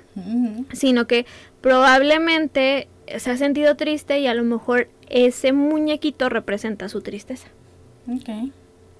sino 0.72 1.06
que 1.06 1.26
probablemente 1.60 2.88
se 3.18 3.30
ha 3.30 3.36
sentido 3.36 3.76
triste 3.76 4.18
y 4.20 4.26
a 4.26 4.34
lo 4.34 4.42
mejor 4.42 4.88
ese 5.08 5.52
muñequito 5.52 6.28
representa 6.28 6.88
su 6.88 7.00
tristeza. 7.00 7.48
Okay. 8.20 8.52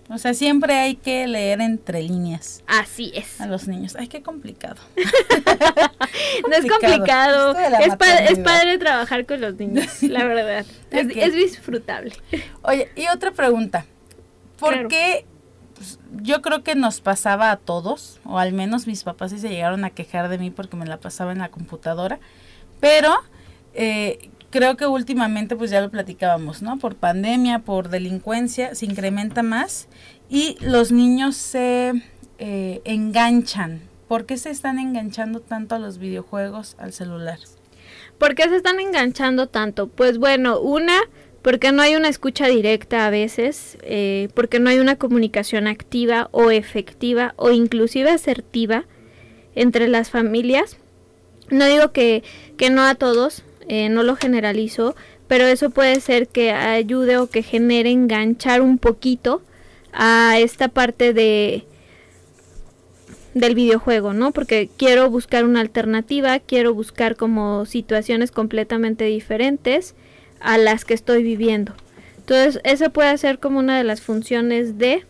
O 0.08 0.18
sea, 0.18 0.34
siempre 0.34 0.74
hay 0.74 0.94
que 0.94 1.26
leer 1.26 1.60
entre 1.60 2.02
líneas. 2.02 2.62
Así 2.66 3.10
es. 3.14 3.40
A 3.40 3.46
los 3.46 3.66
niños. 3.66 3.96
Ay, 3.98 4.06
qué 4.06 4.22
complicado. 4.22 4.80
no 6.48 6.56
es 6.56 6.66
complicado. 6.66 7.56
Es, 7.58 8.38
padre 8.38 8.78
trabajar 8.78 9.26
con 9.26 9.40
los 9.40 9.56
niños, 9.56 10.02
la 10.02 10.24
verdad. 10.24 10.64
es, 10.90 11.34
disfrutable. 11.34 12.12
Oye, 12.62 12.88
y 12.94 13.08
otra 13.08 13.32
pregunta. 13.32 13.84
¿Por 14.60 14.86
qué? 14.86 15.26
Pues, 15.74 15.98
yo 16.22 16.40
creo 16.40 16.62
que 16.62 16.76
nos 16.76 17.00
pasaba 17.00 17.50
a 17.50 17.56
todos, 17.56 18.20
o 18.24 18.38
al 18.38 18.52
menos 18.52 18.86
mis 18.86 19.02
papás 19.02 19.32
sí 19.32 19.38
se 19.40 19.48
llegaron 19.48 19.84
a 19.84 19.90
quejar 19.90 20.28
de 20.28 20.38
mí 20.38 20.50
porque 20.50 20.76
me 20.76 20.86
la 20.86 20.98
pasaba 20.98 21.32
en 21.32 21.38
la 21.38 21.50
computadora, 21.50 22.20
pero 22.80 23.12
eh, 23.76 24.30
creo 24.50 24.76
que 24.76 24.86
últimamente, 24.86 25.56
pues 25.56 25.70
ya 25.70 25.80
lo 25.80 25.90
platicábamos, 25.90 26.62
¿no? 26.62 26.78
Por 26.78 26.96
pandemia, 26.96 27.60
por 27.60 27.88
delincuencia, 27.88 28.74
se 28.74 28.86
incrementa 28.86 29.42
más 29.42 29.88
y 30.28 30.56
los 30.60 30.92
niños 30.92 31.36
se 31.36 31.92
eh, 32.38 32.80
enganchan. 32.84 33.82
¿Por 34.08 34.24
qué 34.24 34.36
se 34.36 34.50
están 34.50 34.78
enganchando 34.78 35.40
tanto 35.40 35.74
a 35.74 35.78
los 35.78 35.98
videojuegos, 35.98 36.76
al 36.78 36.92
celular? 36.92 37.38
¿Por 38.18 38.34
qué 38.34 38.48
se 38.48 38.56
están 38.56 38.80
enganchando 38.80 39.48
tanto? 39.48 39.88
Pues 39.88 40.18
bueno, 40.18 40.60
una, 40.60 41.00
porque 41.42 41.72
no 41.72 41.82
hay 41.82 41.96
una 41.96 42.08
escucha 42.08 42.46
directa 42.46 43.06
a 43.06 43.10
veces, 43.10 43.78
eh, 43.82 44.28
porque 44.34 44.58
no 44.58 44.70
hay 44.70 44.78
una 44.78 44.96
comunicación 44.96 45.66
activa 45.66 46.28
o 46.32 46.50
efectiva 46.50 47.34
o 47.36 47.50
inclusive 47.50 48.10
asertiva 48.10 48.84
entre 49.54 49.88
las 49.88 50.10
familias. 50.10 50.78
No 51.50 51.66
digo 51.66 51.92
que, 51.92 52.22
que 52.56 52.70
no 52.70 52.82
a 52.82 52.94
todos, 52.94 53.44
eh, 53.68 53.88
no 53.88 54.02
lo 54.02 54.16
generalizo, 54.16 54.94
pero 55.28 55.44
eso 55.46 55.70
puede 55.70 56.00
ser 56.00 56.28
que 56.28 56.52
ayude 56.52 57.16
o 57.18 57.28
que 57.28 57.42
genere 57.42 57.90
enganchar 57.90 58.62
un 58.62 58.78
poquito 58.78 59.42
a 59.92 60.38
esta 60.38 60.68
parte 60.68 61.12
de 61.12 61.64
del 63.34 63.54
videojuego, 63.54 64.14
¿no? 64.14 64.32
Porque 64.32 64.70
quiero 64.78 65.10
buscar 65.10 65.44
una 65.44 65.60
alternativa, 65.60 66.38
quiero 66.38 66.72
buscar 66.72 67.16
como 67.16 67.66
situaciones 67.66 68.30
completamente 68.30 69.04
diferentes 69.04 69.94
a 70.40 70.56
las 70.56 70.86
que 70.86 70.94
estoy 70.94 71.22
viviendo. 71.22 71.74
Entonces, 72.16 72.62
eso 72.64 72.88
puede 72.88 73.18
ser 73.18 73.38
como 73.38 73.58
una 73.58 73.76
de 73.76 73.84
las 73.84 74.00
funciones 74.00 74.78
de, 74.78 75.04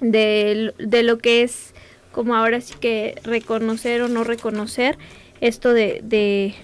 de, 0.00 0.72
de 0.78 1.02
lo 1.02 1.18
que 1.18 1.42
es 1.42 1.74
como 2.10 2.34
ahora 2.34 2.62
sí 2.62 2.74
que 2.80 3.16
reconocer 3.22 4.00
o 4.00 4.08
no 4.08 4.24
reconocer 4.24 4.96
esto 5.42 5.74
de, 5.74 6.00
de 6.02 6.54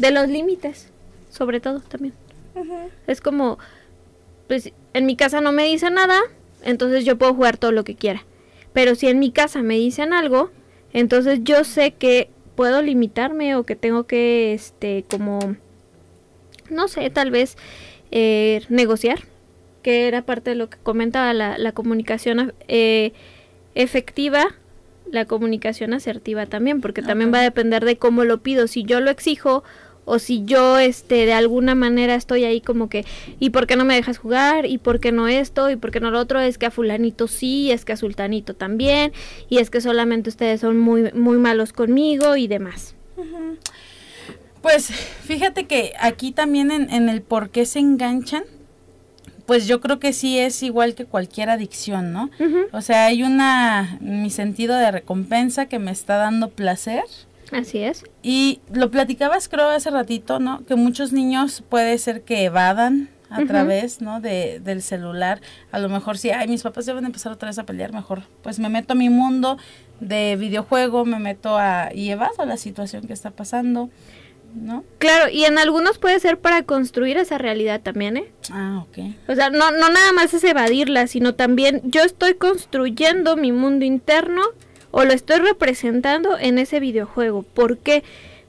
de 0.00 0.10
los 0.10 0.28
límites, 0.28 0.88
sobre 1.30 1.60
todo 1.60 1.80
también. 1.80 2.14
Es 3.06 3.20
como, 3.20 3.58
pues 4.48 4.72
en 4.94 5.06
mi 5.06 5.16
casa 5.16 5.40
no 5.40 5.52
me 5.52 5.64
dicen 5.64 5.94
nada, 5.94 6.20
entonces 6.62 7.04
yo 7.04 7.16
puedo 7.16 7.34
jugar 7.34 7.58
todo 7.58 7.72
lo 7.72 7.84
que 7.84 7.94
quiera. 7.94 8.24
Pero 8.72 8.94
si 8.94 9.08
en 9.08 9.18
mi 9.18 9.30
casa 9.30 9.62
me 9.62 9.74
dicen 9.74 10.12
algo, 10.12 10.50
entonces 10.92 11.40
yo 11.42 11.64
sé 11.64 11.92
que 11.92 12.30
puedo 12.54 12.82
limitarme 12.82 13.56
o 13.56 13.64
que 13.64 13.76
tengo 13.76 14.04
que, 14.04 14.52
este, 14.52 15.04
como, 15.08 15.56
no 16.68 16.88
sé, 16.88 17.08
tal 17.10 17.30
vez 17.30 17.56
eh, 18.10 18.62
negociar, 18.68 19.20
que 19.82 20.08
era 20.08 20.22
parte 20.22 20.50
de 20.50 20.56
lo 20.56 20.68
que 20.68 20.78
comentaba 20.82 21.32
la, 21.32 21.56
la 21.58 21.72
comunicación 21.72 22.52
eh, 22.68 23.12
efectiva, 23.74 24.54
la 25.10 25.24
comunicación 25.24 25.94
asertiva 25.94 26.46
también, 26.46 26.80
porque 26.80 27.02
también 27.02 27.32
va 27.32 27.38
a 27.38 27.42
depender 27.42 27.84
de 27.84 27.96
cómo 27.96 28.24
lo 28.24 28.42
pido. 28.42 28.68
Si 28.68 28.84
yo 28.84 29.00
lo 29.00 29.10
exijo 29.10 29.64
o 30.04 30.18
si 30.18 30.44
yo 30.44 30.78
este 30.78 31.26
de 31.26 31.32
alguna 31.32 31.74
manera 31.74 32.14
estoy 32.14 32.44
ahí 32.44 32.60
como 32.60 32.88
que 32.88 33.04
y 33.38 33.50
por 33.50 33.66
qué 33.66 33.76
no 33.76 33.84
me 33.84 33.94
dejas 33.94 34.18
jugar 34.18 34.66
y 34.66 34.78
por 34.78 35.00
qué 35.00 35.12
no 35.12 35.28
esto 35.28 35.70
y 35.70 35.76
por 35.76 35.90
qué 35.90 36.00
no 36.00 36.10
lo 36.10 36.18
otro 36.18 36.40
es 36.40 36.58
que 36.58 36.66
a 36.66 36.70
fulanito 36.70 37.28
sí 37.28 37.70
es 37.70 37.84
que 37.84 37.92
a 37.92 37.96
sultanito 37.96 38.54
también 38.54 39.12
y 39.48 39.58
es 39.58 39.70
que 39.70 39.80
solamente 39.80 40.30
ustedes 40.30 40.60
son 40.60 40.78
muy 40.78 41.12
muy 41.12 41.38
malos 41.38 41.72
conmigo 41.72 42.36
y 42.36 42.48
demás. 42.48 42.94
Pues 44.62 44.88
fíjate 44.88 45.66
que 45.66 45.92
aquí 46.00 46.32
también 46.32 46.70
en, 46.70 46.90
en 46.90 47.08
el 47.08 47.22
por 47.22 47.50
qué 47.50 47.64
se 47.64 47.78
enganchan 47.78 48.44
pues 49.50 49.66
yo 49.66 49.80
creo 49.80 49.98
que 49.98 50.12
sí 50.12 50.38
es 50.38 50.62
igual 50.62 50.94
que 50.94 51.06
cualquier 51.06 51.50
adicción, 51.50 52.12
¿no? 52.12 52.30
O 52.70 52.82
sea, 52.82 53.06
hay 53.06 53.24
una, 53.24 53.98
mi 54.00 54.30
sentido 54.30 54.76
de 54.76 54.92
recompensa 54.92 55.66
que 55.66 55.80
me 55.80 55.90
está 55.90 56.18
dando 56.18 56.50
placer 56.50 57.02
Así 57.52 57.78
es. 57.78 58.04
Y 58.22 58.60
lo 58.72 58.90
platicabas 58.90 59.48
creo 59.48 59.68
hace 59.68 59.90
ratito, 59.90 60.38
¿no? 60.38 60.64
Que 60.66 60.74
muchos 60.76 61.12
niños 61.12 61.62
puede 61.68 61.98
ser 61.98 62.22
que 62.22 62.44
evadan 62.44 63.08
a 63.30 63.44
través, 63.44 64.00
¿no? 64.00 64.20
De, 64.20 64.60
del 64.60 64.82
celular. 64.82 65.40
A 65.70 65.78
lo 65.78 65.88
mejor 65.88 66.18
si, 66.18 66.30
ay, 66.30 66.48
mis 66.48 66.62
papás 66.62 66.86
deben 66.86 67.04
empezar 67.04 67.32
otra 67.32 67.48
vez 67.48 67.58
a 67.58 67.64
pelear, 67.64 67.92
mejor 67.92 68.22
pues 68.42 68.58
me 68.58 68.68
meto 68.68 68.92
a 68.92 68.96
mi 68.96 69.08
mundo 69.08 69.56
de 70.00 70.36
videojuego, 70.36 71.04
me 71.04 71.18
meto 71.18 71.56
a 71.56 71.90
y 71.94 72.10
evado 72.10 72.44
la 72.44 72.56
situación 72.56 73.06
que 73.06 73.12
está 73.12 73.30
pasando. 73.30 73.90
¿No? 74.52 74.82
Claro, 74.98 75.30
y 75.30 75.44
en 75.44 75.58
algunos 75.58 75.98
puede 75.98 76.18
ser 76.18 76.40
para 76.40 76.64
construir 76.64 77.16
esa 77.18 77.38
realidad 77.38 77.82
también, 77.82 78.16
¿eh? 78.16 78.32
Ah, 78.50 78.84
ok. 78.84 78.98
O 79.28 79.34
sea, 79.36 79.48
no, 79.48 79.70
no 79.70 79.90
nada 79.90 80.12
más 80.12 80.34
es 80.34 80.42
evadirla, 80.42 81.06
sino 81.06 81.36
también 81.36 81.82
yo 81.84 82.02
estoy 82.02 82.34
construyendo 82.34 83.36
mi 83.36 83.52
mundo 83.52 83.84
interno 83.84 84.42
o 84.90 85.04
lo 85.04 85.12
estoy 85.12 85.38
representando 85.38 86.38
en 86.38 86.58
ese 86.58 86.80
videojuego. 86.80 87.42
¿Por 87.42 87.78
qué? 87.78 88.02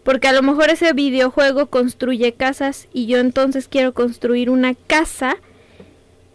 Porque 0.04 0.28
a 0.28 0.34
lo 0.34 0.42
mejor 0.42 0.70
ese 0.70 0.94
videojuego 0.94 1.68
construye 1.68 2.34
casas 2.34 2.88
y 2.94 3.06
yo 3.06 3.20
entonces 3.20 3.68
quiero 3.68 3.94
construir 3.94 4.50
una 4.50 4.74
casa 4.74 5.38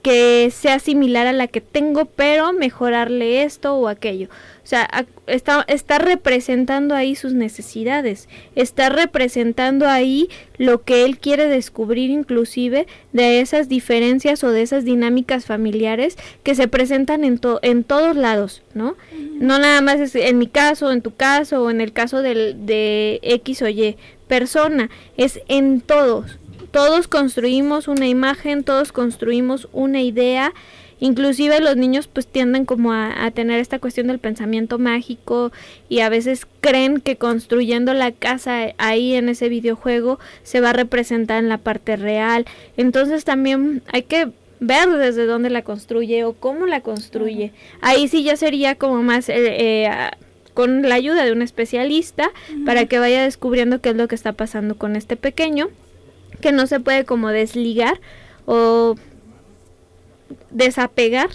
que 0.06 0.52
sea 0.52 0.78
similar 0.78 1.26
a 1.26 1.32
la 1.32 1.48
que 1.48 1.60
tengo, 1.60 2.04
pero 2.04 2.52
mejorarle 2.52 3.42
esto 3.42 3.74
o 3.74 3.88
aquello. 3.88 4.28
O 4.62 4.68
sea, 4.68 4.88
está, 5.26 5.64
está 5.66 5.98
representando 5.98 6.94
ahí 6.94 7.16
sus 7.16 7.32
necesidades, 7.32 8.28
está 8.54 8.88
representando 8.88 9.88
ahí 9.88 10.28
lo 10.58 10.84
que 10.84 11.04
él 11.04 11.18
quiere 11.18 11.48
descubrir 11.48 12.10
inclusive 12.10 12.86
de 13.12 13.40
esas 13.40 13.68
diferencias 13.68 14.44
o 14.44 14.52
de 14.52 14.62
esas 14.62 14.84
dinámicas 14.84 15.44
familiares 15.44 16.16
que 16.44 16.54
se 16.54 16.68
presentan 16.68 17.24
en, 17.24 17.40
en 17.62 17.82
todos 17.82 18.14
lados, 18.14 18.62
¿no? 18.74 18.94
No 19.40 19.58
nada 19.58 19.80
más 19.80 19.98
es 19.98 20.14
en 20.14 20.38
mi 20.38 20.46
caso, 20.46 20.92
en 20.92 21.02
tu 21.02 21.16
caso 21.16 21.64
o 21.64 21.70
en 21.70 21.80
el 21.80 21.92
caso 21.92 22.22
del, 22.22 22.64
de 22.64 23.18
X 23.24 23.60
o 23.62 23.68
Y 23.68 23.96
persona, 24.28 24.88
es 25.16 25.40
en 25.48 25.80
todos 25.80 26.38
todos 26.76 27.08
construimos 27.08 27.88
una 27.88 28.06
imagen, 28.06 28.62
todos 28.62 28.92
construimos 28.92 29.66
una 29.72 30.02
idea 30.02 30.52
Inclusive 31.00 31.60
los 31.60 31.76
niños 31.76 32.06
pues 32.06 32.26
tienden 32.26 32.66
como 32.66 32.92
a, 32.92 33.30
tener 33.34 33.60
esta 33.60 33.78
cuestión 33.78 34.08
del 34.08 34.18
pensamiento 34.18 34.78
mágico 34.78 35.52
y 35.88 36.00
a 36.00 36.10
veces 36.10 36.46
creen 36.60 37.00
que 37.00 37.16
construyendo 37.16 37.94
la 37.94 38.12
casa 38.12 38.74
ahí 38.76 39.14
en 39.14 39.30
ese 39.30 39.48
videojuego 39.48 40.18
se 40.42 40.60
va 40.60 40.70
a 40.70 40.74
representar 40.74 41.38
en 41.38 41.48
la 41.48 41.58
parte 41.58 41.96
real. 41.96 42.44
Entonces 42.76 43.24
también 43.24 43.82
hay 43.92 44.02
que 44.02 44.30
ver 44.60 44.88
desde 44.88 45.24
dónde 45.24 45.48
la 45.48 45.62
construye 45.62 46.24
o 46.24 46.34
cómo 46.34 46.66
la 46.66 46.80
construye. 46.80 47.52
Ahí 47.80 48.08
sí 48.08 48.22
ya 48.22 48.36
sería 48.36 48.74
como 48.74 49.02
más... 49.02 49.30
Eh, 49.30 49.34
eh, 49.38 50.10
con 50.54 50.88
la 50.88 50.94
ayuda 50.94 51.22
de 51.26 51.32
un 51.32 51.42
especialista 51.42 52.30
para 52.64 52.86
que 52.86 52.98
vaya 52.98 53.22
descubriendo 53.22 53.82
qué 53.82 53.90
es 53.90 53.96
lo 53.96 54.08
que 54.08 54.14
está 54.14 54.32
pasando 54.32 54.78
con 54.78 54.96
este 54.96 55.14
pequeño, 55.14 55.68
que 56.40 56.52
no 56.52 56.66
se 56.66 56.80
puede 56.80 57.04
como 57.04 57.28
desligar 57.28 58.00
o 58.46 58.96
desapegar, 60.50 61.28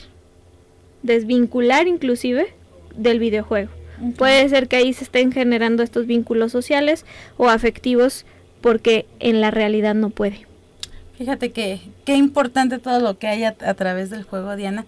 desvincular 1.04 1.88
inclusive 1.88 2.54
del 2.96 3.20
videojuego. 3.20 3.72
Puede 4.18 4.50
ser 4.50 4.68
que 4.68 4.78
ahí 4.78 4.94
se 4.94 5.04
estén 5.04 5.32
generando 5.32 5.84
estos 5.84 6.08
vínculos 6.08 6.52
sociales 6.52 7.06
o 7.38 7.50
afectivos 7.50 8.26
porque 8.62 9.06
en 9.20 9.42
la 9.42 9.52
realidad 9.52 9.94
no 9.94 10.10
puede. 10.10 10.48
Fíjate 11.18 11.52
que 11.52 11.80
qué 12.04 12.16
importante 12.16 12.80
todo 12.80 13.00
lo 13.00 13.20
que 13.20 13.28
hay 13.28 13.44
a, 13.44 13.54
través 13.54 14.10
del 14.10 14.24
juego, 14.24 14.56
Diana. 14.56 14.86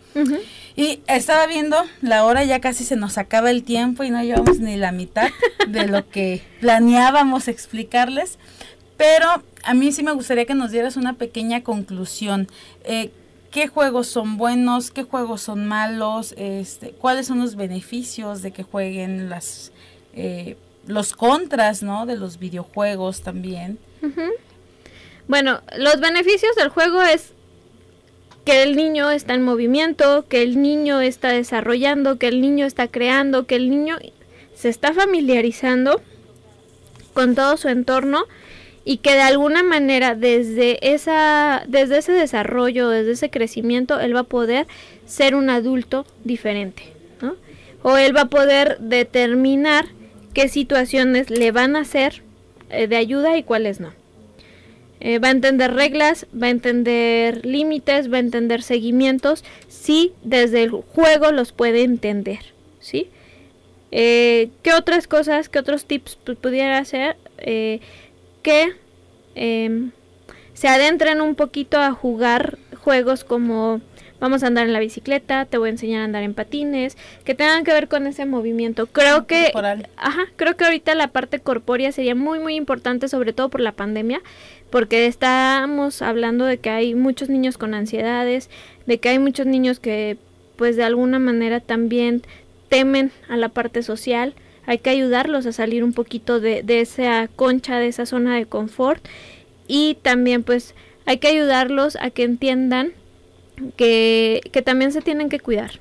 Y 0.76 1.02
estaba 1.06 1.46
viendo, 1.46 1.78
la 2.02 2.26
hora 2.26 2.44
ya 2.44 2.60
casi 2.60 2.84
se 2.84 2.96
nos 2.96 3.20
acaba 3.20 3.52
el 3.52 3.64
tiempo 3.64 4.04
y 4.04 4.10
no 4.10 4.24
llevamos 4.24 4.58
ni 4.58 4.76
la 4.76 4.92
mitad 4.92 5.30
de 5.68 5.88
lo 5.88 6.10
que 6.10 6.42
planeábamos 6.60 7.48
explicarles. 7.48 8.40
Pero 8.98 9.44
a 9.64 9.74
mí 9.74 9.92
sí 9.92 10.04
me 10.04 10.12
gustaría 10.12 10.46
que 10.46 10.56
nos 10.56 10.72
dieras 10.72 10.98
una 10.98 11.14
pequeña 11.14 11.64
conclusión. 11.64 12.48
Eh, 12.84 13.12
qué 13.52 13.68
juegos 13.68 14.08
son 14.08 14.38
buenos, 14.38 14.92
qué 14.92 15.04
juegos 15.04 15.42
son 15.42 15.68
malos, 15.68 16.34
este, 16.38 16.92
cuáles 16.92 17.28
son 17.28 17.40
los 17.40 17.56
beneficios 17.56 18.42
de 18.42 18.52
que 18.52 18.64
jueguen 18.64 19.30
las 19.30 19.72
eh, 20.14 20.58
los 20.86 21.14
contras, 21.14 21.82
¿no? 21.82 22.06
De 22.06 22.18
los 22.18 22.40
videojuegos 22.40 23.22
también. 23.22 23.80
Bueno, 25.28 25.62
los 25.78 26.00
beneficios 26.02 26.56
del 26.58 26.70
juego 26.70 27.02
es 27.02 27.32
que 28.44 28.64
el 28.64 28.76
niño 28.76 29.10
está 29.12 29.34
en 29.34 29.44
movimiento, 29.44 30.26
que 30.28 30.44
el 30.44 30.62
niño 30.62 31.00
está 31.00 31.30
desarrollando, 31.30 32.18
que 32.18 32.28
el 32.28 32.42
niño 32.42 32.66
está 32.66 32.90
creando, 32.90 33.48
que 33.48 33.56
el 33.56 33.70
niño 33.70 33.98
se 34.56 34.68
está 34.68 34.94
familiarizando 34.94 36.02
con 37.14 37.36
todo 37.36 37.56
su 37.56 37.70
entorno 37.70 38.26
y 38.86 38.98
que 38.98 39.14
de 39.14 39.22
alguna 39.22 39.64
manera 39.64 40.16
desde 40.16 40.94
esa 40.94 41.64
desde 41.68 42.00
ese 42.00 42.12
desarrollo, 42.12 42.90
desde 42.90 43.12
ese 43.12 43.30
crecimiento 43.30 44.00
él 44.00 44.16
va 44.16 44.22
a 44.22 44.24
poder 44.24 44.68
ser 45.06 45.36
un 45.36 45.50
adulto 45.50 46.06
diferente, 46.24 46.84
¿no? 47.22 47.36
O 47.82 47.98
él 47.98 48.16
va 48.16 48.22
a 48.22 48.30
poder 48.30 48.78
determinar 48.80 49.86
qué 50.34 50.50
situaciones 50.50 51.30
le 51.30 51.52
van 51.52 51.76
a 51.76 51.86
ser 51.86 52.24
eh, 52.70 52.88
de 52.88 52.96
ayuda 52.98 53.38
y 53.38 53.44
cuáles 53.44 53.80
no. 53.80 53.94
Eh, 55.00 55.20
va 55.20 55.28
a 55.28 55.32
entender 55.32 55.74
reglas, 55.74 56.28
va 56.34 56.48
a 56.48 56.50
entender 56.50 57.46
límites, 57.46 58.12
va 58.12 58.18
a 58.18 58.22
entender 58.22 58.64
seguimientos, 58.64 59.44
si 59.68 60.14
desde 60.24 60.64
el 60.64 60.72
juego 60.72 61.32
los 61.34 61.52
puede 61.52 61.84
entender, 61.84 62.40
¿sí? 62.80 63.10
Eh, 63.92 64.50
¿Qué 64.62 64.74
otras 64.74 65.08
cosas, 65.08 65.50
qué 65.50 65.60
otros 65.60 65.86
tips 65.86 66.16
pudiera 66.16 66.78
hacer? 66.78 67.18
Que 68.44 68.76
em, 69.34 69.92
se 70.54 70.68
adentren 70.68 71.22
un 71.22 71.36
poquito 71.36 71.80
a 71.80 71.92
jugar 71.92 72.60
juegos 72.84 73.24
como 73.24 73.82
vamos 74.20 74.44
a 74.44 74.48
andar 74.48 74.66
en 74.66 74.72
la 74.72 74.80
bicicleta, 74.80 75.44
te 75.44 75.58
voy 75.58 75.68
a 75.68 75.72
enseñar 75.72 76.02
a 76.02 76.06
andar 76.06 76.24
en 76.24 76.34
patines, 76.34 76.96
que 77.26 77.36
tengan 77.36 77.66
que 77.66 77.74
ver 77.74 77.90
con 77.90 78.08
ese 78.08 78.26
movimiento. 78.26 78.88
Creo 78.88 79.28
que 79.28 79.52
ajá, 79.98 80.28
creo 80.38 80.56
que 80.56 80.64
ahorita 80.64 80.96
la 80.96 81.10
parte 81.10 81.40
corpórea 81.40 81.92
sería 81.92 82.16
muy 82.16 82.40
muy 82.40 82.56
importante 82.56 83.10
sobre 83.10 83.34
todo 83.34 83.50
por 83.50 83.60
la 83.60 83.74
pandemia, 83.74 84.22
porque 84.70 85.08
estamos 85.08 86.02
hablando 86.02 86.46
de 86.46 86.58
que 86.58 86.70
hay 86.70 86.96
muchos 86.96 87.28
niños 87.28 87.58
con 87.58 87.74
ansiedades, 87.74 88.50
de 88.86 88.98
que 88.98 89.10
hay 89.10 89.20
muchos 89.20 89.46
niños 89.46 89.80
que 89.80 90.18
pues 90.56 90.78
de 90.78 90.84
alguna 90.84 91.20
manera 91.20 91.60
también 91.60 92.22
temen 92.70 93.12
a 93.28 93.36
la 93.36 93.50
parte 93.50 93.84
social 93.84 94.36
hay 94.66 94.78
que 94.78 94.90
ayudarlos 94.90 95.46
a 95.46 95.52
salir 95.52 95.84
un 95.84 95.94
poquito 95.94 96.40
de, 96.40 96.64
esa 96.68 97.28
concha, 97.28 97.80
de 97.80 97.88
esa 97.88 98.06
zona 98.06 98.36
de 98.36 98.46
confort 98.46 99.06
y 99.68 99.98
también 100.02 100.44
pues 100.44 100.76
hay 101.06 101.18
que 101.18 101.28
ayudarlos 101.28 101.98
a 101.98 102.10
que 102.10 102.24
entiendan 102.24 102.94
que, 103.76 104.42
que 104.52 104.62
también 104.62 104.92
se 104.92 105.02
tienen 105.02 105.30
que 105.30 105.40
cuidar. 105.40 105.80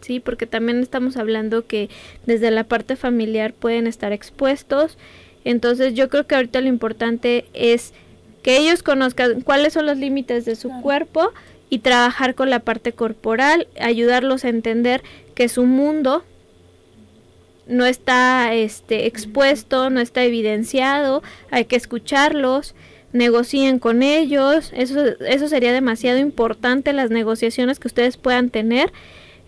Sí, 0.00 0.20
porque 0.20 0.46
también 0.46 0.80
estamos 0.80 1.16
hablando 1.16 1.66
que 1.66 1.88
desde 2.26 2.50
la 2.50 2.64
parte 2.64 2.94
familiar 2.96 3.54
pueden 3.54 3.86
estar 3.86 4.12
expuestos. 4.12 4.98
Entonces 5.44 5.94
yo 5.94 6.10
creo 6.10 6.26
que 6.26 6.34
ahorita 6.34 6.60
lo 6.60 6.68
importante 6.68 7.46
es 7.54 7.94
que 8.42 8.58
ellos 8.58 8.82
conozcan 8.82 9.40
cuáles 9.40 9.72
son 9.72 9.86
los 9.86 9.96
límites 9.96 10.44
de 10.44 10.56
su 10.56 10.68
cuerpo 10.82 11.32
y 11.70 11.78
trabajar 11.78 12.34
con 12.34 12.50
la 12.50 12.60
parte 12.60 12.92
corporal, 12.92 13.66
ayudarlos 13.80 14.44
a 14.44 14.50
entender 14.50 15.02
que 15.34 15.48
su 15.48 15.64
mundo 15.64 16.22
no 17.66 17.86
está 17.86 18.54
este, 18.54 19.06
expuesto, 19.06 19.90
no 19.90 20.00
está 20.00 20.24
evidenciado, 20.24 21.22
hay 21.50 21.64
que 21.64 21.76
escucharlos, 21.76 22.74
negocien 23.12 23.78
con 23.78 24.02
ellos, 24.02 24.72
eso, 24.74 25.00
eso 25.20 25.48
sería 25.48 25.72
demasiado 25.72 26.18
importante, 26.18 26.92
las 26.92 27.10
negociaciones 27.10 27.78
que 27.78 27.88
ustedes 27.88 28.16
puedan 28.16 28.50
tener. 28.50 28.92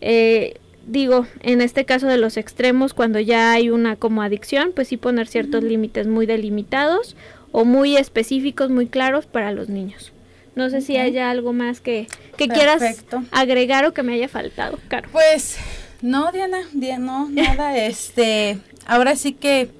Eh, 0.00 0.54
digo, 0.86 1.26
en 1.42 1.60
este 1.60 1.84
caso 1.84 2.06
de 2.06 2.16
los 2.16 2.36
extremos, 2.36 2.94
cuando 2.94 3.18
ya 3.18 3.52
hay 3.52 3.70
una 3.70 3.96
como 3.96 4.22
adicción, 4.22 4.72
pues 4.74 4.88
sí 4.88 4.96
poner 4.96 5.26
ciertos 5.26 5.62
límites 5.62 6.06
muy 6.06 6.26
delimitados 6.26 7.16
o 7.52 7.64
muy 7.64 7.96
específicos, 7.96 8.70
muy 8.70 8.86
claros 8.86 9.26
para 9.26 9.52
los 9.52 9.68
niños. 9.68 10.12
No 10.54 10.70
sé 10.70 10.80
si 10.80 10.96
haya 10.96 11.30
algo 11.30 11.52
más 11.52 11.80
que, 11.80 12.06
que 12.38 12.48
quieras 12.48 13.04
agregar 13.30 13.84
o 13.84 13.92
que 13.92 14.02
me 14.02 14.14
haya 14.14 14.28
faltado, 14.28 14.78
Caro. 14.88 15.08
Pues 15.12 15.58
no, 16.03 16.30
Diana, 16.32 16.59
no, 16.99 17.28
nada, 17.28 17.76
este, 17.86 18.59
ahora 18.86 19.16
sí 19.16 19.32
que 19.32 19.70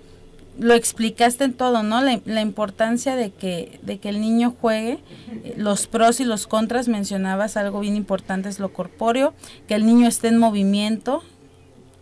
lo 0.59 0.75
explicaste 0.75 1.45
en 1.45 1.53
todo, 1.53 1.83
¿no? 1.83 2.01
La, 2.01 2.41
importancia 2.41 3.14
de 3.17 3.31
que, 3.31 3.79
de 3.83 3.99
que 3.99 4.09
el 4.09 4.21
niño 4.21 4.55
juegue, 4.59 4.99
eh, 5.45 5.55
los 5.57 5.87
pros 5.87 6.21
y 6.21 6.25
los 6.25 6.47
contras, 6.47 6.89
mencionabas 6.89 7.57
algo 7.57 7.81
bien 7.81 7.97
importante, 7.97 8.49
es 8.49 8.59
lo 8.59 8.73
corpóreo, 8.73 9.35
que 9.69 9.75
el 9.75 9.85
niño 9.85 10.09
esté 10.09 10.29
en 10.29 10.39
movimiento, 10.39 11.23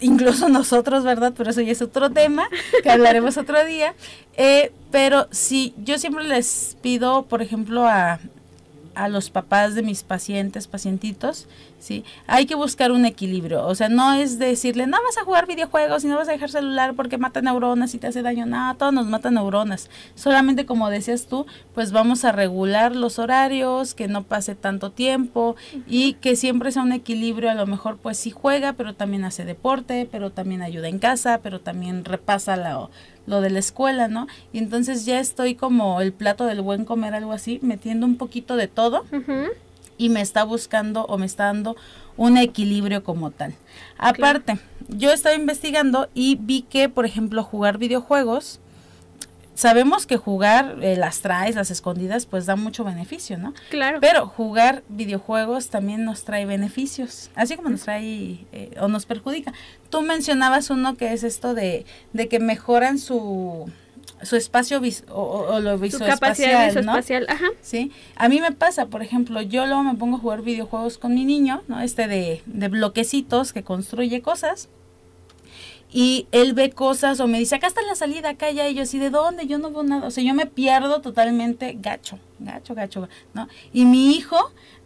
incluso 0.01 0.49
nosotros, 0.51 1.05
¿verdad? 1.05 1.33
Pero 1.37 1.51
eso 1.51 1.61
ya 1.61 1.73
es 1.73 1.83
otro 1.83 2.11
tema 2.11 2.49
que 2.83 2.91
hablaremos 2.91 3.37
otro 3.37 3.65
día. 3.65 3.95
Eh, 4.37 4.73
pero 4.91 5.27
sí, 5.33 5.75
yo 5.79 5.99
siempre 5.99 6.25
les 6.25 6.77
pido, 6.81 7.25
por 7.25 7.43
ejemplo, 7.43 7.87
a, 7.89 8.21
a 8.95 9.09
los 9.09 9.31
papás 9.31 9.75
de 9.75 9.83
mis 9.83 10.05
pacientes, 10.05 10.69
pacientitos, 10.69 11.49
¿sí? 11.85 12.03
Hay 12.26 12.47
que 12.47 12.55
buscar 12.55 12.93
un 12.93 13.05
equilibrio, 13.05 13.66
o 13.66 13.74
sea, 13.74 13.91
no 13.91 14.14
es 14.14 14.39
decirle, 14.39 14.87
no 14.87 14.97
vas 15.03 15.18
a 15.18 15.24
jugar 15.24 15.47
videojuegos 15.47 16.03
y 16.03 16.07
no 16.09 16.16
vas 16.16 16.28
a 16.28 16.32
dejar 16.32 16.51
celular 16.51 16.95
porque 16.95 17.18
mata 17.18 17.43
neuronas 17.43 17.95
y 17.95 17.99
te 17.99 18.07
hace 18.07 18.22
daño, 18.22 18.47
no, 18.47 18.74
todos 18.76 18.95
nos 18.95 19.07
matan 19.07 19.35
neuronas, 19.35 19.91
solamente 20.14 20.64
como 20.64 20.89
decías 20.89 21.26
tú, 21.26 21.45
pues 21.74 21.93
vamos 21.93 22.24
a 22.24 22.32
regular 22.32 22.97
los 22.97 23.18
horarios, 23.18 23.95
que 23.95 24.09
no 24.09 24.22
pase 24.22 24.55
tanto 24.55 24.93
tiempo 24.93 25.57
y 25.87 26.14
que 26.14 26.37
siempre 26.37 26.72
sea 26.72 26.82
un 26.82 26.93
equilibrio, 26.93 27.51
a 27.51 27.55
lo 27.55 27.66
mejor 27.66 27.99
pues 27.99 28.16
sí 28.16 28.30
juega, 28.30 28.72
pero 28.72 28.95
también 28.95 29.24
hace 29.24 29.45
deporte, 29.45 30.09
pero 30.11 30.30
también 30.30 30.62
ayuda 30.62 30.89
en 30.89 30.99
casa, 30.99 31.41
pero 31.43 31.61
también 31.61 32.07
repasa 32.07 32.57
la 32.57 32.89
lo 33.26 33.41
de 33.41 33.49
la 33.49 33.59
escuela, 33.59 34.09
¿no? 34.09 34.26
Y 34.53 34.59
entonces 34.59 35.07
ya 35.07 35.18
estoy 35.18 35.55
como 35.55 36.01
el 36.01 36.12
plato 36.12 36.45
del 36.45 36.61
buen 36.61 36.85
comer, 36.85 37.14
algo 37.14 37.32
así, 37.32 37.59
metiendo 37.62 38.05
un 38.05 38.16
poquito 38.16 38.57
de 38.57 38.68
todo 38.68 39.05
y 39.99 40.09
me 40.09 40.20
está 40.20 40.45
buscando 40.45 41.05
o 41.07 41.18
me 41.18 41.26
está 41.26 41.45
dando 41.45 41.76
un 42.16 42.36
equilibrio 42.36 43.03
como 43.05 43.30
tal. 43.30 43.55
Aparte, 43.99 44.59
yo 44.88 45.12
estaba 45.12 45.34
investigando 45.34 46.09
y 46.14 46.36
vi 46.36 46.62
que, 46.62 46.88
por 46.88 47.07
ejemplo, 47.07 47.42
jugar 47.42 47.78
videojuegos 47.78 48.61
sabemos 49.55 50.07
que 50.07 50.16
jugar 50.16 50.78
eh, 50.82 50.97
las 50.97 51.20
traes, 51.20 51.55
las 51.55 51.70
escondidas, 51.70 52.26
pues 52.26 52.47
da 52.47 52.57
mucho 52.57 52.84
beneficio, 52.84 53.38
¿no? 53.38 53.55
Claro. 53.70 53.99
Pero 54.01 54.26
jugar 54.26 54.82
videojuegos 54.88 55.70
también 55.70 56.05
nos 56.05 56.24
trae 56.24 56.45
beneficios, 56.45 57.30
así 57.34 57.57
como 57.57 57.70
nos 57.70 57.82
trae 57.82 58.47
eh, 58.53 58.74
o 58.80 58.88
nos 58.88 59.07
perjudica. 59.07 59.53
Tú 59.90 60.03
mencionabas 60.03 60.70
uno 60.70 60.97
que 60.97 61.12
es 61.12 61.22
esto 61.22 61.55
de, 61.55 61.86
de 62.12 62.28
que 62.28 62.40
mejoran 62.40 62.99
su 62.99 63.70
su 64.25 64.37
espacio 64.37 64.81
o, 65.09 65.61
lo 65.61 65.79
visoespacial, 65.79 66.85
¿no? 66.85 66.93
ajá. 66.95 67.47
Sí, 67.61 67.93
a 68.16 68.29
mí 68.29 68.41
me 68.41 68.53
pasa, 68.53 68.87
por 68.87 69.03
ejemplo, 69.03 69.41
yo 69.43 69.66
luego 69.66 69.83
me 69.83 69.95
pongo 69.95 70.16
a 70.16 70.20
jugar 70.20 70.43
videojuegos 70.43 70.99
con 70.99 71.14
mi 71.14 71.25
niño, 71.25 71.62
¿no? 71.68 71.81
Este 71.81 72.09
de, 72.09 72.43
de 72.47 72.68
bloquecitos 72.68 73.53
que 73.53 73.62
construye 73.62 74.22
cosas 74.22 74.68
y 75.97 76.26
él 76.32 76.55
ve 76.55 76.72
cosas 76.72 77.20
o 77.20 77.28
me 77.28 77.38
dice, 77.38 77.55
acá 77.55 77.68
está 77.68 77.80
la 77.82 77.95
salida, 77.95 78.30
acá 78.30 78.51
ya, 78.51 78.68
y 78.68 78.74
yo 78.74 78.82
así, 78.82 78.99
¿de 78.99 79.11
dónde? 79.11 79.47
Yo 79.47 79.59
no 79.59 79.70
veo 79.70 79.84
nada, 79.84 80.09
o 80.09 80.11
sea, 80.11 80.24
yo 80.24 80.34
me 80.34 80.45
pierdo 80.45 81.01
totalmente 81.01 81.78
gacho, 81.78 82.18
gacho, 82.40 82.74
gacho, 82.74 83.09
¿no? 83.32 83.47
Y 83.72 83.84
mi 83.84 84.16
hijo, 84.16 84.36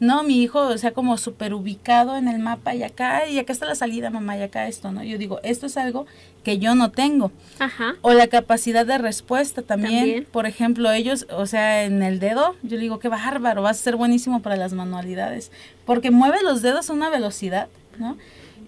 ¿no? 0.00 0.22
Mi 0.22 0.42
hijo, 0.42 0.61
o 0.61 0.76
sea, 0.76 0.92
como 0.92 1.16
súper 1.16 1.54
ubicado 1.54 2.18
en 2.18 2.28
el 2.28 2.38
mapa 2.40 2.74
y 2.74 2.82
acá, 2.82 3.26
y 3.26 3.38
acá 3.38 3.54
está 3.54 3.64
la 3.64 3.74
salida, 3.74 4.11
mamá, 4.11 4.36
y 4.36 4.42
acá 4.42 4.68
esto, 4.68 4.92
¿no? 4.92 5.02
Yo 5.02 5.16
digo, 5.16 5.40
esto 5.44 5.64
es 5.64 5.78
algo 5.78 6.04
que 6.44 6.59
yo 6.59 6.74
no 6.74 6.90
tengo. 6.90 7.32
Ajá. 7.59 7.96
O 8.02 8.12
la 8.12 8.26
capacidad 8.26 8.84
de 8.84 8.98
respuesta 8.98 9.62
también. 9.62 10.00
También. 10.00 10.26
Por 10.30 10.44
ejemplo, 10.44 10.92
ellos, 10.92 11.26
o 11.30 11.46
sea, 11.46 11.84
en 11.84 12.02
el 12.02 12.20
dedo, 12.20 12.54
yo 12.62 12.76
le 12.76 12.82
digo, 12.82 12.98
qué 12.98 13.09
bárbaro, 13.09 13.62
vas 13.62 13.80
a 13.80 13.82
ser 13.82 13.96
buenísimo 13.96 14.42
para 14.42 14.56
las 14.56 14.74
manualidades, 14.74 15.52
porque 15.86 16.11
mueve 16.11 16.42
los 16.42 16.61
dedos 16.61 16.90
a 16.90 16.92
una 16.92 17.09
velocidad, 17.09 17.68
¿no? 17.98 18.18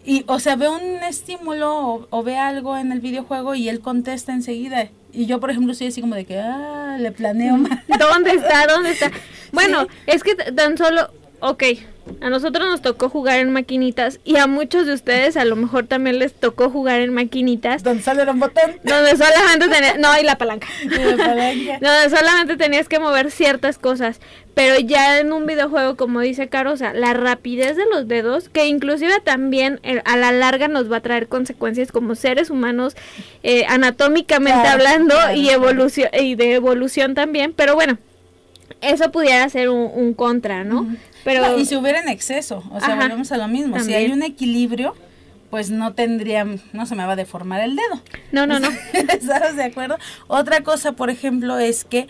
Y, 0.04 0.24
o 0.26 0.38
sea, 0.38 0.56
ve 0.56 0.68
un 0.68 1.02
estímulo 1.02 1.76
o, 1.76 2.06
o 2.10 2.22
ve 2.22 2.36
algo 2.36 2.76
en 2.76 2.90
el 2.90 3.00
videojuego 3.00 3.54
y 3.54 3.68
él 3.68 3.80
contesta 3.80 4.32
enseguida. 4.32 4.88
Y 5.12 5.26
yo, 5.26 5.40
por 5.40 5.50
ejemplo, 5.50 5.74
soy 5.74 5.88
así 5.88 6.00
como 6.00 6.14
de 6.14 6.24
que, 6.24 6.38
ah, 6.38 6.96
le 6.98 7.12
planeo 7.12 7.56
mal. 7.56 7.84
¿Dónde 7.98 8.32
está? 8.32 8.66
¿Dónde 8.66 8.90
está? 8.90 9.10
Bueno, 9.52 9.88
es 10.06 10.22
que 10.22 10.36
tan 10.36 10.78
solo, 10.78 11.10
ok, 11.40 11.64
a 12.20 12.30
nosotros 12.30 12.68
nos 12.68 12.82
tocó 12.82 13.08
jugar 13.08 13.40
en 13.40 13.52
maquinitas 13.52 14.20
y 14.24 14.36
a 14.36 14.46
muchos 14.46 14.86
de 14.86 14.94
ustedes 14.94 15.36
a 15.36 15.44
lo 15.44 15.56
mejor 15.56 15.86
también 15.86 16.18
les 16.18 16.34
tocó 16.34 16.70
jugar 16.70 17.00
en 17.00 17.12
maquinitas. 17.12 17.82
Donde 17.82 18.02
sale 18.02 18.28
un 18.30 18.40
botón. 18.40 18.78
donde 18.82 19.16
solamente 19.16 19.68
tenías, 19.68 19.98
no, 19.98 20.08
y 20.18 20.24
la 20.24 20.36
palanca, 20.36 20.66
y 20.82 20.88
la 20.88 21.16
palanca. 21.16 21.78
donde 21.80 22.16
solamente 22.16 22.56
tenías 22.56 22.88
que 22.88 22.98
mover 22.98 23.30
ciertas 23.30 23.78
cosas, 23.78 24.20
pero 24.54 24.78
ya 24.78 25.20
en 25.20 25.32
un 25.32 25.46
videojuego, 25.46 25.96
como 25.96 26.20
dice 26.20 26.48
Caro, 26.48 26.72
o 26.72 26.76
sea, 26.76 26.92
la 26.92 27.14
rapidez 27.14 27.76
de 27.76 27.86
los 27.86 28.08
dedos, 28.08 28.48
que 28.48 28.66
inclusive 28.66 29.20
también 29.20 29.80
eh, 29.82 30.02
a 30.04 30.16
la 30.16 30.32
larga 30.32 30.68
nos 30.68 30.90
va 30.90 30.98
a 30.98 31.00
traer 31.00 31.28
consecuencias 31.28 31.92
como 31.92 32.14
seres 32.14 32.50
humanos, 32.50 32.96
eh, 33.42 33.64
anatómicamente 33.68 34.60
Claro, 34.60 34.70
hablando 34.70 35.14
claro, 35.14 35.34
y 35.34 35.48
evolución 35.50 36.08
y 36.12 36.34
de 36.34 36.54
evolución 36.54 37.14
también, 37.14 37.52
pero 37.54 37.74
bueno, 37.74 37.98
eso 38.80 39.10
pudiera 39.12 39.48
ser 39.48 39.68
un, 39.68 39.90
un 39.94 40.14
contra, 40.14 40.64
¿no? 40.64 40.86
Pero 41.24 41.42
No, 41.42 41.58
y 41.58 41.64
si 41.66 41.76
hubiera 41.76 42.00
en 42.00 42.08
exceso, 42.08 42.64
o 42.70 42.80
sea, 42.80 42.94
Ajá, 42.94 43.02
volvemos 43.02 43.30
a 43.32 43.36
lo 43.36 43.48
mismo. 43.48 43.78
Si 43.80 43.94
hay 43.94 44.10
un 44.10 44.22
equilibrio, 44.22 44.94
pues 45.50 45.70
no 45.70 45.94
tendría, 45.94 46.46
no 46.72 46.86
se 46.86 46.94
me 46.94 47.04
va 47.04 47.12
a 47.12 47.16
deformar 47.16 47.60
el 47.60 47.76
dedo. 47.76 48.02
no, 48.32 48.46
no, 48.46 48.60
no. 48.60 48.68
¿Estás 48.92 49.56
de 49.56 49.64
acuerdo? 49.64 49.98
Otra 50.28 50.62
cosa, 50.62 50.92
por 50.92 51.10
ejemplo, 51.10 51.58
es 51.58 51.84
que 51.84 52.08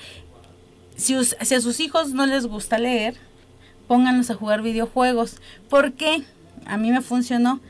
si, 0.96 1.16
si 1.24 1.54
a 1.54 1.60
sus 1.60 1.80
hijos 1.80 2.12
no 2.12 2.26
les 2.26 2.46
gusta 2.46 2.78
leer, 2.78 3.14
pónganlos 3.88 4.30
a 4.30 4.34
jugar 4.34 4.62
videojuegos. 4.62 5.40
¿Por 5.68 5.94
qué? 5.94 6.22
A 6.66 6.76
mí 6.76 6.90
me 6.90 7.00
funcionó. 7.00 7.60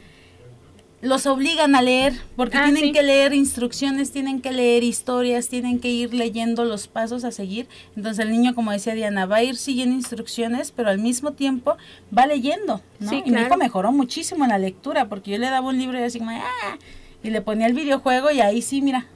Los 1.03 1.25
obligan 1.27 1.75
a 1.75 1.81
leer, 1.81 2.13
porque 2.37 2.59
Ah, 2.59 2.65
tienen 2.65 2.83
sí. 2.83 2.93
que 2.93 3.03
leer 3.03 3.33
instrucciones, 3.33 4.13
tienen 4.13 4.43
que 4.43 4.53
leer 4.53 4.83
historias, 4.85 5.49
tienen 5.49 5.81
que 5.81 5.89
ir 5.89 6.13
leyendo 6.13 6.65
los 6.67 6.89
pasos 6.89 7.25
a 7.25 7.31
seguir. 7.33 7.69
Entonces 7.97 8.23
el 8.27 8.31
niño, 8.31 8.55
como 8.55 8.71
decía 8.71 8.95
Diana, 8.95 9.25
va 9.25 9.37
a 9.37 9.43
ir 9.43 9.57
siguiendo 9.57 9.97
instrucciones, 9.97 10.73
pero 10.73 10.91
al 10.91 10.99
mismo 10.99 11.33
tiempo 11.33 11.79
va 12.17 12.27
leyendo, 12.27 12.83
¿no? 12.99 13.09
Sí, 13.09 13.23
y 13.25 13.31
mi 13.31 13.41
hijo 13.41 13.57
mejoró 13.57 13.93
muchísimo 13.93 14.45
en 14.45 14.51
la 14.51 14.59
lectura, 14.59 15.09
porque 15.09 15.31
yo 15.31 15.39
le 15.39 15.49
daba 15.49 15.69
un 15.69 15.79
libro 15.79 15.99
y 15.99 16.03
así 16.03 16.19
como, 16.19 16.33
¡ah! 16.33 16.77
Y 17.23 17.31
le 17.31 17.41
ponía 17.43 17.67
el 17.67 17.75
videojuego 17.75 18.31
y 18.31 18.41
ahí 18.41 18.61
sí, 18.63 18.81
mira, 18.83 19.07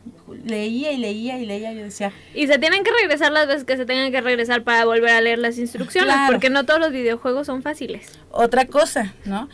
leía 0.44 0.92
y 0.92 0.98
leía 0.98 1.38
y 1.38 1.46
leía. 1.46 1.72
Yo 1.72 1.82
decía, 1.84 2.12
Y 2.34 2.46
se 2.46 2.58
tienen 2.58 2.82
que 2.84 2.90
regresar 2.92 3.30
las 3.32 3.46
veces 3.46 3.64
que 3.64 3.76
se 3.76 3.84
tengan 3.86 4.10
que 4.10 4.20
regresar 4.20 4.62
para 4.62 4.84
volver 4.86 5.10
a 5.10 5.20
leer 5.20 5.38
las 5.38 5.58
instrucciones, 5.58 6.12
Claro. 6.14 6.32
porque 6.32 6.48
no 6.50 6.64
todos 6.64 6.80
los 6.80 6.92
videojuegos 6.92 7.46
son 7.46 7.62
fáciles. 7.62 8.18
otra 8.30 8.66
cosa, 8.66 9.14
¿no? 9.26 9.48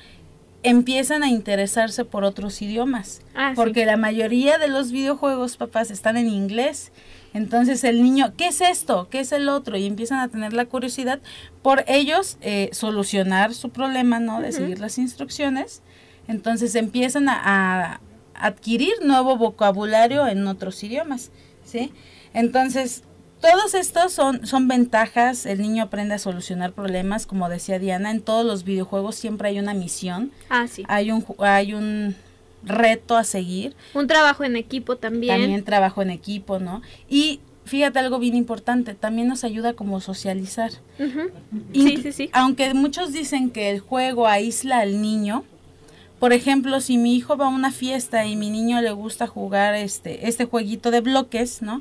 Empiezan 0.63 1.23
a 1.23 1.29
interesarse 1.29 2.05
por 2.05 2.25
otros 2.25 2.61
idiomas. 2.61 3.23
Ah, 3.35 3.51
sí. 3.51 3.57
porque 3.57 3.87
la 3.87 3.97
mayoría 3.97 4.59
de 4.59 4.69
los 4.69 4.93
videojuegos, 4.93 5.57
papás, 5.57 5.91
están 5.91 6.17
en 6.17 6.29
inglés. 6.29 6.93
Entonces 7.33 7.85
el 7.85 8.03
niño, 8.03 8.33
¿qué 8.37 8.49
es 8.49 8.61
esto? 8.61 9.09
¿Qué 9.11 9.21
es 9.21 9.33
el 9.33 9.49
otro? 9.49 9.77
Y 9.77 9.87
empiezan 9.87 10.19
a 10.19 10.29
tener 10.29 10.53
la 10.53 10.67
curiosidad 10.67 11.21
por 11.63 11.85
ellos 11.87 12.39
eh, 12.41 12.71
solucionar 12.73 13.55
su 13.55 13.71
problema, 13.71 14.19
¿no? 14.19 14.41
De 14.41 14.53
seguir 14.53 14.81
las 14.81 14.99
instrucciones. 14.99 15.83
Entonces 16.27 16.75
empiezan 16.75 17.29
a, 17.29 17.41
a 17.43 18.01
adquirir 18.35 18.95
nuevo 19.03 19.37
vocabulario 19.37 20.27
en 20.27 20.47
otros 20.47 20.83
idiomas, 20.83 21.31
¿sí? 21.65 21.93
Entonces, 22.35 23.05
todos 23.41 23.74
estos 23.74 24.12
son, 24.12 24.47
son 24.47 24.68
ventajas, 24.68 25.47
el 25.47 25.61
niño 25.61 25.84
aprende 25.84 26.14
a 26.14 26.18
solucionar 26.18 26.72
problemas, 26.72 27.26
como 27.26 27.49
decía 27.49 27.78
Diana, 27.78 28.11
en 28.11 28.20
todos 28.20 28.45
los 28.45 28.64
videojuegos 28.64 29.14
siempre 29.16 29.49
hay 29.49 29.59
una 29.59 29.74
misión, 29.74 30.30
Ah, 30.49 30.66
sí. 30.68 30.84
hay 30.88 31.11
un, 31.11 31.24
hay 31.38 31.74
un 31.74 32.14
reto 32.62 33.16
a 33.16 33.24
seguir, 33.24 33.74
Un 33.95 34.07
trabajo 34.07 34.45
en 34.45 34.57
equipo 34.57 34.97
también. 34.97 35.41
también 35.41 35.64
trabajo 35.64 36.03
en 36.03 36.11
equipo, 36.11 36.59
¿no? 36.59 36.82
Y 37.09 37.41
fíjate 37.64 37.99
algo 37.99 38.18
bien 38.18 38.34
importante, 38.34 38.95
también 38.95 39.28
nos 39.28 39.45
ayuda 39.45 39.72
como 39.72 39.97
a 39.97 40.01
socializar. 40.01 40.72
Ujú. 40.99 41.30
Sí, 41.72 41.97
sí, 42.03 42.12
sí. 42.12 42.30
Aunque 42.32 42.74
muchos 42.74 43.12
dicen 43.12 43.51
que 43.51 43.70
el 43.70 43.80
juego 43.80 44.26
aísla 44.26 44.80
al 44.80 45.01
niño, 45.01 45.45
por 46.18 46.34
ejemplo, 46.34 46.80
si 46.82 46.99
mi 46.99 47.14
hijo 47.16 47.38
va 47.38 47.47
a 47.47 47.49
una 47.49 47.72
fiesta 47.72 48.26
y 48.26 48.36
mi 48.36 48.51
niño 48.51 48.82
le 48.82 48.91
gusta 48.91 49.26
jugar 49.26 49.74
este, 49.74 50.28
este 50.28 50.45
jueguito 50.45 50.91
de 50.91 51.01
bloques, 51.01 51.62
¿no? 51.62 51.80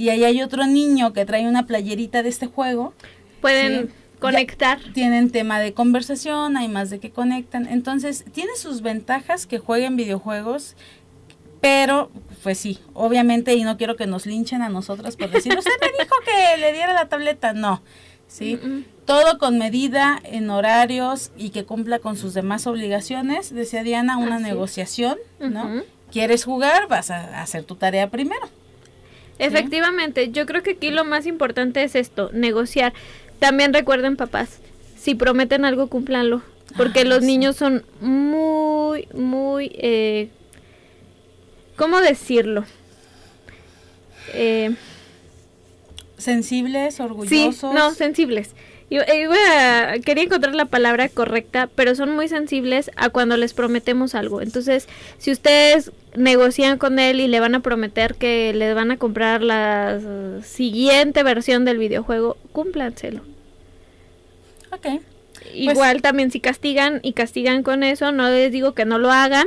Y 0.00 0.08
ahí 0.08 0.24
hay 0.24 0.40
otro 0.40 0.66
niño 0.66 1.12
que 1.12 1.26
trae 1.26 1.46
una 1.46 1.66
playerita 1.66 2.22
de 2.22 2.30
este 2.30 2.46
juego, 2.46 2.94
Pueden 3.42 3.88
Sí. 3.88 3.94
conectar. 4.18 4.78
tienen 4.94 5.30
tema 5.30 5.60
de 5.60 5.74
conversación, 5.74 6.56
hay 6.56 6.68
más 6.68 6.88
de 6.88 7.00
que 7.00 7.10
conectan. 7.10 7.66
Entonces, 7.66 8.24
tiene 8.32 8.52
sus 8.56 8.80
ventajas 8.80 9.46
que 9.46 9.58
jueguen 9.58 9.96
videojuegos, 9.96 10.74
pero 11.60 12.10
pues 12.42 12.56
sí, 12.56 12.78
obviamente, 12.94 13.52
y 13.56 13.62
no 13.62 13.76
quiero 13.76 13.96
que 13.96 14.06
nos 14.06 14.24
linchen 14.24 14.62
a 14.62 14.70
nosotros 14.70 15.16
por 15.16 15.30
decir, 15.30 15.54
usted 15.58 15.70
me 15.82 16.02
dijo 16.02 16.14
que 16.24 16.56
le 16.62 16.72
diera 16.72 16.94
la 16.94 17.10
tableta, 17.10 17.52
no, 17.52 17.82
¿sí? 18.26 18.56
Mm, 18.56 18.84
Todo 19.04 19.36
con 19.36 19.58
medida, 19.58 20.18
en 20.24 20.48
horarios 20.48 21.30
y 21.36 21.50
que 21.50 21.64
cumpla 21.66 21.98
con 21.98 22.16
sus 22.16 22.32
demás 22.32 22.66
obligaciones, 22.66 23.52
decía 23.52 23.82
Diana, 23.82 24.16
una 24.16 24.38
negociación, 24.38 25.18
¿no? 25.40 25.82
¿Quieres 26.10 26.44
jugar? 26.44 26.88
Vas 26.88 27.10
a 27.10 27.42
hacer 27.42 27.64
tu 27.64 27.74
tarea 27.74 28.08
primero. 28.08 28.48
Efectivamente, 29.46 30.30
yo 30.30 30.46
creo 30.46 30.62
que 30.62 30.72
aquí 30.72 30.90
lo 30.90 31.04
más 31.04 31.26
importante 31.26 31.82
es 31.82 31.94
esto, 31.94 32.30
negociar. 32.32 32.92
También 33.38 33.72
recuerden, 33.72 34.16
papás, 34.16 34.58
si 34.98 35.14
prometen 35.14 35.64
algo, 35.64 35.88
cúmplanlo. 35.88 36.42
Porque 36.76 37.00
Ah, 37.00 37.04
los 37.04 37.20
sí. 37.20 37.26
niños 37.26 37.56
son 37.56 37.84
muy, 38.00 39.08
muy... 39.14 39.72
Eh, 39.74 40.28
¿Cómo 41.76 42.00
decirlo? 42.00 42.64
Eh, 44.34 44.74
Sensibles, 46.18 46.96
sí, 46.96 47.02
orgullosos. 47.02 47.74
no, 47.74 47.94
sensibles. 47.94 48.50
Iba- 48.90 49.04
iba 49.14 49.92
a- 49.92 49.98
quería 50.00 50.24
encontrar 50.24 50.54
la 50.54 50.64
palabra 50.64 51.08
correcta, 51.08 51.68
pero 51.74 51.94
son 51.94 52.10
muy 52.10 52.26
sensibles 52.28 52.90
a 52.96 53.08
cuando 53.08 53.36
les 53.36 53.54
prometemos 53.54 54.14
algo. 54.16 54.42
Entonces, 54.42 54.88
si 55.18 55.30
ustedes 55.30 55.92
negocian 56.16 56.76
con 56.76 56.98
él 56.98 57.20
y 57.20 57.28
le 57.28 57.38
van 57.38 57.54
a 57.54 57.60
prometer 57.60 58.16
que 58.16 58.52
le 58.52 58.74
van 58.74 58.90
a 58.90 58.96
comprar 58.96 59.42
la 59.42 60.00
siguiente 60.44 61.22
versión 61.22 61.64
del 61.64 61.78
videojuego, 61.78 62.36
cúmplanselo. 62.52 63.20
Ok. 64.72 65.00
Igual 65.54 66.02
también 66.02 66.30
si 66.30 66.40
castigan 66.40 67.00
y 67.02 67.12
castigan 67.12 67.62
con 67.62 67.82
eso, 67.82 68.12
no 68.12 68.28
les 68.28 68.52
digo 68.52 68.74
que 68.74 68.84
no 68.84 68.98
lo 68.98 69.10
hagan, 69.10 69.46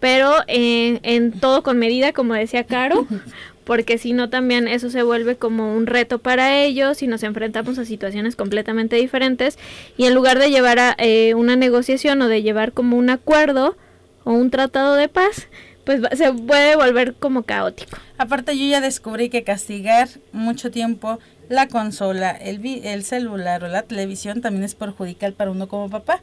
pero 0.00 0.34
en, 0.46 1.00
en 1.02 1.32
todo 1.32 1.62
con 1.62 1.78
medida, 1.78 2.12
como 2.12 2.34
decía 2.34 2.64
Caro, 2.64 3.06
porque 3.64 3.98
si 3.98 4.12
no 4.12 4.30
también 4.30 4.68
eso 4.68 4.90
se 4.90 5.02
vuelve 5.02 5.36
como 5.36 5.74
un 5.74 5.86
reto 5.86 6.18
para 6.18 6.62
ellos 6.62 7.02
y 7.02 7.06
nos 7.06 7.22
enfrentamos 7.22 7.78
a 7.78 7.84
situaciones 7.84 8.36
completamente 8.36 8.96
diferentes 8.96 9.58
y 9.96 10.04
en 10.04 10.14
lugar 10.14 10.38
de 10.38 10.50
llevar 10.50 10.78
a 10.78 10.94
eh, 10.98 11.34
una 11.34 11.56
negociación 11.56 12.22
o 12.22 12.28
de 12.28 12.42
llevar 12.42 12.72
como 12.72 12.96
un 12.96 13.10
acuerdo 13.10 13.76
o 14.24 14.32
un 14.32 14.50
tratado 14.50 14.94
de 14.94 15.08
paz, 15.08 15.48
pues 15.84 16.00
se 16.16 16.32
puede 16.32 16.76
volver 16.76 17.14
como 17.14 17.42
caótico. 17.42 17.98
Aparte 18.18 18.56
yo 18.56 18.66
ya 18.66 18.80
descubrí 18.80 19.28
que 19.28 19.44
castigar 19.44 20.08
mucho 20.32 20.70
tiempo 20.70 21.18
la 21.48 21.68
consola, 21.68 22.30
el, 22.30 22.64
el 22.84 23.04
celular 23.04 23.64
o 23.64 23.68
la 23.68 23.82
televisión 23.82 24.40
también 24.40 24.64
es 24.64 24.74
perjudicial 24.74 25.34
para 25.34 25.50
uno 25.50 25.68
como 25.68 25.90
papá. 25.90 26.22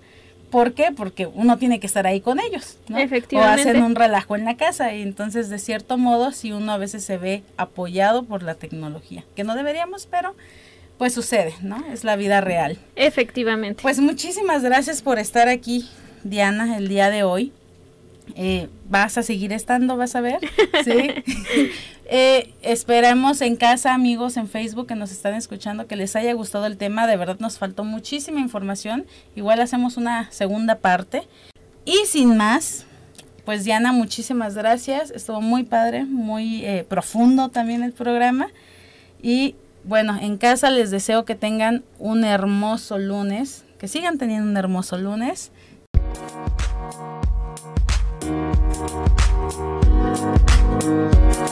¿Por 0.52 0.74
qué? 0.74 0.91
Porque 0.95 1.26
uno 1.26 1.58
tiene 1.58 1.80
que 1.80 1.88
estar 1.88 2.06
ahí 2.06 2.22
con 2.22 2.39
ellos, 2.39 2.78
¿no? 2.89 2.99
Efectivamente. 2.99 3.64
O 3.64 3.70
hacen 3.70 3.84
un 3.84 3.95
relajo 3.95 4.36
en 4.36 4.45
la 4.45 4.58
casa 4.58 4.93
y 4.93 5.02
entonces 5.02 5.49
de 5.49 5.58
cierto 5.58 5.97
modo 5.97 6.32
si 6.34 6.52
uno 6.52 6.74
a 6.74 6.78
veces 6.78 7.04
se 7.04 7.18
ve 7.18 7.43
apoyado 7.58 8.24
por 8.24 8.43
la 8.43 8.56
tecnología, 8.56 9.24
que 9.36 9.43
no 9.43 9.56
deberíamos, 9.56 10.06
pero 10.06 10.36
pues 10.97 11.14
sucede, 11.14 11.56
¿no? 11.62 11.84
Es 11.91 12.04
la 12.04 12.16
vida 12.16 12.41
real. 12.41 12.78
Efectivamente. 12.95 13.82
Pues 13.82 13.99
muchísimas 13.99 14.62
gracias 14.62 15.02
por 15.02 15.18
estar 15.18 15.47
aquí, 15.47 15.89
Diana, 16.24 16.78
el 16.78 16.89
día 16.89 17.10
de 17.10 17.24
hoy. 17.24 17.54
Eh, 18.36 18.69
vas 18.89 19.17
a 19.17 19.23
seguir 19.23 19.53
estando, 19.53 19.97
vas 19.97 20.15
a 20.15 20.21
ver. 20.21 20.39
Sí. 20.84 21.71
Eh, 22.13 22.53
esperemos 22.61 23.39
en 23.39 23.55
casa, 23.55 23.93
amigos, 23.93 24.36
en 24.36 24.49
Facebook 24.49 24.86
que 24.86 24.95
nos 24.95 25.13
están 25.13 25.34
escuchando, 25.34 25.88
que 25.88 25.95
les 25.95 26.17
haya 26.17 26.34
gustado 26.34 26.65
el 26.65 26.75
tema. 26.75 27.07
De 27.07 27.15
verdad 27.15 27.38
nos 27.39 27.57
faltó 27.57 27.86
muchísima 27.86 28.41
información. 28.41 29.05
Igual 29.34 29.61
hacemos 29.61 29.95
una 29.95 30.29
segunda 30.29 30.79
parte. 30.79 31.25
Y 31.86 31.95
sin 32.07 32.36
más, 32.36 32.86
pues 33.45 33.63
Diana, 33.63 33.93
muchísimas 33.93 34.55
gracias. 34.55 35.09
Estuvo 35.11 35.39
muy 35.39 35.63
padre, 35.63 36.03
muy 36.03 36.65
eh, 36.65 36.86
profundo 36.86 37.47
también 37.47 37.82
el 37.82 37.93
programa. 37.93 38.49
Y 39.21 39.55
bueno, 39.86 40.17
en 40.21 40.38
casa 40.38 40.69
les 40.69 40.91
deseo 40.91 41.23
que 41.23 41.36
tengan 41.36 41.86
un 41.97 42.25
hermoso 42.25 42.97
lunes, 42.99 43.63
que 43.77 43.88
sigan 43.88 44.17
teniendo 44.17 44.49
un 44.49 44.57
hermoso 44.57 44.97
lunes 44.97 45.53
Música 50.84 51.51